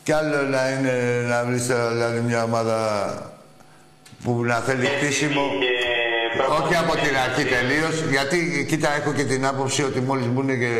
και 0.05 0.13
άλλο 0.19 0.37
να 0.55 0.61
είναι 0.73 0.93
να 1.31 1.37
βρεις 1.47 1.65
δηλαδή 1.93 2.19
μια 2.29 2.43
ομάδα 2.49 2.77
που 4.23 4.31
να 4.51 4.55
θέλει 4.67 4.85
χτίσιμο. 4.85 5.43
Και 5.63 5.73
Όχι 6.61 6.75
από 6.75 6.93
την 6.93 7.15
αρχή 7.25 7.43
τελείως, 7.43 8.03
γιατί 8.11 8.65
κοίτα, 8.67 8.95
έχω 8.95 9.13
και 9.13 9.23
την 9.23 9.45
άποψη 9.45 9.83
ότι 9.83 9.99
μόλις 9.99 10.27
μπουν 10.27 10.47
και 10.47 10.73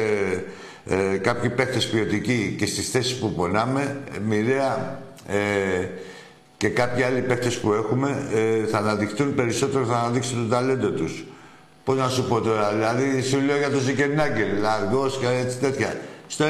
ε, 0.86 1.18
κάποιοι 1.18 1.50
παίχτες 1.50 1.88
ποιοτικοί 1.88 2.56
και 2.60 2.66
στις 2.66 2.90
θέσεις 2.90 3.16
που 3.16 3.34
πονάμε, 3.34 3.98
ε, 4.16 4.20
μοιραία 4.20 5.02
ε, 5.28 5.38
και 6.58 6.68
κάποιοι 6.68 7.04
άλλοι 7.04 7.22
παίχτες 7.22 7.58
που 7.58 7.74
έχουμε 7.74 8.28
ε, 8.34 8.68
θα 8.68 8.78
αναδειχθούν 8.78 9.36
περισσότερο, 9.36 9.86
θα 9.86 9.98
αναδείξουν 9.98 10.50
το 10.50 10.56
ταλέντο 10.56 10.90
τους. 10.90 11.26
Πώς 11.84 11.98
να 11.98 12.10
σου 12.10 12.24
πω 12.28 12.42
τώρα, 12.42 12.72
δηλαδή 12.72 13.22
σου 13.22 13.40
λέω 13.42 13.58
για 13.58 13.70
τον 13.70 13.80
Ζικερνάγκελ, 13.80 14.66
αργό 14.66 15.10
και 15.20 15.28
έτσι 15.46 15.58
τέτοια. 15.58 15.96
Στο 16.28 16.46
1-2 16.46 16.50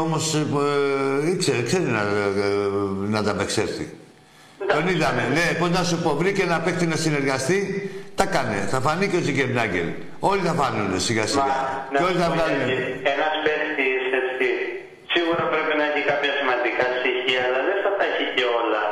όμως 0.00 0.34
ε, 0.34 1.30
ήξερε, 1.30 1.62
ξέρει 1.62 1.84
να, 1.84 2.00
ε, 2.00 3.08
να 3.08 3.18
ανταπεξέλθει. 3.18 3.94
Τον 4.68 4.88
είδαμε. 4.88 5.28
Ναι, 5.32 5.58
πώς 5.58 5.70
να 5.70 5.84
σου 5.84 6.02
πω, 6.02 6.16
βρήκε 6.16 6.42
ένα 6.42 6.60
παίκτη 6.60 6.86
να 6.86 6.96
συνεργαστεί, 6.96 7.90
τα 8.22 8.28
έκανε. 8.30 8.58
Θα 8.72 8.78
φανεί 8.86 9.04
και 9.10 9.18
ο 9.22 9.24
Ζικερνάγκελ. 9.28 9.88
Όλοι 10.30 10.42
θα 10.48 10.54
φανούν 10.60 10.90
σιγά 11.06 11.24
σιγά. 11.32 11.54
Και 11.98 12.04
όλοι 12.08 12.18
θα 12.24 12.28
βγάλουν. 12.34 12.60
Ένας 13.14 13.34
παίχτη 13.44 13.86
έτσι. 14.20 14.48
Σίγουρα 15.14 15.42
πρέπει 15.54 15.72
να 15.80 15.84
έχει 15.90 16.02
κάποια 16.12 16.32
σημαντικά 16.38 16.84
στοιχεία, 16.98 17.40
αλλά 17.46 17.60
δεν 17.68 17.78
θα 17.84 17.90
τα 17.98 18.04
έχει 18.10 18.26
και 18.36 18.44
όλα. 18.60 18.82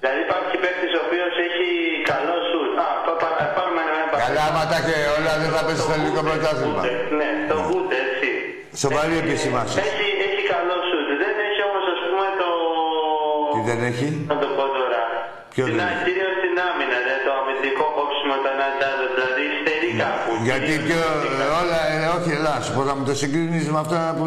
Δηλαδή 0.00 0.20
υπάρχει 0.26 0.54
παίχτη 0.64 0.86
ο 0.98 1.00
οποίος 1.06 1.32
έχει 1.46 1.68
καλό 2.12 2.36
σου. 2.50 2.60
Α, 2.84 2.86
πά- 3.06 3.18
πά- 3.22 3.50
πάρουμε 3.56 3.80
ένα 3.86 4.04
παράδειγμα. 4.10 4.28
Καλά, 4.28 4.42
άμα 4.50 4.62
τα 4.70 4.76
έχει 4.80 4.94
όλα, 5.18 5.32
δεν 5.42 5.50
θα 5.56 5.60
πέσει 5.66 5.82
στο 5.86 5.92
ελληνικό 5.96 6.20
πρωτάθλημα. 6.28 6.82
Ναι, 7.18 7.28
το 7.50 7.56
Γκούτε, 7.66 7.96
έτσι. 8.06 8.28
Σοβαρή 8.84 9.14
επισήμανση. 9.24 9.74
Έχει, 9.88 10.08
έχει 10.26 10.42
καλό 10.54 10.76
σου. 10.90 10.98
Δεν 11.22 11.32
έχει 11.46 11.60
όμως, 11.68 11.84
ας 11.94 12.00
πούμε, 12.08 12.26
το. 12.40 12.48
Τι 13.54 13.60
δεν 13.70 13.80
έχει; 13.90 14.08
Να 14.32 14.36
το 14.42 14.48
πω 14.56 14.64
τώρα. 14.78 15.00
Ποιο 15.54 15.64
Την, 15.68 15.74
δεν 15.78 15.86
έχει; 15.92 16.02
κυρίως 16.08 16.32
στην 16.40 16.54
άμυνα, 16.68 16.98
δηλαδή 17.66 17.78
το 17.78 17.84
αμυντικό 17.84 17.84
κόψιμο 17.96 18.34
το 18.42 18.48
ένα 18.54 18.68
τ' 18.78 18.84
άλλο, 18.90 19.04
δηλαδή 19.14 19.44
στερεί 19.58 19.90
κάπου. 20.02 20.32
Γιατί 20.48 20.72
και 20.88 20.98
όλα, 21.60 21.80
ε, 21.94 22.06
όχι, 22.16 22.30
ελάς, 22.38 22.64
σου 22.64 22.72
πω, 22.74 22.82
θα 22.88 22.94
μου 22.96 23.04
το 23.04 23.14
συγκρίνεις 23.14 23.68
με 23.74 23.78
αυτά 23.78 24.14
που 24.18 24.26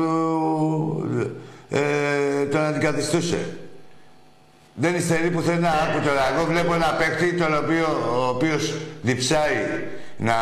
ε, 1.70 1.82
τον 2.52 2.62
αντικαθιστούσε. 2.62 3.42
Δεν 4.74 4.96
υστερεί 4.96 5.30
πουθενά. 5.30 5.70
Άκου 5.70 6.00
τώρα, 6.08 6.24
εγώ 6.34 6.46
βλέπω 6.46 6.74
ένα 6.74 6.96
παίκτη 7.00 7.34
τον 7.34 7.58
οποίο, 7.58 7.88
ο 8.16 8.28
οποίος 8.28 8.74
διψάει 9.02 9.58
να, 10.18 10.38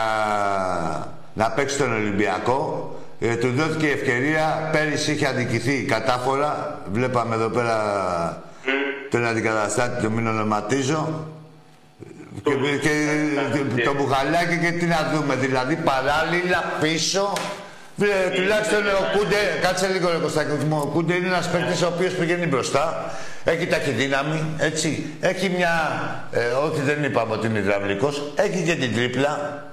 να 1.34 1.52
παίξει 1.52 1.78
τον 1.78 1.94
Ολυμπιακό. 1.94 2.92
Ε, 3.20 3.36
του 3.36 3.52
δόθηκε 3.56 3.86
η 3.86 3.92
ευκαιρία, 3.92 4.70
πέρυσι 4.72 5.12
είχε 5.12 5.28
αδικηθεί 5.28 5.84
κατάφορα. 5.84 6.82
Βλέπαμε 6.92 7.36
εδώ 7.36 7.50
πέρα 7.50 7.78
τον 9.10 9.26
αντικαταστάτη, 9.26 10.02
τον 10.04 10.12
μην 10.12 10.28
ονοματίζω. 10.28 11.28
Και, 12.44 12.52
και, 12.82 12.94
και 13.76 13.82
το 13.84 13.94
μπουχαλάκι 13.94 14.58
και 14.58 14.72
τι 14.72 14.86
να 14.86 15.12
δούμε, 15.14 15.36
δηλαδή 15.36 15.76
παράλληλα 15.76 16.64
πίσω. 16.82 17.34
Βρε, 17.96 18.32
τουλάχιστον 18.36 18.80
ο 18.80 19.18
Κούντε, 19.18 19.36
κάτσε 19.62 19.88
λίγο 19.88 20.10
ρε 20.12 20.18
Κωστάκη 20.18 20.66
μου, 20.66 20.78
ο 20.84 20.86
Κούντε 20.86 21.14
είναι 21.14 21.28
ένας 21.28 21.50
παίκτης 21.50 21.82
ο 21.82 21.88
οποίος 21.96 22.14
πηγαίνει 22.14 22.46
μπροστά, 22.46 23.12
έχει 23.44 23.68
ταχυδύναμη, 23.68 24.44
έτσι, 24.58 25.06
έχει 25.20 25.50
μια, 25.50 25.74
ε, 26.32 26.40
όχι 26.40 26.82
δεν 26.82 27.04
είπαμε 27.04 27.34
ότι 27.34 27.48
είναι 27.48 27.60
υδραυλικός, 27.60 28.34
έχει 28.36 28.64
και 28.64 28.76
την 28.76 28.94
τρίπλα 28.96 29.64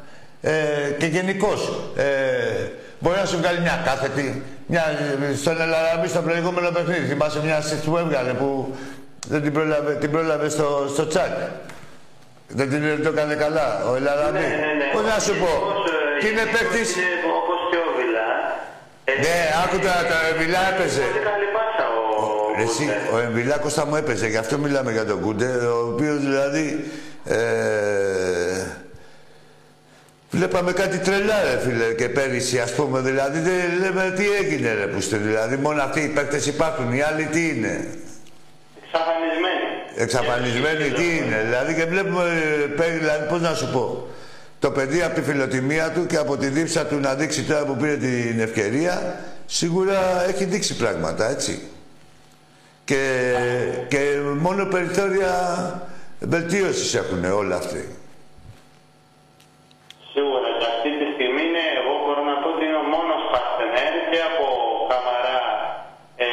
ε, 0.40 0.52
και 0.98 1.06
γενικώς 1.06 1.90
ε, 1.96 2.04
μπορεί 2.98 3.16
να 3.18 3.26
σου 3.26 3.36
βγάλει 3.36 3.60
μια 3.60 3.82
κάθετη, 3.84 4.42
μια, 4.66 4.84
στον 5.40 5.60
Ελαραμπή 5.60 6.08
στο 6.08 6.20
προηγούμενο 6.20 6.70
παιχνίδι, 6.70 7.06
θυμάσαι 7.06 7.40
μια 7.44 7.62
assist 7.62 7.84
που 7.84 7.96
έβγαλε 7.96 8.32
που 8.32 8.74
δεν 9.28 9.42
την 9.42 9.52
πρόλαβε, 9.52 9.94
την 9.94 10.10
πρόλαβε 10.10 10.48
στο, 10.48 10.86
στο 10.92 11.06
τσάκ. 11.06 11.32
Δεν 12.49 12.68
την 12.70 13.03
το 13.03 13.09
έκανε 13.09 13.34
καλά, 13.34 13.84
ο 13.90 13.95
Ελαραμπή. 13.95 14.38
Ναι, 14.38 14.47
ναι, 14.47 14.72
ναι. 14.78 14.84
Πώς 14.92 15.03
να 15.03 15.18
σου 15.18 15.34
πω, 15.38 15.51
Όπως, 15.62 15.90
ε, 15.90 16.20
και 16.20 16.26
είναι 16.26 16.42
παίκτης... 16.55 16.97
Είναι 16.97 17.30
όπως 17.40 17.59
και 17.70 17.76
ο 17.76 17.88
Βιλά. 17.97 18.28
Ε, 19.05 19.12
Ναι, 19.24 19.36
άκου 19.64 19.76
τώρα, 19.84 20.01
το 20.11 20.14
Εμβιλά 20.30 20.61
έπαιζε. 20.72 21.01
Πολύ 21.01 21.24
καλή 21.30 21.47
πάσα 21.57 21.84
ο 21.99 22.55
Ρε 22.57 22.62
Εσύ, 22.62 22.84
Γκούτε. 22.84 23.14
ο 23.14 23.18
Εμβιλά 23.18 23.59
Κώστα 23.59 23.86
μου 23.86 23.97
έπαιζε, 23.97 24.26
γι' 24.26 24.36
αυτό 24.36 24.59
μιλάμε 24.59 24.92
για 24.92 25.05
τον 25.05 25.20
Κούντε, 25.20 25.47
ο 25.47 25.88
οποίος 25.92 26.18
δηλαδή... 26.18 26.90
Ε, 27.24 27.36
βλέπαμε 30.30 30.72
κάτι 30.72 30.99
τρελά, 30.99 31.42
ρε 31.42 31.59
φίλε, 31.64 31.92
και 31.92 32.09
πέρυσι, 32.09 32.59
ας 32.61 32.72
πούμε, 32.74 33.01
δηλαδή, 33.01 33.38
δεν 33.38 33.55
λέμε 33.80 34.12
τι 34.16 34.24
έγινε, 34.40 34.72
ρε, 34.74 34.86
πούστε, 34.86 35.16
δηλαδή, 35.16 35.57
μόνο 35.57 35.82
αυτοί 35.82 36.01
οι 36.01 36.09
παίκτες 36.09 36.47
υπάρχουν, 36.47 36.92
οι 36.92 37.03
άλλοι 37.03 37.24
τι 37.24 37.49
είναι. 37.49 37.86
Εξαφανισμένοι. 38.84 39.63
Εξαφανισμένοι 39.97 40.90
τι 40.90 41.16
είναι. 41.16 41.42
Δηλαδή 41.45 41.74
και 41.74 41.84
βλέπουμε, 41.84 42.22
ε, 42.22 42.66
παίρνει, 42.66 42.99
δηλαδή 42.99 43.28
πώς 43.28 43.40
να 43.40 43.55
σου 43.55 43.70
πω, 43.72 44.07
το 44.59 44.70
παιδί 44.70 45.03
από 45.03 45.14
τη 45.14 45.22
φιλοτιμία 45.22 45.90
του 45.90 46.07
και 46.07 46.16
από 46.16 46.36
τη 46.36 46.47
δίψα 46.47 46.86
του 46.86 46.97
να 46.97 47.14
δείξει 47.14 47.45
τώρα 47.45 47.64
που 47.64 47.76
πήρε 47.76 47.97
την 47.97 48.40
ευκαιρία, 48.40 49.20
σίγουρα 49.47 50.24
έχει 50.28 50.45
δείξει 50.45 50.76
πράγματα, 50.76 51.30
έτσι. 51.30 51.68
Και, 52.84 53.22
και 53.88 53.99
μόνο 54.38 54.64
περιθώρια 54.66 55.32
βελτίωσης 56.20 56.95
έχουν 56.95 57.24
όλα 57.24 57.57
αυτοί. 57.57 57.88
Σίγουρα 60.12 60.49
και 60.59 60.66
αυτή 60.74 60.90
τη 61.01 61.07
στιγμή 61.14 61.42
είναι, 61.49 61.64
εγώ 61.80 61.92
μπορώ 62.03 62.22
να 62.30 62.34
πω 62.42 62.49
ότι 62.55 62.64
είναι 62.66 62.80
ο 62.84 62.86
μόνος 62.95 63.22
παρτενέρ 63.32 63.95
και 64.11 64.20
από 64.30 64.45
καμαρά 64.90 65.38
ε, 66.16 66.28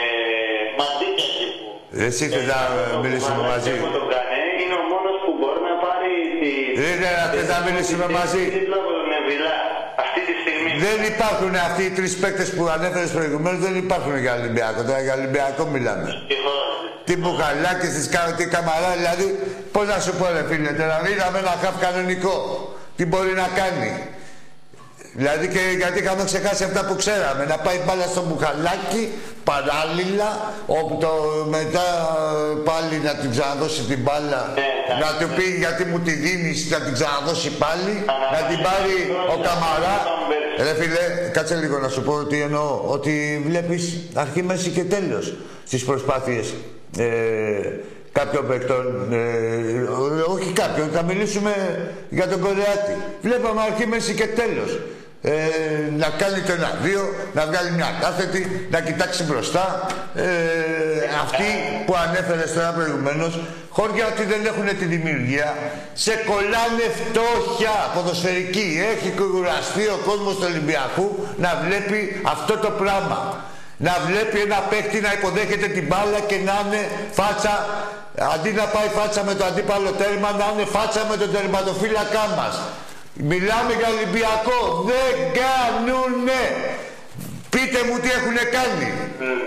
μαζί 0.80 1.08
και 1.18 1.26
εκεί 1.32 1.48
που. 1.58 1.68
Εσύ 2.08 2.24
θες 2.34 2.46
να 2.54 2.60
μιλήσουμε 3.04 3.42
μαζί; 3.52 3.74
Που 3.84 3.92
τον 3.98 4.06
κάνει, 4.14 4.38
είναι 4.62 4.76
ο 4.82 4.84
μόνος 4.92 5.16
που 5.24 5.32
μπορεί 5.40 5.62
να 5.72 5.76
πάρει 5.86 6.12
τη. 6.42 6.52
Δεν 6.82 6.92
είναι 6.96 7.12
να 7.20 7.26
θες 7.34 7.48
να 7.54 7.60
μιλήσουμε 7.66 8.06
μαζί; 8.18 8.44
Τίτλο 8.56 8.78
από 8.82 8.92
τον 8.98 9.10
Εβιλά. 9.20 9.58
Αυτή 10.04 10.20
τη 10.28 10.34
στιγμή. 10.42 10.70
Δεν 10.86 11.00
υπάρχουν 11.12 11.54
αυτοί 11.68 11.82
οι 11.90 11.94
τρεις 11.98 12.14
παίκτες 12.22 12.50
που 12.56 12.64
ανέφερες 12.76 13.12
προηγουμένως, 13.18 13.60
δεν 13.68 13.76
υπάρχουν 13.86 14.14
για 14.24 14.34
Ολυμπιακό. 14.40 14.80
Τώρα 14.88 15.02
για 15.06 15.14
Ολυμπιακό 15.20 15.64
μιλάμε. 15.76 16.10
Τι 17.08 17.14
μπουχαλάκι 17.22 17.88
τη 17.96 18.02
κάνω, 18.16 18.32
τι 18.40 18.46
καμαρά, 18.56 18.92
δηλαδή 19.00 19.26
πώς 19.74 19.86
να 19.92 19.98
σου 20.06 20.14
πω, 20.20 20.26
ρε 20.36 20.44
φίλε, 20.50 20.72
τώρα 20.80 20.96
είδαμε 21.12 21.38
ένα 21.44 21.54
χαφ 21.64 21.76
κανονικό. 21.86 22.36
Τι 22.98 23.04
μπορεί 23.10 23.34
να 23.44 23.48
κάνει; 23.60 23.90
Δηλαδή 25.14 25.48
και 25.48 25.60
γιατί 25.78 26.00
είχαμε 26.00 26.24
ξεχάσει 26.24 26.64
αυτά 26.64 26.86
που 26.86 26.96
ξέραμε. 26.96 27.46
Να 27.46 27.58
πάει 27.58 27.78
μπάλα 27.86 28.06
στο 28.14 28.22
μπουχαλάκι, 28.28 29.04
παράλληλα, 29.44 30.30
όπου 30.66 30.98
το 31.00 31.12
μετά 31.50 31.88
πάλι 32.64 32.96
να 33.04 33.16
την 33.16 33.32
ξαναδώσει 33.32 33.82
την 33.82 34.00
μπάλα. 34.04 34.54
να 35.02 35.10
του 35.20 35.34
πει 35.36 35.46
γιατί 35.64 35.84
μου 35.86 36.00
τη 36.00 36.12
δίνεις, 36.12 36.70
να 36.70 36.80
την 36.80 36.94
ξαναδώσει 36.94 37.50
πάλι. 37.64 37.94
να 38.34 38.40
την 38.50 38.58
πάρει 38.68 38.98
ο 39.34 39.36
Καμαρά. 39.46 39.98
Ρε 40.58 40.74
φίλε, 40.80 41.30
κάτσε 41.32 41.56
λίγο 41.56 41.78
να 41.78 41.88
σου 41.88 42.02
πω 42.02 42.14
ότι 42.14 42.42
εννοώ. 42.42 42.82
Ότι 42.86 43.44
βλέπεις 43.48 44.00
αρχή, 44.14 44.44
μέση 44.44 44.70
και 44.70 44.84
τέλος 44.84 45.34
στις 45.66 45.86
προσπάθειες 45.86 46.54
ε, 46.98 47.06
κάποιων 48.12 48.48
παικτών, 48.48 49.14
ε, 49.14 49.18
όχι 50.28 50.52
κάποιον, 50.52 50.90
θα 50.94 51.02
μιλήσουμε 51.02 51.54
για 52.10 52.28
τον 52.28 52.40
Κορεάτη. 52.40 52.96
Βλέπαμε 53.22 53.62
αρχή, 53.62 53.88
μέση 53.88 54.14
και 54.14 54.28
τέλος. 54.28 54.80
Ε, 55.24 55.32
να 55.98 56.08
κάνει 56.22 56.40
το 56.42 56.52
ένα-δύο, 56.52 57.02
να 57.34 57.46
βγάλει 57.46 57.72
μια 57.72 57.98
κάθετη, 58.02 58.68
να 58.72 58.80
κοιτάξει 58.80 59.24
μπροστά. 59.24 59.88
Ε, 60.16 60.26
αυτοί 61.24 61.50
που 61.86 61.96
ανέφερε 61.96 62.46
τώρα 62.56 62.72
προηγουμένως, 62.72 63.40
χώρια 63.70 64.06
ότι 64.14 64.24
δεν 64.24 64.46
έχουν 64.46 64.78
τη 64.78 64.86
δημιουργία, 64.86 65.56
σε 65.94 66.14
κολλάνε 66.30 66.86
φτώχεια 67.00 67.76
ποδοσφαιρική. 67.96 68.68
Έχει 68.94 69.10
κουραστεί 69.20 69.84
ο 69.96 70.00
κόσμος 70.06 70.36
του 70.36 70.46
Ολυμπιακού 70.52 71.08
να 71.38 71.62
βλέπει 71.66 72.22
αυτό 72.24 72.58
το 72.58 72.70
πράγμα. 72.70 73.20
Να 73.78 73.94
βλέπει 74.08 74.40
ένα 74.40 74.60
παίκτη 74.70 75.00
να 75.00 75.12
υποδέχεται 75.14 75.68
την 75.68 75.86
μπάλα 75.88 76.20
και 76.30 76.38
να 76.48 76.56
είναι 76.64 76.82
φάτσα, 77.12 77.54
αντί 78.34 78.52
να 78.52 78.66
πάει 78.76 78.90
φάτσα 78.98 79.24
με 79.24 79.34
το 79.40 79.46
αντίπαλο 79.46 79.92
τέρμα, 80.02 80.30
να 80.32 80.46
είναι 80.54 80.66
φάτσα 80.76 81.02
με 81.10 81.16
τον 81.18 81.32
τερματοφύλακά 81.32 82.26
μας. 82.38 82.54
Μιλάμε 83.14 83.72
για 83.80 83.90
Ολυμπιακό. 83.96 84.60
Δεν 84.92 85.14
κάνουνε. 85.42 86.44
Πείτε 87.54 87.80
μου 87.88 87.96
τι 88.04 88.10
έχουν 88.18 88.38
κάνει. 88.58 88.88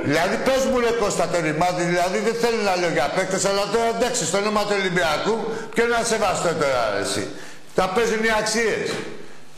Δηλαδή, 0.08 0.36
πες 0.46 0.62
μου 0.70 0.76
ρε 0.84 0.92
Κώστα 1.00 1.24
το 1.32 1.38
ρημάδι, 1.46 1.82
δηλαδή 1.92 2.18
δεν 2.26 2.36
θέλω 2.42 2.60
να 2.68 2.74
λέω 2.80 2.92
για 2.98 3.06
παίκτες, 3.16 3.44
αλλά 3.50 3.64
τώρα 3.72 3.88
εντάξει, 3.96 4.22
στο 4.30 4.36
όνομα 4.42 4.62
του 4.66 4.76
Ολυμπιακού, 4.80 5.34
ποιο 5.74 5.84
να 5.94 6.00
σεβαστώ 6.10 6.50
τώρα 6.62 6.84
εσύ. 7.04 7.24
Τα 7.78 7.84
παίζουν 7.94 8.22
οι 8.28 8.32
αξίες. 8.40 8.86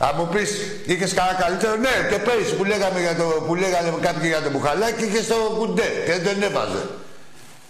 Θα 0.01 0.09
μου 0.15 0.25
πεις, 0.33 0.49
είχες 0.91 1.11
κανένα 1.17 1.35
καλύτερο; 1.43 1.73
Ναι, 1.85 1.95
και 2.09 2.17
πέρυσι 2.27 2.53
που, 2.57 2.65
λέγαμε 2.71 2.99
για 3.05 3.15
το, 3.19 3.25
που 3.45 3.53
λέγανε 3.63 3.89
κάποιοι 4.07 4.27
για 4.33 4.41
το 4.45 4.49
μπουχαλάκι, 4.53 5.03
είχες 5.07 5.23
στο 5.29 5.37
κουντέ 5.59 5.89
και 6.07 6.15
δεν 6.27 6.37
έβαζε. 6.49 6.83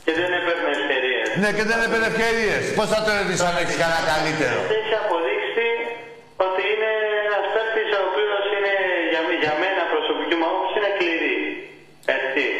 Και 0.06 0.14
δεν 0.20 0.30
έπαιρνε 0.38 0.70
ευκαιρίες. 0.78 1.28
Ναι, 1.42 1.50
και 1.58 1.64
δεν 1.70 1.80
έπαιρνε 1.86 2.08
ευκαιρίες. 2.14 2.64
Πώς 2.78 2.88
θα 2.94 3.00
το 3.06 3.10
ρωτήσει 3.20 3.44
αν 3.50 3.56
έχεις 3.62 3.78
κανένα 3.82 4.02
καλύτερο; 4.12 4.58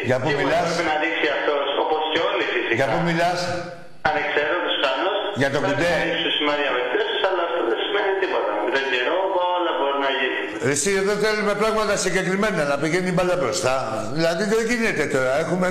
Για 0.08 0.18
πού 0.22 0.28
Σίγουρα 0.28 0.46
μιλάς; 0.46 0.68
Πρέπει 0.76 0.90
να 0.92 0.96
δείξει 1.04 1.26
αυτός 1.36 1.66
όπως 1.82 2.00
και 2.12 2.20
όλοι 2.28 2.44
φυσικά. 2.54 2.74
Για 2.78 2.86
πού 2.92 2.98
μιλά, 3.08 3.30
Ανεξαιρέτω 4.08 4.70
κανό. 4.86 5.12
Για 5.40 5.48
τον 5.54 5.60
Κουντέ. 5.66 5.90
Πρέπει 5.90 6.00
να 6.02 6.06
δείξει 6.08 6.30
σημάδια 6.38 6.70
βελτίωση, 6.76 7.16
αλλά 7.28 7.42
αυτό 7.48 7.60
δεν 7.70 7.78
σημαίνει 7.84 8.12
τίποτα. 8.22 8.50
Με 8.64 8.70
τον 8.76 8.84
καιρό 8.92 9.18
όλα 9.54 9.72
μπορεί 9.78 9.98
να 10.06 10.10
γίνει. 10.18 10.46
Εσύ 10.72 10.90
εδώ 11.02 11.14
θέλουμε 11.24 11.54
πράγματα 11.62 11.94
συγκεκριμένα, 12.04 12.62
να 12.72 12.76
πηγαίνει 12.82 13.08
η 13.12 13.14
μπάλα 13.16 13.36
μπροστά. 13.40 13.74
Δηλαδή 14.16 14.42
δεν 14.52 14.62
γίνεται 14.70 15.04
τώρα. 15.14 15.32
Έχουμε. 15.42 15.66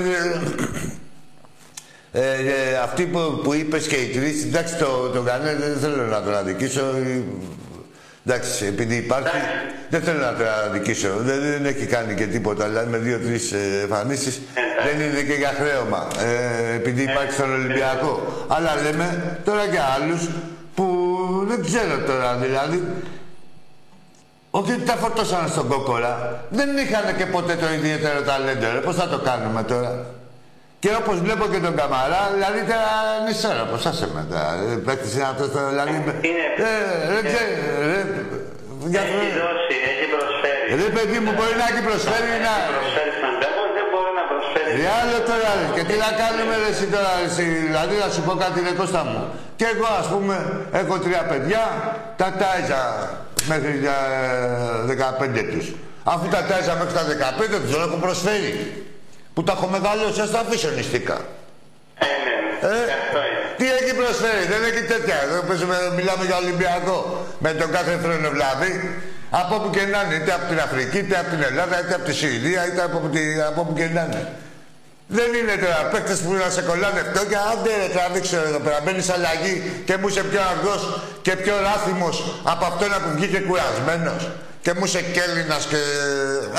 Ε, 2.12 2.28
ε, 2.54 2.78
αυτή 2.88 3.04
που, 3.12 3.22
που 3.44 3.52
είπες 3.60 3.84
και 3.92 3.98
οι 4.04 4.08
τρεις, 4.16 4.38
εντάξει 4.48 4.74
το, 4.84 4.90
το 5.16 5.22
κανένα 5.30 5.60
δεν 5.66 5.78
θέλω 5.84 6.04
να 6.16 6.20
τον 6.26 6.36
αδικήσω. 6.42 6.86
Ε, 8.28 8.34
Εντάξει, 8.34 8.66
επειδή 8.66 8.96
υπάρχει, 8.96 9.38
δεν 9.90 10.02
θέλω 10.02 10.20
να 10.20 10.34
τον 10.34 10.48
αδικήσω. 10.68 11.10
Δεν, 11.18 11.42
δεν 11.42 11.66
έχει 11.66 11.86
κάνει 11.86 12.14
και 12.14 12.26
τίποτα, 12.26 12.68
δηλαδή 12.68 12.90
με 12.90 12.98
δύο-τρεις 12.98 13.52
ε, 13.52 13.80
εμφανίσεις 13.82 14.42
δεν 14.86 15.02
είναι 15.02 15.22
και 15.22 15.34
για 15.34 15.54
χρέωμα. 15.60 16.08
Ε, 16.26 16.76
επειδή 16.76 17.04
υπάρχει 17.04 17.32
στον 17.32 17.54
Ολυμπιακό. 17.54 18.46
Αλλά 18.48 18.72
λέμε 18.84 19.40
τώρα 19.46 19.64
για 19.64 19.84
άλλους 19.84 20.30
που 20.76 20.86
δεν 21.48 21.64
ξέρω 21.64 21.98
τώρα 22.06 22.36
δηλαδή. 22.36 22.84
Όχι 24.50 24.72
ότι 24.72 24.82
τα 24.82 24.94
φορτώσανε 24.94 25.48
στον 25.48 25.68
κόκορα. 25.68 26.44
Δεν 26.50 26.78
είχαν 26.78 27.18
και 27.18 27.26
ποτέ 27.26 27.56
το 27.56 27.74
ιδιαίτερο 27.74 28.22
ταλέντο. 28.22 28.72
Ρε. 28.74 28.80
Πώς 28.80 28.96
θα 28.96 29.08
το 29.08 29.20
κάνουμε 29.20 29.64
τώρα; 29.64 30.06
Και 30.84 30.90
όπως 31.02 31.16
βλέπω 31.26 31.46
και 31.54 31.60
τον 31.66 31.74
Καμαρά, 31.80 32.22
δηλαδή 32.36 32.60
τώρα 32.72 32.92
είναι 33.20 33.34
σώρα, 33.44 33.64
πώς 33.72 33.82
άσε 33.90 34.08
μετά. 34.20 34.42
Ε, 34.72 34.76
Παίκτης 34.88 35.14
είναι 35.16 35.28
αυτός 35.34 35.48
το, 35.54 35.60
δηλαδή... 35.72 35.96
Είναι- 36.30 36.50
Ε, 36.70 36.72
ρε, 37.14 37.20
ξέ- 37.30 37.56
ρε, 37.90 38.00
για 38.94 39.02
Έχει 39.08 39.30
δώσει, 39.42 39.76
έχει 39.92 40.06
προσφέρει. 40.16 40.66
Ρε 40.84 40.90
παιδί 40.96 41.18
μου, 41.24 41.32
μπορεί 41.38 41.56
να 41.62 41.66
έχει 41.72 41.82
προσφέρει 41.90 42.32
να... 42.48 42.54
Έχει 42.62 42.74
προσφέρει 42.80 43.12
στον 43.22 43.34
τόπο, 43.44 43.62
δεν 43.78 43.86
μπορεί 43.92 44.12
να 44.20 44.26
προσφέρει. 44.32 44.72
Ρε 44.82 44.88
άλλο 45.00 45.18
τώρα, 45.30 45.50
ρε. 45.60 45.66
και 45.76 45.84
τι 45.90 45.96
να 46.06 46.10
κάνουμε 46.22 46.54
ρε 46.64 46.70
εσύ 46.74 46.86
τώρα, 46.96 47.12
ρε, 47.20 47.26
εσύ. 47.32 47.46
δηλαδή 47.70 47.96
να 48.04 48.08
σου 48.14 48.22
πω 48.28 48.34
κάτι 48.44 48.58
ρε 48.68 48.74
Κώστα 48.80 49.02
μου. 49.10 49.20
Και 49.60 49.66
εγώ 49.74 49.88
ας 50.02 50.08
πούμε 50.14 50.36
έχω 50.82 50.94
τρία 51.06 51.22
παιδιά, 51.32 51.64
τα 52.22 52.28
τάιζα 52.42 52.82
μέχρι 53.52 53.74
τα 53.88 53.98
ε, 54.92 55.40
15 55.40 55.54
τους. 55.54 55.66
Αφού 56.14 56.26
τα 56.36 56.42
τάιζα 56.50 56.74
μέχρι 56.80 56.94
τα 57.00 57.04
15 57.50 57.62
τους 57.64 57.72
δεν 57.76 57.82
έχω 57.88 57.98
προσφέρει. 58.08 58.52
Που 59.38 59.44
τα 59.44 59.54
έχω 59.58 59.68
μεγαλώσει, 59.78 60.22
ας 60.26 60.32
τα 60.32 60.40
αφήσω 60.46 60.70
νηστικά. 60.78 61.18
Ε, 62.06 62.06
ναι, 62.26 62.36
Ε, 62.68 62.72
ναι. 62.88 62.94
Αυτό 63.02 63.20
είναι. 63.28 63.42
τι 63.60 63.66
έχει 63.78 63.92
προσφέρει, 64.02 64.44
δεν 64.54 64.62
έχει 64.70 64.84
τέτοια. 64.94 65.16
Εδώ 65.26 65.42
παίζουμε, 65.48 65.78
μιλάμε 65.98 66.24
για 66.30 66.38
Ολυμπιακό. 66.44 66.98
Με 67.46 67.52
τον 67.60 67.70
κάθε 67.76 67.94
χρόνο 68.04 68.30
βλάβη. 68.36 68.72
Από 69.42 69.52
όπου 69.58 69.70
και 69.76 69.84
να 69.94 70.00
είναι, 70.04 70.16
είτε 70.20 70.32
από 70.38 70.46
την 70.52 70.60
Αφρική, 70.66 70.98
είτε 71.04 71.16
από 71.22 71.30
την 71.34 71.42
Ελλάδα, 71.50 71.76
είτε 71.82 71.94
από 71.98 72.06
τη 72.10 72.14
Σουηδία, 72.20 72.62
είτε 72.68 72.82
από, 72.88 72.98
τη, 73.14 73.22
από 73.50 73.60
όπου 73.64 73.74
και 73.80 73.86
να 73.98 74.04
είναι. 74.08 74.22
Δεν 75.18 75.30
είναι 75.40 75.56
τώρα 75.64 75.82
παίκτες 75.92 76.20
που 76.24 76.32
να 76.42 76.50
σε 76.56 76.62
κολλάνε 76.70 77.02
φτώχεια. 77.10 77.40
Άντε 77.52 77.72
ρε 77.82 77.88
τραβήξω 77.96 78.38
εδώ 78.50 78.60
πέρα. 78.66 78.78
Μπαίνεις 78.84 79.10
αλλαγή 79.16 79.56
και 79.88 79.96
μου 80.00 80.08
είσαι 80.10 80.24
πιο 80.32 80.42
αργός 80.52 80.82
και 81.26 81.34
πιο 81.44 81.56
ράθυμος 81.68 82.16
από 82.54 82.64
αυτόν 82.72 82.90
που 83.04 83.10
βγήκε 83.18 83.40
κουρασμένος. 83.48 84.22
Και 84.62 84.74
μου 84.78 84.86
είσαι 84.86 85.02
κέλληνα 85.02 85.58
και. 85.72 85.82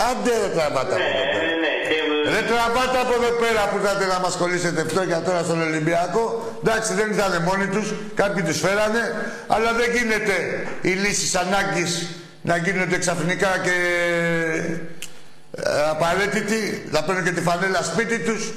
Άντε 0.08 0.32
ρε 0.42 0.48
τραβάτα 0.54 0.94
από 0.96 1.08
εδώ 1.12 1.24
πέρα. 1.32 1.46
Ναι, 1.48 1.56
ναι, 1.64 1.72
και 1.88 1.98
Ρε 2.34 2.42
τραβάτε 2.50 2.98
από 3.04 3.14
εδώ 3.20 3.32
πέρα 3.42 3.62
που 3.70 3.78
θα 3.84 4.06
να 4.14 4.18
μας 4.24 4.34
κολλήσετε 4.36 4.80
φτώχεια 4.90 5.20
τώρα 5.26 5.40
στον 5.42 5.62
Ολυμπιακό. 5.62 6.24
Εντάξει 6.62 6.94
δεν 6.94 7.10
ήταν 7.10 7.42
μόνοι 7.42 7.66
τους, 7.66 7.86
κάποιοι 8.14 8.42
τους 8.42 8.58
φέρανε, 8.60 9.02
αλλά 9.46 9.72
δεν 9.72 9.88
γίνεται 9.96 10.36
οι 10.82 10.92
λύσεις 11.02 11.34
ανάγκης 11.34 11.90
να 12.42 12.56
γίνονται 12.56 12.98
ξαφνικά 12.98 13.50
και 13.66 13.76
ε, 15.50 15.88
απαραίτητοι, 15.90 16.88
να 16.90 17.02
παίρνουν 17.02 17.24
και 17.24 17.30
τη 17.30 17.40
φανέλα 17.40 17.82
σπίτι 17.82 18.18
τους. 18.18 18.52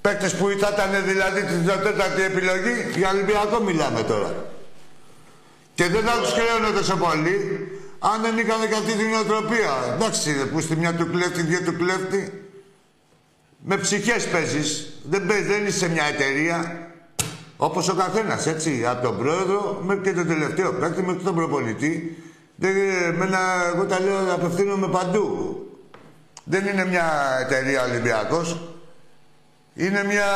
Παίκτες 0.00 0.34
που 0.34 0.46
θα 0.60 0.70
ήταν 0.74 0.90
δηλαδή 1.04 1.42
την 1.42 1.66
τέταρτη 1.66 2.22
επιλογή, 2.22 2.74
για 2.96 3.08
Ολυμπιακό 3.10 3.60
μιλάμε 3.60 4.02
τώρα. 4.02 4.30
Και 5.74 5.86
δεν 5.88 6.02
θα 6.02 6.12
τους 6.20 6.32
χρέωνε 6.32 6.78
τόσο 6.78 6.96
πολύ, 6.96 7.36
αν 8.10 8.22
δεν 8.22 8.38
είχαν 8.38 8.68
και 8.68 8.74
αυτή 8.74 8.92
την 8.92 9.10
νοοτροπία. 9.10 9.94
Εντάξει, 9.94 10.32
ρε, 10.32 10.44
που 10.44 10.60
στη 10.60 10.76
μια 10.76 10.94
του 10.94 11.10
κλέφτη, 11.10 11.42
δύο 11.42 11.60
του 11.62 11.76
κλέφτη. 11.76 12.46
Με 13.64 13.76
ψυχές 13.76 14.28
παίζεις. 14.28 14.92
Δεν, 15.04 15.26
παίζεις, 15.26 15.46
δεν 15.46 15.66
είσαι 15.66 15.78
σε 15.78 15.88
μια 15.88 16.04
εταιρεία. 16.04 16.88
Όπως 17.56 17.88
ο 17.88 17.94
καθένας, 17.94 18.46
έτσι. 18.46 18.86
Από 18.86 19.02
τον 19.02 19.18
πρόεδρο 19.18 19.80
μέχρι 19.82 20.02
και 20.02 20.12
τον 20.12 20.26
τελευταίο 20.26 20.72
παίκτη, 20.72 21.02
μέχρι 21.02 21.22
τον 21.22 21.34
προπονητή. 21.34 22.16
Δεν, 22.54 22.76
εμένα, 23.02 23.38
εγώ 23.74 23.84
τα 23.84 24.00
λέω, 24.00 24.34
απευθύνομαι 24.34 24.88
παντού. 24.88 25.56
Δεν 26.44 26.66
είναι 26.66 26.86
μια 26.86 27.38
εταιρεία 27.40 27.82
Ολυμπιακός. 27.82 28.60
Είναι 29.74 30.04
μια 30.04 30.26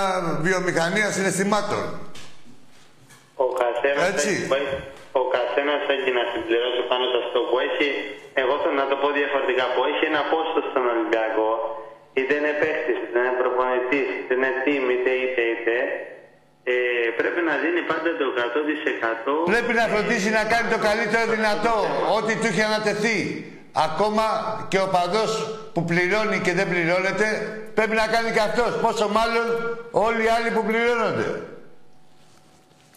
βιομηχανία 0.41 1.11
συναισθημάτων. 1.11 1.85
Ο 3.35 3.45
καθένας 3.45 4.09
Έτσι. 4.09 4.29
έχει, 4.29 4.47
ο 5.21 5.23
καθένας 5.37 5.83
έχει 5.97 6.11
να 6.19 6.25
συμπληρώσει 6.33 6.83
πάνω 6.91 7.05
σε 7.13 7.17
αυτό 7.25 7.39
που 7.49 7.57
έχει. 7.67 7.89
Εγώ 8.43 8.55
θέλω 8.63 8.77
να 8.85 8.89
το 8.91 8.97
πω 9.03 9.09
διαφορετικά. 9.21 9.65
Που 9.75 9.81
έχει 9.91 10.03
ένα 10.13 10.23
πόστο 10.33 10.61
στον 10.71 10.85
Ολυμπιακό, 10.93 11.51
είτε 12.19 12.33
είναι 12.39 12.53
παίχτη, 12.61 12.93
είτε 13.03 13.17
είναι 13.21 13.35
προπονητής, 13.43 14.07
είτε 14.19 14.33
είναι 14.37 14.51
team, 14.65 14.85
είτε 14.95 15.11
είτε 15.23 15.43
είτε. 15.53 15.77
Ε, 16.73 16.77
πρέπει 17.21 17.41
να 17.49 17.55
δίνει 17.63 17.83
πάντα 17.91 18.11
το 18.21 18.25
100%. 18.37 19.53
Πρέπει 19.53 19.73
να 19.81 19.85
φροντίσει 19.93 20.31
να 20.39 20.43
κάνει 20.53 20.69
το 20.75 20.81
καλύτερο 20.89 21.25
δυνατό, 21.37 21.77
ό,τι 22.19 22.33
του 22.41 22.47
έχει 22.53 22.63
ανατεθεί. 22.71 23.19
Ακόμα 23.87 24.25
και 24.71 24.79
ο 24.87 24.89
παδός 24.97 25.33
που 25.75 25.83
πληρώνει 25.91 26.39
και 26.47 26.53
δεν 26.59 26.67
πληρώνεται, 26.73 27.27
πρέπει 27.79 27.95
να 28.03 28.07
κάνει 28.15 28.31
και 28.37 28.45
αυτός. 28.49 28.71
Πόσο 28.85 29.05
μάλλον 29.19 29.47
όλοι 30.07 30.23
οι 30.25 30.31
άλλοι 30.37 30.51
που 30.57 30.63
πληρώνονται. 30.69 31.29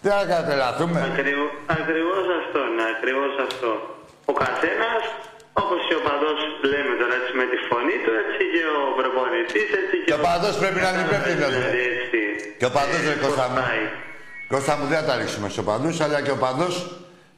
Δεν 0.06 0.12
θα 0.20 0.26
κατελαθούμε. 0.36 1.00
Ακριβώ, 1.12 1.45
ακριβώς 1.78 2.24
αυτό 2.41 2.60
είναι, 2.70 2.86
ακριβώς 2.95 3.32
αυτό. 3.47 3.72
Ο 4.32 4.34
καθένας, 4.43 5.02
όπως 5.64 5.80
και 5.88 5.95
ο 6.02 6.04
παδός 6.08 6.39
με 7.39 7.45
τη 7.52 7.58
φωνή 7.70 7.97
του, 8.04 8.12
έτσι 8.22 8.41
και 8.54 8.64
ο 8.78 8.82
προπονητής, 9.00 9.68
έτσι 9.82 9.95
και... 10.02 10.08
Και 10.10 10.18
ο 10.20 10.22
παδός 10.28 10.54
πρέπει 10.62 10.80
να 10.86 10.89
είναι 10.91 11.04
υπεύθυνος, 11.10 11.52
ρε. 11.54 11.60
Δηλαδή, 11.60 11.82
έτσι. 11.95 12.20
Και 12.60 12.68
ο 12.70 12.72
παδός, 12.78 13.02
ρε, 13.10 13.16
Κώστα 13.24 13.45
μου. 13.52 13.58
Χωράει. 13.62 13.86
Κώστα 14.54 14.74
μου 14.78 14.86
δεν 14.91 14.97
θα 15.02 15.06
τα 15.10 15.14
ρίξουμε 15.20 15.47
στους 15.52 15.62
οπαδούς, 15.66 15.95
αλλά 16.06 16.18
και 16.26 16.34
ο 16.38 16.39
παδός 16.45 16.74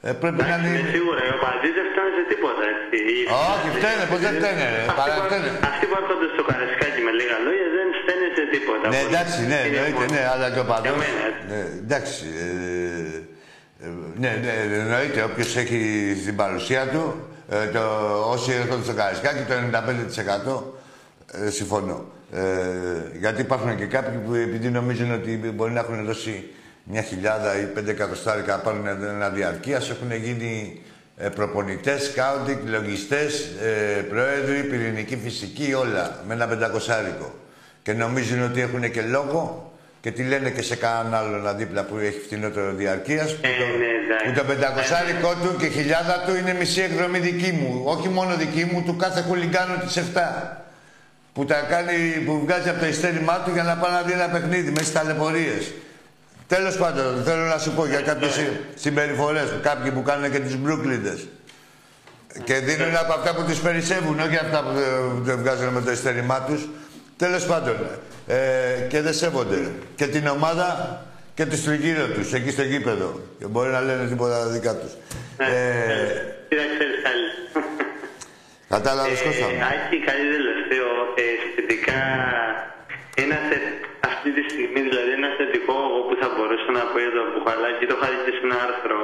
ε, 0.07 0.09
πρέπει 0.21 0.37
να 0.41 0.45
Είναι 0.57 0.69
είναι... 0.79 0.91
σίγουρα, 0.95 1.19
οι 1.27 1.31
οπαδείς 1.37 1.73
δεν 1.77 1.85
φτάνουν 1.91 2.13
σε 2.17 2.23
τίποτα, 2.31 2.63
έτσι. 2.73 2.97
Όχι, 3.51 3.67
φταίνε, 3.77 4.03
πως 4.11 4.19
δεν 4.25 4.33
φταίνε, 4.39 4.65
ρε. 4.75 4.81
Αυτοί 4.91 4.99
Παρά 5.01 5.13
που- 5.17 5.25
φταίνε. 5.27 5.49
Αυτοί 5.71 5.83
που 5.89 5.95
έρχονται 6.01 6.27
στο 6.35 6.43
Καρεσκάκι 6.49 6.99
με 7.07 7.11
λίγα 7.19 7.37
λόγια 7.45 7.65
δεν 7.70 7.70
φταίνε 7.70 7.70
σε 8.41 8.47
τίποτα. 8.53 8.85
Ναι, 8.89 8.99
Πολύ. 9.01 9.07
εντάξει, 9.11 9.39
ναι, 9.51 9.59
Είναι 9.67 9.77
εννοείται, 9.77 9.99
μόνο- 9.99 10.13
ναι, 10.15 10.23
αλλά 10.33 10.47
και 10.53 10.59
ο 10.59 10.65
παδός... 10.71 10.83
Για 10.87 10.95
μένα, 11.01 11.21
έτσι. 11.29 11.43
Ναι, 11.51 11.61
εντάξει, 11.83 12.23
ε, 12.43 13.85
ε, 13.85 13.87
ναι, 14.23 14.31
ναι, 14.43 14.53
εννοείται, 14.83 15.19
όποιος 15.29 15.55
έχει 15.63 15.79
στην 16.21 16.35
παρουσία 16.41 16.83
του, 16.93 17.03
ε, 17.49 17.65
το, 17.75 17.83
όσοι 18.35 18.51
έρχονται 18.61 18.83
στο 18.83 18.93
Καρισκάκι, 18.93 19.43
το 19.49 19.53
95% 21.37 21.45
ε, 21.45 21.49
συμφωνώ. 21.49 22.05
Ε, 22.33 22.41
γιατί 23.19 23.41
υπάρχουν 23.41 23.77
και 23.77 23.85
κάποιοι 23.85 24.17
που 24.25 24.33
επειδή 24.33 24.69
νομίζουν 24.69 25.11
ότι 25.13 25.31
μπορεί 25.55 25.71
να 25.71 25.79
έχουν 25.79 26.05
δώσει 26.05 26.49
μια 26.83 27.01
χιλιάδα 27.01 27.59
ή 27.61 27.63
πέντε 27.65 27.91
εκατοστάρικα 27.91 28.55
να 28.55 28.61
πάρουν 28.61 28.87
ένα 28.87 29.29
διαρκείας, 29.29 29.89
έχουν 29.89 30.11
γίνει 30.15 30.81
ε, 31.17 31.29
προπονητές, 31.29 32.03
σκάουτινγκ, 32.03 32.67
λογιστές, 32.67 33.51
ε, 33.61 34.01
πρόεδροι, 34.01 34.63
πυρηνική 34.63 35.17
φυσική, 35.23 35.73
όλα, 35.73 36.23
με 36.27 36.33
ένα 36.33 36.47
πεντακοσάρικο. 36.47 37.33
Και 37.83 37.93
νομίζουν 37.93 38.43
ότι 38.43 38.61
έχουν 38.61 38.91
και 38.91 39.01
λόγο 39.01 39.71
και 40.01 40.11
τι 40.11 40.23
λένε 40.23 40.49
και 40.49 40.61
σε 40.61 40.75
κανέναν 40.75 41.13
άλλον 41.13 41.57
δίπλα 41.57 41.83
που 41.83 41.97
έχει 41.97 42.19
φτηνότερο 42.19 42.73
διαρκείας. 42.73 43.31
που, 43.35 43.39
Ε, 43.47 43.49
το, 43.59 43.65
ναι, 43.77 43.85
εντάξει. 44.03 44.25
που 44.25 44.33
το 44.39 44.43
πεντακοσάρικο 44.43 45.33
του 45.43 45.55
και 45.59 45.67
χιλιάδα 45.67 46.23
του 46.27 46.35
είναι 46.35 46.53
μισή 46.53 46.81
εκδρομή 46.81 47.19
δική 47.19 47.51
μου. 47.51 47.81
Όχι 47.85 48.09
μόνο 48.09 48.35
δική 48.35 48.69
μου, 48.71 48.83
του 48.85 48.95
κάθε 48.95 49.21
χουλιγκάνου 49.21 49.77
της 49.85 49.97
7. 49.97 50.57
Που 51.33 51.45
τα 51.45 51.55
κάνει, 51.69 52.23
που 52.25 52.39
βγάζει 52.45 52.69
από 52.69 52.79
το 52.79 52.85
ειστέρημά 52.85 53.41
του 53.45 53.51
για 53.53 53.63
να 53.63 53.75
πάει 53.77 53.91
να 53.91 54.01
δει 54.01 54.11
ένα 54.11 54.29
παιχνίδι 54.29 54.69
μέσα 54.69 54.81
στις 54.83 54.91
ταλαιπωρίες. 54.93 55.71
Τέλος 56.47 56.77
πάντων, 56.77 57.23
θέλω 57.23 57.43
να 57.45 57.57
σου 57.57 57.71
πω 57.71 57.85
για 57.85 58.01
κάποιες 58.01 58.39
συμπεριφορές 58.75 59.49
του. 59.49 59.59
Κάποιοι 59.61 59.91
που 59.91 60.01
κάνουν 60.03 60.31
και 60.31 60.39
τι 60.39 60.55
μπρούκλιντες. 60.57 61.27
Και 62.43 62.53
δίνουν 62.55 62.95
από 62.95 63.13
αυτά 63.13 63.35
που 63.35 63.43
τους 63.43 63.59
περισσεύουν, 63.59 64.19
όχι 64.19 64.35
αυτά 64.35 64.63
που 64.63 64.71
δεν- 64.73 65.23
δεν 65.23 65.37
βγάζουν 65.37 65.67
με 65.73 65.81
το 65.81 65.91
ειστέρημά 65.91 66.41
τους. 66.41 66.67
Τέλος 67.23 67.45
πάντων. 67.51 67.77
Ε, 68.27 68.37
και 68.91 68.99
δεν 69.05 69.13
σέβονται. 69.21 69.59
Και 69.99 70.07
την 70.15 70.25
ομάδα 70.37 70.67
και 71.37 71.45
του 71.49 71.57
τριγύρω 71.65 72.05
τους, 72.15 72.27
εκεί 72.37 72.51
στο 72.57 72.63
γήπεδο. 72.71 73.09
Και 73.39 73.45
μπορεί 73.51 73.69
να 73.77 73.81
λένε 73.87 74.03
τίποτα 74.11 74.37
δικά 74.55 74.73
τους. 74.81 74.91
Ναι, 75.37 75.45
Ε, 75.45 76.07
Τι 76.47 76.53
να 76.61 76.65
ξέρεις 76.73 76.97
καλή. 77.07 77.29
Κατάλαβες 78.75 79.19
Ε, 79.21 79.23
Κώστα 79.25 79.45
μου. 79.51 79.59
Άκη, 79.73 79.97
κάτι 80.09 80.23
τελευταίο. 80.37 80.89
Ε, 81.21 81.25
σχετικά 81.49 81.99
ένα 83.23 83.37
θε... 83.49 83.57
αυτή 84.11 84.29
τη 84.37 84.41
στιγμή, 84.49 84.79
δηλαδή 84.89 85.11
ένα 85.19 85.29
θετικό 85.39 85.75
εγώ 85.87 85.99
που 86.07 86.15
θα 86.21 86.27
μπορούσα 86.33 86.69
να 86.77 86.83
πω 86.91 86.97
για 87.05 87.13
το 87.17 87.23
Μπουχαλάκι, 87.31 87.83
το 87.91 87.95
είχα 87.97 88.07
δει 88.11 88.17
και 88.25 88.33
σε 88.37 88.41
ένα 88.47 88.57
άρθρο. 88.67 88.99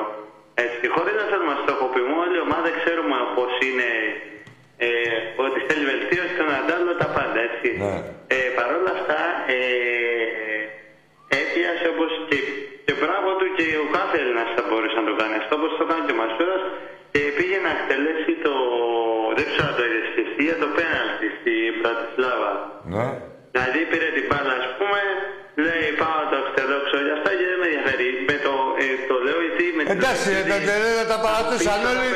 Έτσι, 0.65 0.83
χωρίς 0.95 1.13
να 1.19 1.23
θέλουμε 1.29 1.51
να 1.55 1.59
στοχοποιούμε, 1.63 2.13
όλη 2.23 2.35
η 2.39 2.43
ομάδα 2.47 2.69
ξέρουμε 2.81 3.15
πώς 3.37 3.51
είναι, 3.67 3.89
ε, 4.87 4.89
ότι 5.45 5.57
θέλει 5.67 5.83
βελτίωση, 5.93 6.33
τον 6.47 6.55
αντάλλο, 6.61 6.91
τα 7.03 7.07
πάντα, 7.15 7.39
έτσι. 7.49 7.67
Ναι. 7.83 7.95
Ε, 8.35 8.39
Παρ' 8.57 8.71
όλα 8.79 8.91
αυτά, 8.97 9.19
ε, 9.57 9.59
έπιασε 11.41 11.85
όπως 11.93 12.11
και, 12.29 12.37
και 12.85 12.93
μπράβο 12.99 13.29
του 13.39 13.47
και 13.57 13.65
ο 13.85 13.87
κάθε 13.97 14.15
Έλληνας 14.21 14.49
θα 14.57 14.63
μπορούσε 14.67 14.97
να 15.01 15.05
το 15.09 15.13
κάνει 15.21 15.35
αυτό, 15.41 15.53
όπως 15.59 15.71
το 15.79 15.85
κάνει 15.89 16.03
και 16.07 16.15
ο 16.17 16.19
Μασούρας 16.21 16.63
και 17.13 17.21
πήγε 17.37 17.57
να 17.65 17.71
εκτελέσει 17.77 18.33
το, 18.45 18.53
δεν 19.37 19.45
ξέρω 19.49 19.67
αν 19.71 19.75
το 19.77 19.83
είδες 19.87 20.07
και 20.15 20.21
εσύ, 20.25 20.39
για 20.47 20.57
το 20.63 20.67
πέναλτι 20.77 21.27
στη 21.37 21.53
Πρατισλάβα. 21.81 22.51
Ναι. 22.95 23.07
Δηλαδή 23.53 23.79
πήρε 23.91 24.09
την 24.17 24.25
μπάλα, 24.29 24.53
ας 24.61 24.67
πούμε, 24.79 24.99
λέει 25.65 25.87
πάω 26.01 26.21
το 26.31 26.37
εκτελόξω 26.43 26.97
για 27.07 27.15
αυτά 27.17 27.31
και 27.37 27.45
δεν 27.51 27.57
με 27.61 27.67
ενδιαφέρει. 27.69 28.07
Με 28.29 28.35
το, 28.45 28.53
ε, 28.83 28.85
το 29.09 29.15
λέω 29.25 29.39
γιατί 29.45 29.63
με 29.77 29.81
την 29.83 29.91
Εντάξει, 29.97 30.27
γιατί- 30.35 30.51
τα 30.53 30.59
τελεία 30.69 31.05
τα 31.13 31.17
παρατούσαν 31.25 31.79
πίσω 31.81 31.91
όλοι. 31.93 32.09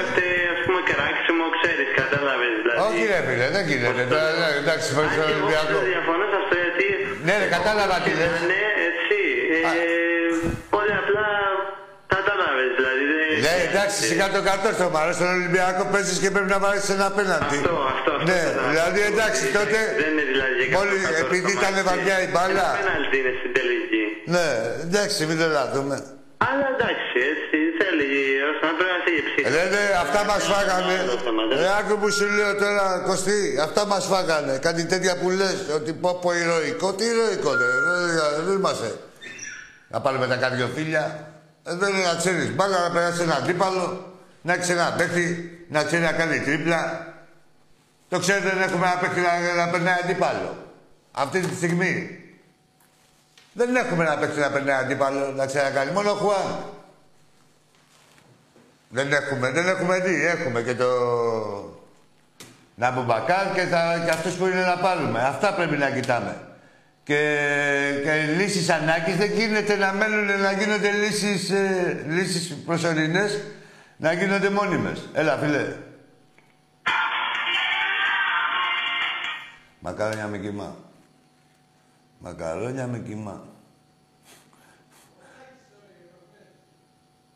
Πέφτε, 0.82 0.94
ας 0.94 1.20
πούμε, 1.28 1.40
κράξιμο, 1.40 1.46
ξέρεις, 1.58 1.88
κατάλαβες 2.02 2.54
δηλαδή. 2.62 2.80
Όχι 2.88 3.02
ρε 3.12 3.20
φίλε, 3.28 3.48
δεν 3.56 3.64
γίνεται. 3.70 4.02
Τώρα, 4.14 4.30
ναι, 4.42 4.48
Εντάξει, 4.64 4.88
Αν 4.90 4.96
φέρνει 4.98 5.12
και 5.14 5.20
τον 5.22 5.30
εγώ 5.30 5.38
Ολυμπιακό. 5.40 5.78
δεν 5.78 5.88
διαφωνώ 5.94 6.26
σε 6.32 6.38
αυτό 6.42 6.56
γιατί... 6.64 6.86
Ναι, 7.28 7.34
ρε, 7.42 7.48
κατάλαβα 7.58 7.96
τι 8.06 8.12
λες. 8.20 8.32
Ναι, 8.52 8.64
έτσι. 8.90 9.20
Ε, 9.58 9.64
πολύ 10.76 10.94
απλά 11.02 11.26
κατάλαβες, 12.16 12.70
δηλαδή. 12.80 13.04
δεν- 13.12 13.40
Ναι, 13.46 13.54
εντάξει, 13.70 13.98
σιγά 14.10 14.26
το 14.36 14.42
κατόρθω. 14.50 14.86
Μ' 14.94 15.00
αρέσει 15.04 15.20
τον 15.26 15.32
Ολυμπιακό, 15.40 15.82
παίζεις 15.94 16.18
και 16.24 16.30
πρέπει 16.36 16.52
να 16.56 16.60
βάλεις 16.66 16.86
ένα 16.96 17.06
απέναντι. 17.14 17.58
Αυτό, 17.62 17.74
αυτό, 17.94 18.10
αυτό. 18.18 18.26
Ναι, 18.32 18.40
κατάλαβα. 18.44 18.70
δηλαδή 18.74 19.00
εντάξει, 19.12 19.44
τότε. 19.58 19.80
Δεν 20.02 20.10
είναι 20.14 20.26
δηλαδή 20.34 20.62
για 20.70 20.76
Μόλι 20.78 20.96
κάποιο 21.06 21.26
επειδή 21.26 21.52
κατόρθωμα, 21.54 21.62
ήταν 21.62 21.74
έτσι. 21.80 21.88
βαριά 21.90 22.16
η 22.26 22.28
μπάλα. 22.34 22.68
Ένα 22.70 22.78
πέναλτι 22.80 23.16
είναι 23.22 23.34
στην 23.40 23.52
τελική. 23.58 24.04
Ναι, 24.36 24.48
εντάξει, 24.86 25.20
μην 25.30 25.38
το 25.42 25.48
λάθουμε. 25.60 25.96
Αλλά 26.50 26.66
εντάξει, 26.76 27.16
έτσι 27.34 27.58
θέλει 27.92 28.10
ώστε 28.52 28.64
να 28.70 28.74
πρέπει 28.78 28.94
να 28.98 29.02
φύγει 29.06 29.22
ψήφο. 29.28 29.48
Ε, 29.48 29.52
Λένε, 29.58 29.80
αυτά 30.04 30.20
μας 30.30 30.44
φάγανε. 30.52 30.94
Άλλο 31.04 31.18
θέμα, 31.28 31.42
δεν- 31.50 31.58
Ε, 31.64 31.68
άκου 31.80 31.94
που 32.02 32.10
σου 32.18 32.26
λέω 32.38 32.52
τώρα, 32.64 32.86
Κωστή, 33.10 33.40
αυτά 33.68 33.82
μας 33.92 34.04
φάγανε. 34.12 34.54
Κάτι 34.68 34.84
τέτοια 34.92 35.14
που 35.20 35.30
λες, 35.30 35.58
ότι 35.78 35.92
πω 35.94 36.10
πω 36.22 36.30
ηρωικό. 36.44 36.88
Τι 36.98 37.04
ηρωικό, 37.14 37.52
δε, 37.60 37.66
δεν- 37.66 38.46
δεν 38.46 38.56
είμαστε. 38.56 38.90
Να 39.94 39.98
πάρουμε 40.02 40.28
τα 40.28 40.36
καρδιοφίλια. 40.44 41.04
Ε, 41.70 41.76
δεν 41.82 41.90
είναι 41.94 42.06
να 42.12 42.16
ξέρεις 42.22 42.48
μπάλα, 42.56 42.78
να 42.86 42.92
περάσει 42.96 43.22
ένα 43.22 43.36
αντίπαλο, 43.36 43.86
να 44.42 44.54
έχεις 44.54 44.70
ένα 44.70 44.94
παίχτη, 44.98 45.26
να 45.70 45.84
ξέρει 45.84 46.04
να 46.04 46.12
κάνει 46.12 46.40
τρίπλα. 46.40 46.82
Το 48.10 48.20
ξέρετε, 48.20 48.50
δεν 48.50 48.62
έχουμε 48.62 48.86
ένα 48.88 48.98
παίχτη 49.02 49.20
να, 49.28 49.64
να 49.66 49.72
περνάει 49.72 49.96
αντίπαλο. 50.04 50.50
Αυτή 51.12 51.40
τη 51.40 51.56
στιγμή. 51.56 51.94
Δεν 53.54 53.76
έχουμε 53.76 54.04
ένα 54.04 54.18
παίχτη 54.18 54.40
να 54.40 54.50
περνάει 54.50 54.76
αντίπαλο, 54.84 55.32
να 55.36 55.46
ξέρει 55.46 55.64
να 55.64 55.70
κάνει. 55.72 55.92
Μόνο 55.92 56.12
ο 56.12 56.14
Χουάν. 56.14 56.48
Δεν 58.92 59.14
έχουμε, 59.14 59.52
δεν 59.52 59.68
έχουμε 59.68 60.00
δει. 60.00 60.26
Έχουμε 60.26 60.62
και 60.62 60.76
το... 60.76 60.88
Να 62.76 62.92
Μπακάρ 62.92 63.54
και, 63.54 63.66
τα, 63.70 64.02
και 64.06 64.12
αυτούς 64.12 64.34
που 64.34 64.46
είναι 64.46 64.62
να 64.62 64.78
πάρουμε. 64.78 65.20
Αυτά 65.20 65.54
πρέπει 65.54 65.78
να 65.78 65.90
κοιτάμε. 65.90 66.36
Και, 67.04 68.02
και 68.04 68.34
λύσεις 68.38 68.70
ανάγκης 68.70 69.16
δεν 69.16 69.32
γίνεται 69.32 69.76
να 69.76 69.94
μένουν 69.94 70.42
να 70.42 70.52
γίνονται 70.52 70.92
λύσεις, 70.92 71.50
ε, 71.50 72.04
λύσεις 72.08 72.56
προσωρινές 72.66 73.42
να 73.98 74.14
γίνονται 74.14 74.50
μόνιμες. 74.50 75.10
Έλα, 75.14 75.38
φίλε. 75.38 75.76
Μακαρόνια 79.80 80.28
με 80.28 80.38
κοιμά. 80.38 80.76
Μακαρόνια 82.20 82.88
με 82.88 83.00
κοιμά. 83.00 83.51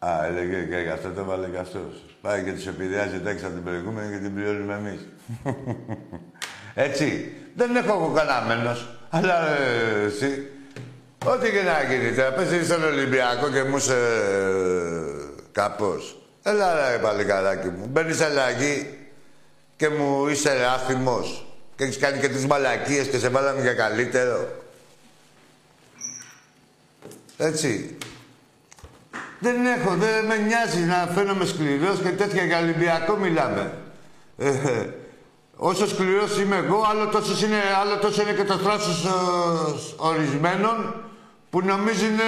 Α, 0.06 0.26
έλεγε 0.26 0.61
και 0.69 0.77
γι' 0.77 0.90
αυτό 0.90 1.10
το 1.10 1.23
βάλε 1.23 1.48
και 1.48 1.57
αυτός. 1.57 2.06
Πάει 2.22 2.44
και 2.44 2.52
τους 2.52 2.68
επηρεάζει 2.68 3.19
τάξη 3.19 3.45
από 3.45 3.53
την 3.53 3.64
προηγούμενη 3.64 4.14
και 4.14 4.19
την 4.19 4.34
πληρώνουμε 4.36 4.73
εμείς. 4.73 5.07
Έτσι. 6.88 7.34
Δεν 7.56 7.76
έχω 7.76 7.94
εγώ 7.94 8.14
κανένας. 8.14 8.86
Αλλά 9.10 9.48
ε, 9.48 10.06
εσύ, 10.06 10.49
ό,τι 11.26 11.52
και 11.52 11.61
να 11.61 11.94
γίνει 11.94 12.15
τώρα, 12.15 12.32
πες 12.32 12.52
είσαι 12.52 12.64
στον 12.64 12.84
Ολυμπιακό 12.84 13.49
και 13.49 13.64
μου 13.64 13.77
είσαι 13.77 13.94
ε, 13.94 15.44
κάπως. 15.52 16.19
Έλα 16.44 16.90
ρε 16.90 16.98
παλικαράκι 16.98 17.68
μου, 17.68 17.86
μπαίνεις 17.86 18.22
αλλαγή 18.22 18.98
και 19.77 19.90
μου 19.90 20.27
είσαι 20.27 20.65
άθιμος 20.73 21.45
και 21.76 21.84
έχεις 21.84 21.98
κάνει 21.98 22.19
και 22.19 22.30
τις 22.30 22.45
μαλακίες 22.45 23.07
και 23.07 23.18
σε 23.18 23.30
βάλαμε 23.30 23.61
για 23.61 23.73
καλύτερο. 23.73 24.48
Έτσι. 27.38 27.98
Δεν 29.45 29.65
έχω, 29.65 29.95
δεν 29.95 30.26
με 30.26 30.38
νοιάζει 30.38 30.84
να 30.84 31.11
φαίνομαι 31.13 31.45
σκληρός 31.45 31.99
και 31.99 32.09
τέτοια 32.09 32.43
για 32.43 32.59
Ολυμπιακό 32.59 33.15
μιλάμε. 33.15 33.77
Ε, 34.38 34.47
ε, 34.47 34.93
όσο 35.55 35.88
σκληρός 35.88 36.39
είμαι 36.39 36.55
εγώ, 36.55 36.84
άλλο 36.89 37.07
τόσος 37.07 37.43
είναι, 37.43 37.61
άλλο 37.81 37.97
τόσο 37.97 38.22
είναι 38.22 38.34
και 38.34 38.43
το 38.43 38.57
θράσος 38.57 39.05
ε, 39.05 39.09
ορισμένων 39.95 41.03
που 41.49 41.61
νομίζουν 41.61 42.19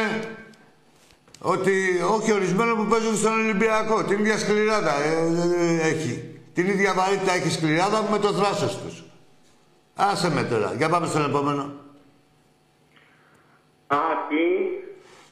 ότι 1.39 1.72
όχι 2.15 2.31
ορισμένων 2.31 2.77
που 2.77 2.85
παίζουν 2.85 3.15
στον 3.15 3.31
Ολυμπιακό. 3.31 4.03
Την 4.03 4.19
ίδια 4.19 4.38
σκληράδα 4.38 4.94
ε, 5.03 5.11
ε, 5.57 5.88
έχει. 5.88 6.39
Την 6.53 6.68
ίδια 6.68 6.94
βαρύτητα 6.94 7.34
έχει 7.34 7.52
σκληράδα 7.52 8.07
με 8.11 8.19
το 8.19 8.34
θράσος 8.34 8.77
τους. 8.77 9.03
Άσε 9.95 10.31
με 10.31 10.44
τώρα. 10.44 10.73
Για 10.77 10.89
πάμε 10.89 11.07
στον 11.07 11.26
επόμενο. 11.26 11.73
Α, 13.88 13.98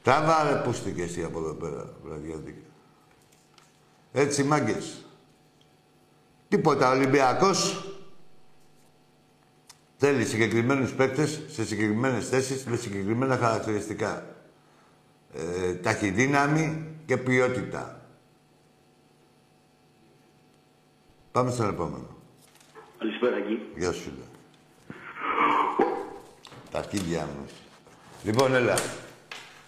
τι. 0.05 0.11
Τράβα 0.11 0.43
ρε 0.43 0.61
πούστη 0.61 0.91
και 0.91 1.03
εσύ 1.03 1.23
από 1.23 1.39
εδώ 1.39 1.53
πέρα, 1.53 1.93
βραδιάτικα. 2.03 2.65
Έτσι, 4.11 4.43
μάγκες. 4.43 5.05
Τίποτα, 6.47 6.89
ο 6.89 6.95
Ολυμπιακός 6.95 7.85
θέλει 9.97 10.25
συγκεκριμένους 10.25 10.93
παίκτες 10.93 11.41
σε 11.47 11.65
συγκεκριμένες 11.65 12.29
θέσεις 12.29 12.65
με 12.65 12.75
συγκεκριμένα 12.75 13.37
χαρακτηριστικά. 13.37 14.35
Ε, 15.33 15.73
ταχυδύναμη 15.73 16.87
και 17.05 17.17
ποιότητα. 17.17 18.01
Πάμε 21.31 21.51
στον 21.51 21.69
επόμενο. 21.69 22.07
Καλησπέρα 22.97 23.37
εκεί. 23.37 23.59
Γεια 23.75 23.91
σου, 23.91 24.11
λέω. 24.17 24.25
Τα 26.71 26.77
αρχίδια 26.77 27.25
μου. 27.25 27.45
Λοιπόν, 28.23 28.53
έλα. 28.53 28.75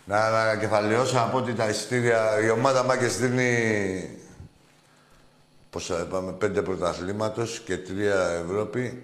Να 0.08 0.26
ανακεφαλαιώσω 0.26 1.16
να 1.16 1.30
πω 1.30 1.38
ότι 1.38 1.54
τα 1.54 1.70
εισιτήρια... 1.70 2.40
Η 2.44 2.50
ομάδα 2.50 2.84
Μάγκες 2.84 3.18
δίνει... 3.18 4.20
Πόσα 5.70 6.02
είπαμε, 6.02 6.32
πέντε 6.32 6.62
πρωταθλήματος 6.62 7.60
και 7.60 7.78
τρία 7.78 8.30
Ευρώπη. 8.46 9.04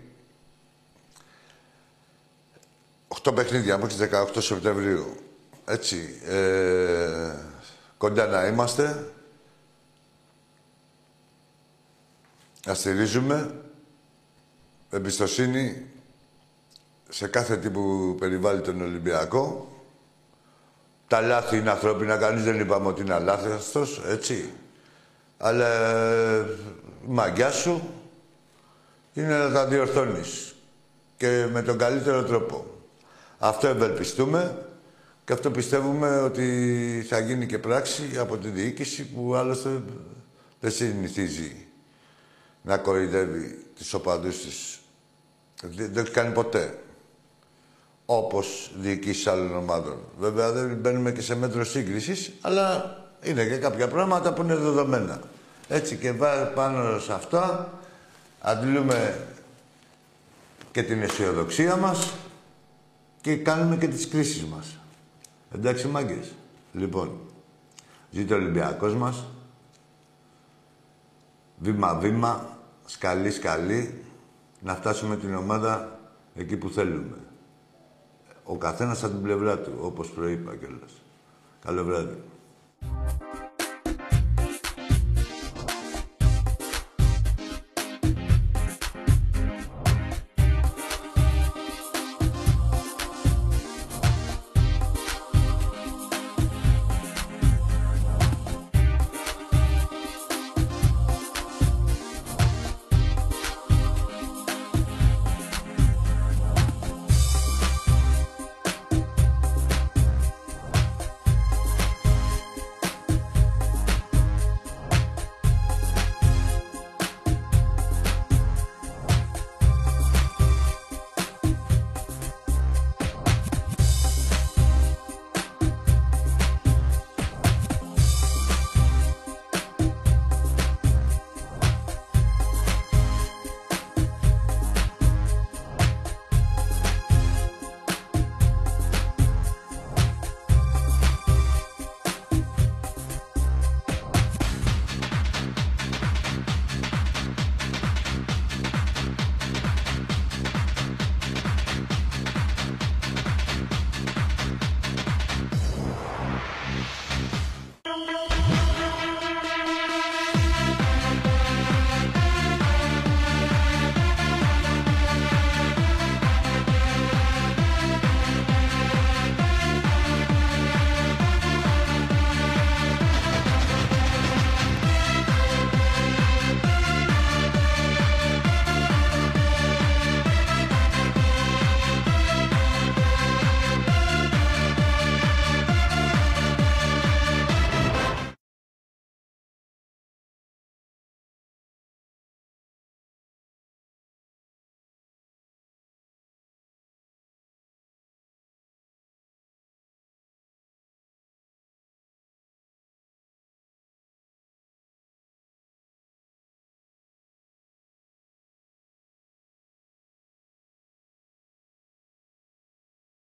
Οχτώ 3.07 3.33
παιχνίδια 3.33 3.77
μέχρι 3.77 4.09
18 4.11 4.25
Σεπτεμβρίου. 4.37 5.15
Έτσι. 5.65 6.19
Ε, 6.25 7.35
κοντά 7.97 8.27
να 8.27 8.47
είμαστε. 8.47 9.11
Να 12.65 12.73
στηρίζουμε. 12.73 13.61
Εμπιστοσύνη 14.89 15.85
σε 17.09 17.27
κάθε 17.27 17.57
τι 17.57 17.69
που 17.69 18.15
περιβάλλει 18.19 18.61
τον 18.61 18.81
Ολυμπιακό. 18.81 19.72
Τα 21.13 21.21
λάθη 21.21 21.57
είναι 21.57 21.69
ανθρώπινα, 21.69 22.17
κανείς 22.17 22.43
δεν 22.43 22.59
είπαμε 22.59 22.87
ότι 22.87 23.01
είναι 23.01 23.13
αλάθαστος, 23.13 24.01
έτσι. 24.07 24.49
Αλλά 25.37 25.67
ε, 25.67 26.39
η 27.07 27.07
μαγιά 27.07 27.51
σου 27.51 27.89
είναι 29.13 29.37
να 29.37 29.51
τα 29.51 29.65
διορθώνεις. 29.65 30.55
Και 31.17 31.47
με 31.51 31.61
τον 31.61 31.77
καλύτερο 31.77 32.23
τρόπο. 32.23 32.65
Αυτό 33.37 33.67
ευελπιστούμε 33.67 34.65
και 35.25 35.33
αυτό 35.33 35.51
πιστεύουμε 35.51 36.19
ότι 36.19 37.05
θα 37.09 37.19
γίνει 37.19 37.45
και 37.45 37.59
πράξη 37.59 38.03
από 38.19 38.37
τη 38.37 38.47
διοίκηση 38.47 39.05
που 39.05 39.35
άλλωστε 39.35 39.81
δεν 40.59 40.71
συνηθίζει 40.71 41.67
να 42.61 42.77
κορυδεύει 42.77 43.65
τις 43.75 43.93
οπαδούς 43.93 44.41
της. 44.41 44.79
Δεν 45.61 45.93
το 45.93 45.99
έχει 45.99 46.11
κάνει 46.11 46.33
ποτέ. 46.33 46.82
Όπως 48.05 48.71
διοικήσεις 48.79 49.27
άλλων 49.27 49.55
ομάδων. 49.55 49.97
Βέβαια 50.19 50.51
δεν 50.51 50.75
μπαίνουμε 50.75 51.11
και 51.11 51.21
σε 51.21 51.35
μέτρο 51.35 51.63
σύγκρισης, 51.63 52.31
αλλά 52.41 52.97
είναι 53.23 53.45
και 53.45 53.57
κάποια 53.57 53.87
πράγματα 53.87 54.33
που 54.33 54.41
είναι 54.41 54.55
δεδομένα. 54.55 55.19
Έτσι 55.67 55.95
και 55.95 56.13
πάνω 56.55 56.99
σε 56.99 57.13
αυτά 57.13 57.73
αντιλούμε 58.41 59.27
και 60.71 60.83
την 60.83 61.01
αισιοδοξία 61.01 61.75
μας 61.75 62.13
και 63.21 63.35
κάνουμε 63.35 63.77
και 63.77 63.87
τις 63.87 64.07
κρίσεις 64.07 64.43
μας. 64.43 64.77
Εντάξει, 65.55 65.87
μάγκες. 65.87 66.31
Λοιπόν, 66.73 67.19
ζήτω 68.11 68.35
ο 68.35 68.37
Ολυμπιακός 68.37 68.95
μας. 68.95 69.23
Βήμα-βήμα, 71.57 72.57
σκαλί-σκαλί, 72.85 74.03
να 74.59 74.75
φτάσουμε 74.75 75.17
την 75.17 75.35
ομάδα 75.35 75.99
εκεί 76.35 76.57
που 76.57 76.69
θέλουμε. 76.69 77.17
Ο 78.43 78.57
καθένας 78.57 79.03
από 79.03 79.13
την 79.13 79.23
πλευρά 79.23 79.59
του, 79.59 79.71
όπως 79.81 80.09
προείπα 80.09 80.55
κιόλας. 80.55 81.01
Καλό 81.65 81.83
βράδυ. 81.83 82.17